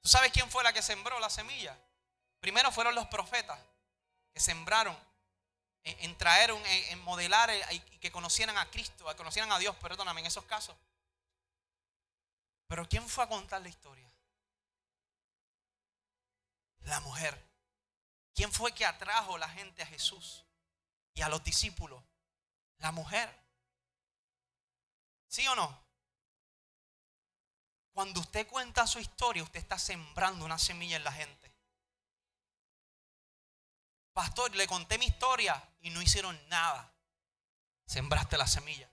¿Tú 0.00 0.08
sabes 0.08 0.32
quién 0.32 0.50
fue 0.50 0.64
la 0.64 0.72
que 0.72 0.82
sembró 0.82 1.18
la 1.20 1.30
semilla? 1.30 1.76
Primero 2.40 2.72
fueron 2.72 2.94
los 2.94 3.06
profetas 3.06 3.58
que 4.32 4.40
sembraron 4.40 4.96
en, 5.84 6.16
traer, 6.18 6.50
en, 6.50 7.02
modelar 7.02 7.50
y 7.70 7.80
que 7.98 8.10
conocieran 8.10 8.58
a 8.58 8.70
Cristo, 8.70 9.06
que 9.06 9.16
conocieran 9.16 9.50
a 9.52 9.58
Dios, 9.58 9.74
perdóname, 9.76 10.20
en 10.20 10.26
esos 10.26 10.44
casos. 10.44 10.76
Pero 12.72 12.88
¿quién 12.88 13.06
fue 13.06 13.22
a 13.22 13.28
contar 13.28 13.60
la 13.60 13.68
historia? 13.68 14.10
La 16.84 17.00
mujer. 17.00 17.38
¿Quién 18.34 18.50
fue 18.50 18.72
que 18.72 18.86
atrajo 18.86 19.36
la 19.36 19.50
gente 19.50 19.82
a 19.82 19.86
Jesús 19.86 20.46
y 21.12 21.20
a 21.20 21.28
los 21.28 21.44
discípulos? 21.44 22.02
La 22.78 22.90
mujer. 22.90 23.28
¿Sí 25.28 25.46
o 25.48 25.54
no? 25.54 25.84
Cuando 27.92 28.20
usted 28.20 28.48
cuenta 28.48 28.86
su 28.86 29.00
historia, 29.00 29.42
usted 29.42 29.60
está 29.60 29.78
sembrando 29.78 30.42
una 30.46 30.58
semilla 30.58 30.96
en 30.96 31.04
la 31.04 31.12
gente. 31.12 31.52
Pastor, 34.14 34.56
le 34.56 34.66
conté 34.66 34.96
mi 34.96 35.04
historia 35.04 35.62
y 35.82 35.90
no 35.90 36.00
hicieron 36.00 36.40
nada. 36.48 36.90
Sembraste 37.84 38.38
la 38.38 38.46
semilla. 38.46 38.91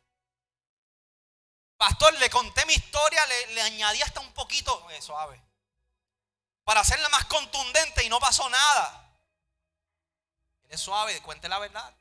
Pastor, 1.79 2.13
le 2.19 2.29
conté 2.29 2.65
mi 2.65 2.73
historia, 2.73 3.25
le, 3.25 3.61
añadí 3.61 4.01
hasta 4.01 4.19
un 4.19 4.33
poquito, 4.33 4.85
suave, 4.99 5.41
para 6.65 6.81
hacerla 6.81 7.07
más 7.07 7.23
contundente 7.23 8.03
y 8.03 8.09
no 8.09 8.19
pasó 8.19 8.49
nada. 8.49 9.09
Él 10.65 10.71
es 10.71 10.81
suave, 10.81 11.21
cuente 11.21 11.47
la 11.47 11.57
verdad. 11.57 11.95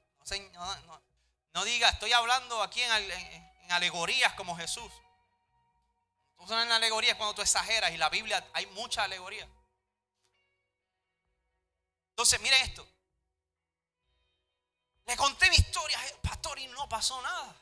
No, 1.52 1.62
diga, 1.62 1.90
estoy 1.90 2.12
hablando 2.12 2.60
aquí 2.60 2.82
en, 2.82 3.70
alegorías 3.70 4.34
como 4.34 4.56
Jesús. 4.56 4.90
Tú 6.36 6.48
son 6.48 6.58
en 6.58 6.72
alegorías 6.72 7.16
cuando 7.16 7.36
tú 7.36 7.42
exageras 7.42 7.92
y 7.92 7.98
la 7.98 8.08
Biblia 8.08 8.44
hay 8.54 8.66
mucha 8.66 9.04
alegoría. 9.04 9.46
Entonces, 12.10 12.40
miren 12.40 12.62
esto. 12.62 12.84
Le 15.06 15.16
conté 15.16 15.48
mi 15.50 15.56
historia, 15.56 16.00
pastor, 16.20 16.58
y 16.58 16.66
no 16.66 16.88
pasó 16.88 17.22
nada. 17.22 17.54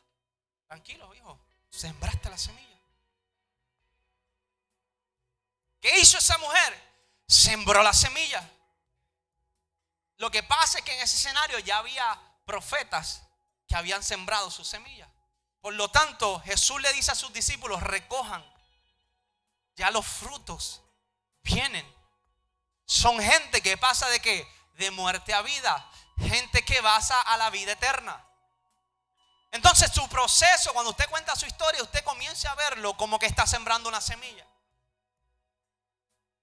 Tranquilo, 0.66 1.14
hijo. 1.14 1.38
Sembraste 1.70 2.30
la 2.30 2.38
semilla. 2.38 2.66
¿Qué 5.80 6.00
hizo 6.00 6.18
esa 6.18 6.38
mujer? 6.38 6.82
Sembró 7.28 7.82
la 7.82 7.92
semilla. 7.92 8.48
Lo 10.16 10.30
que 10.30 10.42
pasa 10.42 10.78
es 10.78 10.84
que 10.84 10.94
en 10.94 11.02
ese 11.02 11.16
escenario 11.16 11.58
ya 11.60 11.78
había 11.78 12.20
profetas 12.44 13.22
que 13.68 13.76
habían 13.76 14.02
sembrado 14.02 14.50
su 14.50 14.64
semilla. 14.64 15.08
Por 15.60 15.74
lo 15.74 15.90
tanto, 15.90 16.40
Jesús 16.40 16.80
le 16.80 16.92
dice 16.92 17.12
a 17.12 17.16
sus 17.16 17.32
discípulos, 17.32 17.82
recojan. 17.82 18.44
Ya 19.76 19.90
los 19.90 20.06
frutos 20.06 20.82
vienen. 21.42 21.86
Son 22.86 23.20
gente 23.20 23.60
que 23.60 23.76
pasa 23.76 24.08
de 24.08 24.20
qué? 24.20 24.48
De 24.74 24.90
muerte 24.90 25.34
a 25.34 25.42
vida. 25.42 25.90
Gente 26.18 26.64
que 26.64 26.82
pasa 26.82 27.20
a 27.20 27.36
la 27.36 27.50
vida 27.50 27.72
eterna. 27.72 28.25
Entonces 29.56 29.90
su 29.90 30.06
proceso, 30.10 30.70
cuando 30.74 30.90
usted 30.90 31.08
cuenta 31.08 31.34
su 31.34 31.46
historia, 31.46 31.82
usted 31.82 32.04
comienza 32.04 32.50
a 32.50 32.54
verlo 32.56 32.94
como 32.94 33.18
que 33.18 33.24
está 33.24 33.46
sembrando 33.46 33.88
una 33.88 34.02
semilla. 34.02 34.46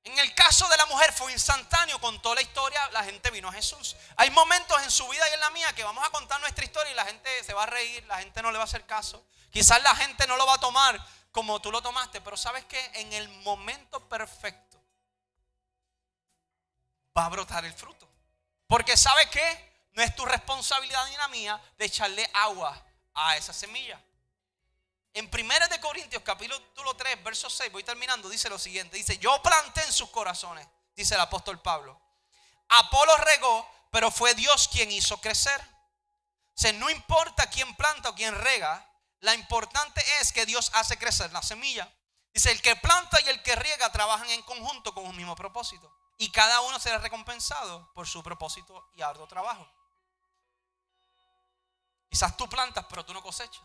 En 0.03 0.17
el 0.17 0.33
caso 0.33 0.67
de 0.67 0.77
la 0.77 0.87
mujer 0.87 1.13
fue 1.13 1.31
instantáneo, 1.31 2.01
contó 2.01 2.33
la 2.33 2.41
historia, 2.41 2.89
la 2.89 3.03
gente 3.03 3.29
vino 3.29 3.49
a 3.49 3.53
Jesús. 3.53 3.95
Hay 4.17 4.31
momentos 4.31 4.81
en 4.81 4.89
su 4.89 5.07
vida 5.09 5.29
y 5.29 5.33
en 5.33 5.39
la 5.41 5.51
mía 5.51 5.71
que 5.75 5.83
vamos 5.83 6.03
a 6.03 6.09
contar 6.09 6.41
nuestra 6.41 6.65
historia 6.65 6.91
y 6.91 6.95
la 6.95 7.05
gente 7.05 7.29
se 7.43 7.53
va 7.53 7.63
a 7.63 7.67
reír, 7.67 8.03
la 8.07 8.17
gente 8.17 8.41
no 8.41 8.51
le 8.51 8.57
va 8.57 8.63
a 8.63 8.65
hacer 8.65 8.83
caso. 8.87 9.23
Quizás 9.51 9.83
la 9.83 9.95
gente 9.95 10.25
no 10.25 10.35
lo 10.35 10.47
va 10.47 10.55
a 10.55 10.59
tomar 10.59 10.99
como 11.31 11.61
tú 11.61 11.71
lo 11.71 11.83
tomaste, 11.83 12.19
pero 12.19 12.35
sabes 12.35 12.65
que 12.65 12.83
en 12.95 13.13
el 13.13 13.29
momento 13.29 14.09
perfecto 14.09 14.81
va 17.15 17.25
a 17.25 17.29
brotar 17.29 17.63
el 17.63 17.73
fruto. 17.73 18.09
Porque 18.65 18.97
sabes 18.97 19.27
que 19.27 19.87
no 19.91 20.01
es 20.01 20.15
tu 20.15 20.25
responsabilidad 20.25 21.05
ni 21.09 21.17
la 21.17 21.27
mía 21.27 21.61
de 21.77 21.85
echarle 21.85 22.27
agua 22.33 22.83
a 23.15 23.37
esa 23.37 23.53
semilla. 23.53 24.01
En 25.13 25.29
1 25.31 25.67
de 25.69 25.79
Corintios 25.79 26.23
capítulo 26.23 26.95
3, 26.97 27.23
verso 27.23 27.49
6, 27.49 27.71
voy 27.71 27.83
terminando, 27.83 28.29
dice 28.29 28.49
lo 28.49 28.57
siguiente, 28.57 28.97
dice, 28.97 29.17
yo 29.19 29.41
planté 29.43 29.83
en 29.83 29.93
sus 29.93 30.09
corazones, 30.09 30.67
dice 30.95 31.13
el 31.13 31.21
apóstol 31.21 31.61
Pablo. 31.61 31.99
Apolo 32.69 33.15
regó, 33.17 33.69
pero 33.91 34.09
fue 34.09 34.33
Dios 34.33 34.67
quien 34.67 34.91
hizo 34.91 35.21
crecer. 35.21 35.61
O 35.61 36.59
sea, 36.59 36.73
no 36.73 36.89
importa 36.89 37.47
quién 37.47 37.75
planta 37.75 38.09
o 38.09 38.15
quién 38.15 38.33
rega, 38.41 38.89
la 39.19 39.35
importante 39.35 40.03
es 40.19 40.33
que 40.33 40.45
Dios 40.45 40.71
hace 40.73 40.97
crecer 40.97 41.31
la 41.31 41.43
semilla. 41.43 41.91
Dice, 42.33 42.51
el 42.51 42.61
que 42.61 42.75
planta 42.75 43.19
y 43.21 43.29
el 43.29 43.43
que 43.43 43.55
riega 43.55 43.91
trabajan 43.91 44.29
en 44.31 44.41
conjunto 44.41 44.93
con 44.93 45.05
un 45.05 45.15
mismo 45.15 45.35
propósito. 45.35 45.95
Y 46.17 46.31
cada 46.31 46.61
uno 46.61 46.79
será 46.79 46.97
recompensado 46.97 47.91
por 47.93 48.07
su 48.07 48.23
propósito 48.23 48.89
y 48.95 49.03
arduo 49.03 49.27
trabajo. 49.27 49.67
Quizás 52.13 52.37
tú 52.37 52.47
plantas, 52.47 52.85
pero 52.87 53.03
tú 53.03 53.11
no 53.11 53.23
cosechas. 53.23 53.63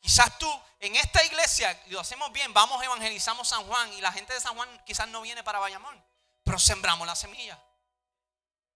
Quizás 0.00 0.38
tú 0.38 0.50
en 0.78 0.96
esta 0.96 1.22
iglesia 1.22 1.78
lo 1.88 2.00
hacemos 2.00 2.32
bien, 2.32 2.54
vamos, 2.54 2.82
evangelizamos 2.82 3.46
San 3.46 3.66
Juan 3.66 3.92
y 3.92 4.00
la 4.00 4.10
gente 4.10 4.32
de 4.32 4.40
San 4.40 4.56
Juan 4.56 4.82
quizás 4.86 5.06
no 5.08 5.20
viene 5.20 5.44
para 5.44 5.58
Bayamón, 5.58 6.02
pero 6.42 6.58
sembramos 6.58 7.06
la 7.06 7.14
semilla. 7.14 7.62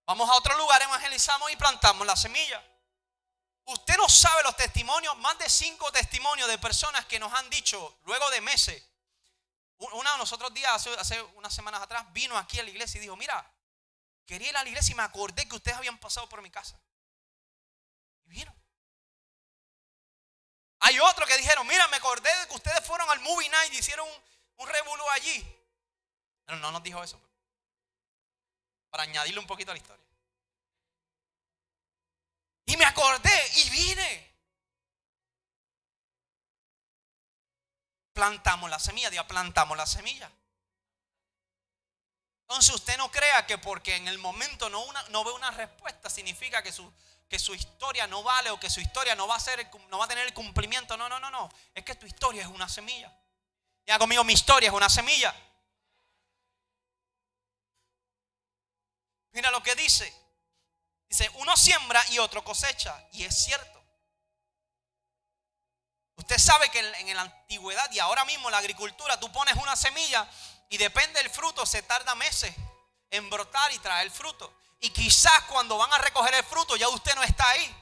Vamos 0.05 0.29
a 0.29 0.35
otro 0.35 0.55
lugar, 0.59 0.83
evangelizamos 0.83 1.51
y 1.51 1.57
plantamos 1.57 2.07
la 2.07 2.15
semilla. 2.15 2.63
Usted 3.65 3.97
no 3.97 4.07
sabe 4.07 4.43
los 4.43 4.55
testimonios, 4.55 5.17
más 5.17 5.39
de 5.39 5.49
cinco 5.49 5.91
testimonios 5.91 6.47
de 6.47 6.59
personas 6.59 7.07
que 7.07 7.19
nos 7.19 7.33
han 7.33 7.49
dicho 7.49 8.01
luego 8.05 8.29
de 8.33 8.43
meses. 8.43 8.87
Una 9.79 10.13
de 10.13 10.19
nosotros 10.19 10.53
días, 10.53 10.71
hace, 10.75 10.93
hace 10.99 11.23
unas 11.37 11.55
semanas 11.55 11.81
atrás, 11.81 12.05
vino 12.13 12.37
aquí 12.37 12.61
a 12.61 12.65
la 12.65 12.69
iglesia 12.69 12.99
y 12.99 13.01
dijo, 13.01 13.17
mira, 13.17 13.51
quería 14.27 14.51
ir 14.51 14.57
a 14.59 14.63
la 14.63 14.69
iglesia 14.69 14.93
y 14.93 14.97
me 14.97 15.05
acordé 15.05 15.49
que 15.49 15.57
ustedes 15.57 15.79
habían 15.79 15.97
pasado 15.97 16.29
por 16.29 16.43
mi 16.43 16.51
casa. 16.51 16.79
Hay 20.87 20.99
otros 21.01 21.27
que 21.27 21.39
dijeron, 21.39 21.67
mira, 21.67 21.89
me 21.89 21.97
acordé 21.97 22.29
de 22.41 22.47
que 22.47 22.57
ustedes 22.57 22.85
fueron 22.85 23.09
al 23.11 23.19
movie 23.21 23.49
night 23.49 23.73
y 23.73 23.79
hicieron 23.79 24.07
un, 24.07 24.69
un 24.69 25.01
allí. 25.13 25.43
Pero 26.45 26.59
no 26.59 26.71
nos 26.73 26.83
dijo 26.83 27.03
eso. 27.03 27.19
Para 28.91 29.05
añadirle 29.05 29.41
un 29.41 29.47
poquito 29.47 29.71
a 29.71 29.75
la 29.75 29.79
historia. 29.79 30.05
Y 32.67 32.77
me 32.77 32.85
acordé 32.85 33.51
y 33.57 33.71
vine. 33.71 34.35
Plantamos 38.13 38.69
la 38.69 38.79
semilla, 38.79 39.09
ya 39.09 39.27
plantamos 39.27 39.79
la 39.79 39.87
semilla. 39.87 40.31
Entonces 42.43 42.75
usted 42.75 42.99
no 42.99 43.11
crea 43.11 43.47
que 43.47 43.57
porque 43.57 43.97
en 43.97 44.07
el 44.07 44.19
momento 44.19 44.69
no 44.69 45.25
ve 45.25 45.33
una 45.33 45.51
respuesta 45.51 46.11
significa 46.11 46.63
que 46.63 46.73
su, 46.73 46.93
que 47.35 47.39
su 47.41 47.53
historia 47.53 48.07
no 48.07 48.23
vale 48.23 48.49
o 48.51 48.61
que 48.61 48.71
su 48.71 48.81
historia 48.81 49.17
no 49.17 49.27
va 49.27 49.35
a, 49.35 49.41
ser, 49.41 49.69
no 49.89 49.99
va 49.99 50.05
a 50.05 50.09
tener 50.09 50.25
el 50.25 50.33
cumplimiento. 50.33 50.97
No, 50.97 51.09
no, 51.09 51.19
no, 51.19 51.33
no. 51.33 51.51
Es 51.75 51.85
que 51.85 51.97
tu 51.97 52.07
historia 52.07 52.43
es 52.43 52.47
una 52.47 52.69
semilla. 52.69 53.13
Ya 53.85 53.99
conmigo, 53.99 54.23
mi 54.23 54.35
historia 54.35 54.69
es 54.69 54.73
una 54.73 54.89
semilla. 54.89 55.35
Mira 59.33 59.51
lo 59.51 59.61
que 59.65 59.75
dice. 59.75 60.15
Dice, 61.09 61.29
uno 61.35 61.57
siembra 61.57 62.05
y 62.11 62.21
otro 62.21 62.45
cosecha. 62.45 63.05
Y 63.11 63.25
es 63.25 63.37
cierto. 63.37 63.85
Usted 66.15 66.39
sabe 66.39 66.69
que 66.69 66.79
en, 66.79 67.17
la 67.17 67.23
antigüedad 67.23 67.91
y 67.91 67.99
ahora 67.99 68.25
mismo 68.25 68.47
en 68.47 68.53
la 68.53 68.59
agricultura 68.59 69.19
tú 69.19 69.33
pones 69.33 69.57
una 69.57 69.75
semilla 69.75 70.31
y 70.71 70.77
depende 70.77 71.21
del 71.21 71.31
fruto, 71.31 71.67
se 71.67 71.83
tarda 71.83 72.15
meses 72.15 72.55
en 73.11 73.29
brotar 73.29 73.73
y 73.73 73.79
traer 73.81 74.09
fruto. 74.13 74.57
Y 74.81 74.91
quizás 74.91 75.43
cuando 75.45 75.79
van 75.79 75.93
a 75.93 75.99
recoger 75.99 76.35
el 76.35 76.45
fruto 76.45 76.77
ya 76.77 76.89
usted 76.89 77.15
no 77.15 77.23
está 77.23 77.49
ahí. 77.51 77.77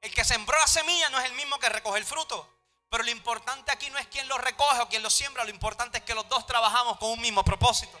El 0.00 0.14
que 0.14 0.24
sembró 0.24 0.58
la 0.58 0.66
semilla 0.66 1.08
no 1.10 1.18
es 1.18 1.26
el 1.26 1.32
mismo 1.32 1.58
que 1.58 1.68
recoge 1.68 1.98
el 1.98 2.04
fruto. 2.04 2.48
Pero 2.90 3.04
lo 3.04 3.10
importante 3.10 3.70
aquí 3.70 3.90
no 3.90 3.98
es 3.98 4.06
quién 4.06 4.28
lo 4.28 4.38
recoge 4.38 4.80
o 4.80 4.88
quién 4.88 5.02
lo 5.02 5.10
siembra, 5.10 5.44
lo 5.44 5.50
importante 5.50 5.98
es 5.98 6.04
que 6.04 6.14
los 6.14 6.28
dos 6.28 6.46
trabajamos 6.46 6.98
con 6.98 7.10
un 7.10 7.20
mismo 7.20 7.44
propósito. 7.44 8.00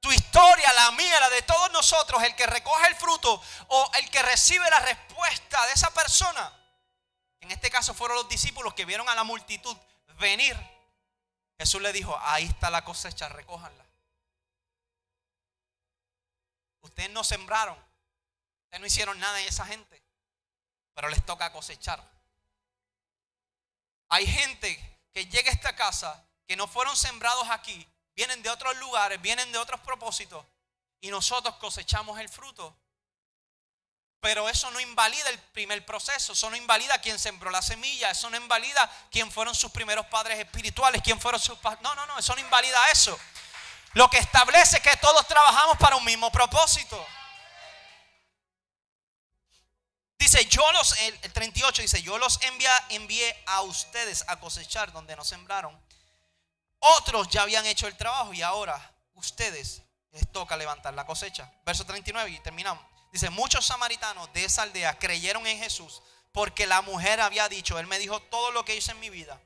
Tu 0.00 0.12
historia, 0.12 0.72
la 0.74 0.92
mía, 0.92 1.18
la 1.18 1.28
de 1.30 1.42
todos 1.42 1.72
nosotros, 1.72 2.22
el 2.22 2.36
que 2.36 2.46
recoge 2.46 2.86
el 2.86 2.94
fruto 2.94 3.42
o 3.68 3.90
el 3.94 4.08
que 4.10 4.22
recibe 4.22 4.68
la 4.70 4.78
respuesta 4.80 5.66
de 5.66 5.72
esa 5.72 5.92
persona. 5.92 6.52
En 7.40 7.50
este 7.50 7.70
caso 7.70 7.94
fueron 7.94 8.16
los 8.16 8.28
discípulos 8.28 8.74
que 8.74 8.84
vieron 8.84 9.08
a 9.08 9.14
la 9.14 9.24
multitud 9.24 9.76
venir. 10.18 10.56
Jesús 11.58 11.82
le 11.82 11.92
dijo, 11.92 12.16
ahí 12.22 12.44
está 12.44 12.70
la 12.70 12.84
cosecha, 12.84 13.28
recójanla. 13.28 13.87
Ustedes 16.98 17.14
no 17.14 17.22
sembraron, 17.22 17.78
ustedes 18.64 18.80
no 18.80 18.86
hicieron 18.88 19.20
nada 19.20 19.40
en 19.40 19.46
esa 19.46 19.64
gente, 19.64 20.02
pero 20.94 21.08
les 21.08 21.24
toca 21.24 21.52
cosechar. 21.52 22.02
Hay 24.08 24.26
gente 24.26 24.98
que 25.14 25.26
llega 25.26 25.48
a 25.48 25.54
esta 25.54 25.76
casa 25.76 26.26
que 26.44 26.56
no 26.56 26.66
fueron 26.66 26.96
sembrados 26.96 27.48
aquí, 27.50 27.86
vienen 28.16 28.42
de 28.42 28.50
otros 28.50 28.76
lugares, 28.78 29.22
vienen 29.22 29.52
de 29.52 29.58
otros 29.58 29.78
propósitos 29.82 30.44
y 31.00 31.08
nosotros 31.10 31.54
cosechamos 31.58 32.18
el 32.18 32.28
fruto. 32.28 32.76
Pero 34.18 34.48
eso 34.48 34.68
no 34.72 34.80
invalida 34.80 35.30
el 35.30 35.38
primer 35.38 35.86
proceso, 35.86 36.32
eso 36.32 36.50
no 36.50 36.56
invalida 36.56 37.00
quien 37.00 37.20
sembró 37.20 37.52
la 37.52 37.62
semilla, 37.62 38.10
eso 38.10 38.28
no 38.28 38.36
invalida 38.36 38.90
quién 39.12 39.30
fueron 39.30 39.54
sus 39.54 39.70
primeros 39.70 40.06
padres 40.06 40.36
espirituales, 40.36 41.00
quién 41.04 41.20
fueron 41.20 41.40
sus. 41.40 41.62
No, 41.80 41.94
no, 41.94 42.06
no, 42.06 42.18
eso 42.18 42.34
no 42.34 42.40
invalida 42.40 42.90
eso. 42.90 43.16
Lo 43.94 44.08
que 44.10 44.18
establece 44.18 44.80
que 44.80 44.96
todos 44.96 45.26
trabajamos 45.26 45.76
para 45.78 45.96
un 45.96 46.04
mismo 46.04 46.30
propósito. 46.30 47.04
Dice, 50.18 50.44
yo 50.46 50.70
los, 50.72 50.98
el 51.00 51.32
38 51.32 51.82
dice, 51.82 52.02
yo 52.02 52.18
los 52.18 52.42
envié, 52.42 52.68
envié 52.90 53.42
a 53.46 53.62
ustedes 53.62 54.24
a 54.26 54.38
cosechar 54.40 54.92
donde 54.92 55.14
no 55.16 55.24
sembraron. 55.24 55.80
Otros 56.80 57.28
ya 57.28 57.42
habían 57.42 57.64
hecho 57.66 57.86
el 57.86 57.96
trabajo 57.96 58.32
y 58.32 58.42
ahora 58.42 58.94
ustedes 59.14 59.82
les 60.10 60.30
toca 60.32 60.56
levantar 60.56 60.94
la 60.94 61.06
cosecha. 61.06 61.50
Verso 61.64 61.84
39 61.84 62.30
y 62.30 62.40
terminamos. 62.40 62.84
Dice, 63.12 63.30
muchos 63.30 63.64
samaritanos 63.66 64.32
de 64.32 64.44
esa 64.44 64.62
aldea 64.62 64.98
creyeron 64.98 65.46
en 65.46 65.58
Jesús 65.58 66.02
porque 66.32 66.66
la 66.66 66.82
mujer 66.82 67.20
había 67.20 67.48
dicho, 67.48 67.78
Él 67.78 67.86
me 67.86 67.98
dijo 67.98 68.20
todo 68.22 68.50
lo 68.50 68.64
que 68.64 68.76
hice 68.76 68.92
en 68.92 69.00
mi 69.00 69.10
vida. 69.10 69.40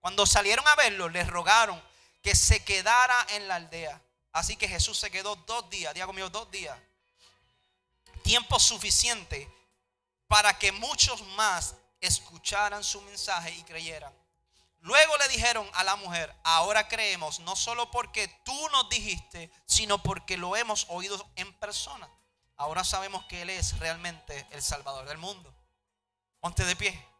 Cuando 0.00 0.26
salieron 0.26 0.66
a 0.68 0.74
verlo, 0.76 1.08
les 1.08 1.26
rogaron 1.26 1.82
que 2.24 2.34
se 2.34 2.64
quedara 2.64 3.26
en 3.30 3.46
la 3.46 3.56
aldea. 3.56 4.02
Así 4.32 4.56
que 4.56 4.66
Jesús 4.66 4.98
se 4.98 5.10
quedó 5.10 5.36
dos 5.36 5.68
días, 5.68 5.92
diga 5.92 6.06
conmigo, 6.06 6.30
dos 6.30 6.50
días. 6.50 6.76
Tiempo 8.22 8.58
suficiente 8.58 9.46
para 10.26 10.58
que 10.58 10.72
muchos 10.72 11.22
más 11.36 11.76
escucharan 12.00 12.82
su 12.82 13.02
mensaje 13.02 13.52
y 13.52 13.62
creyeran. 13.64 14.12
Luego 14.80 15.16
le 15.18 15.28
dijeron 15.28 15.70
a 15.74 15.84
la 15.84 15.96
mujer, 15.96 16.34
ahora 16.44 16.88
creemos, 16.88 17.40
no 17.40 17.54
solo 17.56 17.90
porque 17.90 18.26
tú 18.42 18.68
nos 18.70 18.88
dijiste, 18.88 19.50
sino 19.66 20.02
porque 20.02 20.38
lo 20.38 20.56
hemos 20.56 20.86
oído 20.88 21.30
en 21.36 21.52
persona. 21.58 22.08
Ahora 22.56 22.84
sabemos 22.84 23.26
que 23.26 23.42
Él 23.42 23.50
es 23.50 23.78
realmente 23.78 24.46
el 24.50 24.62
Salvador 24.62 25.06
del 25.06 25.18
mundo. 25.18 25.54
Ponte 26.40 26.64
de 26.64 26.74
pie. 26.74 27.13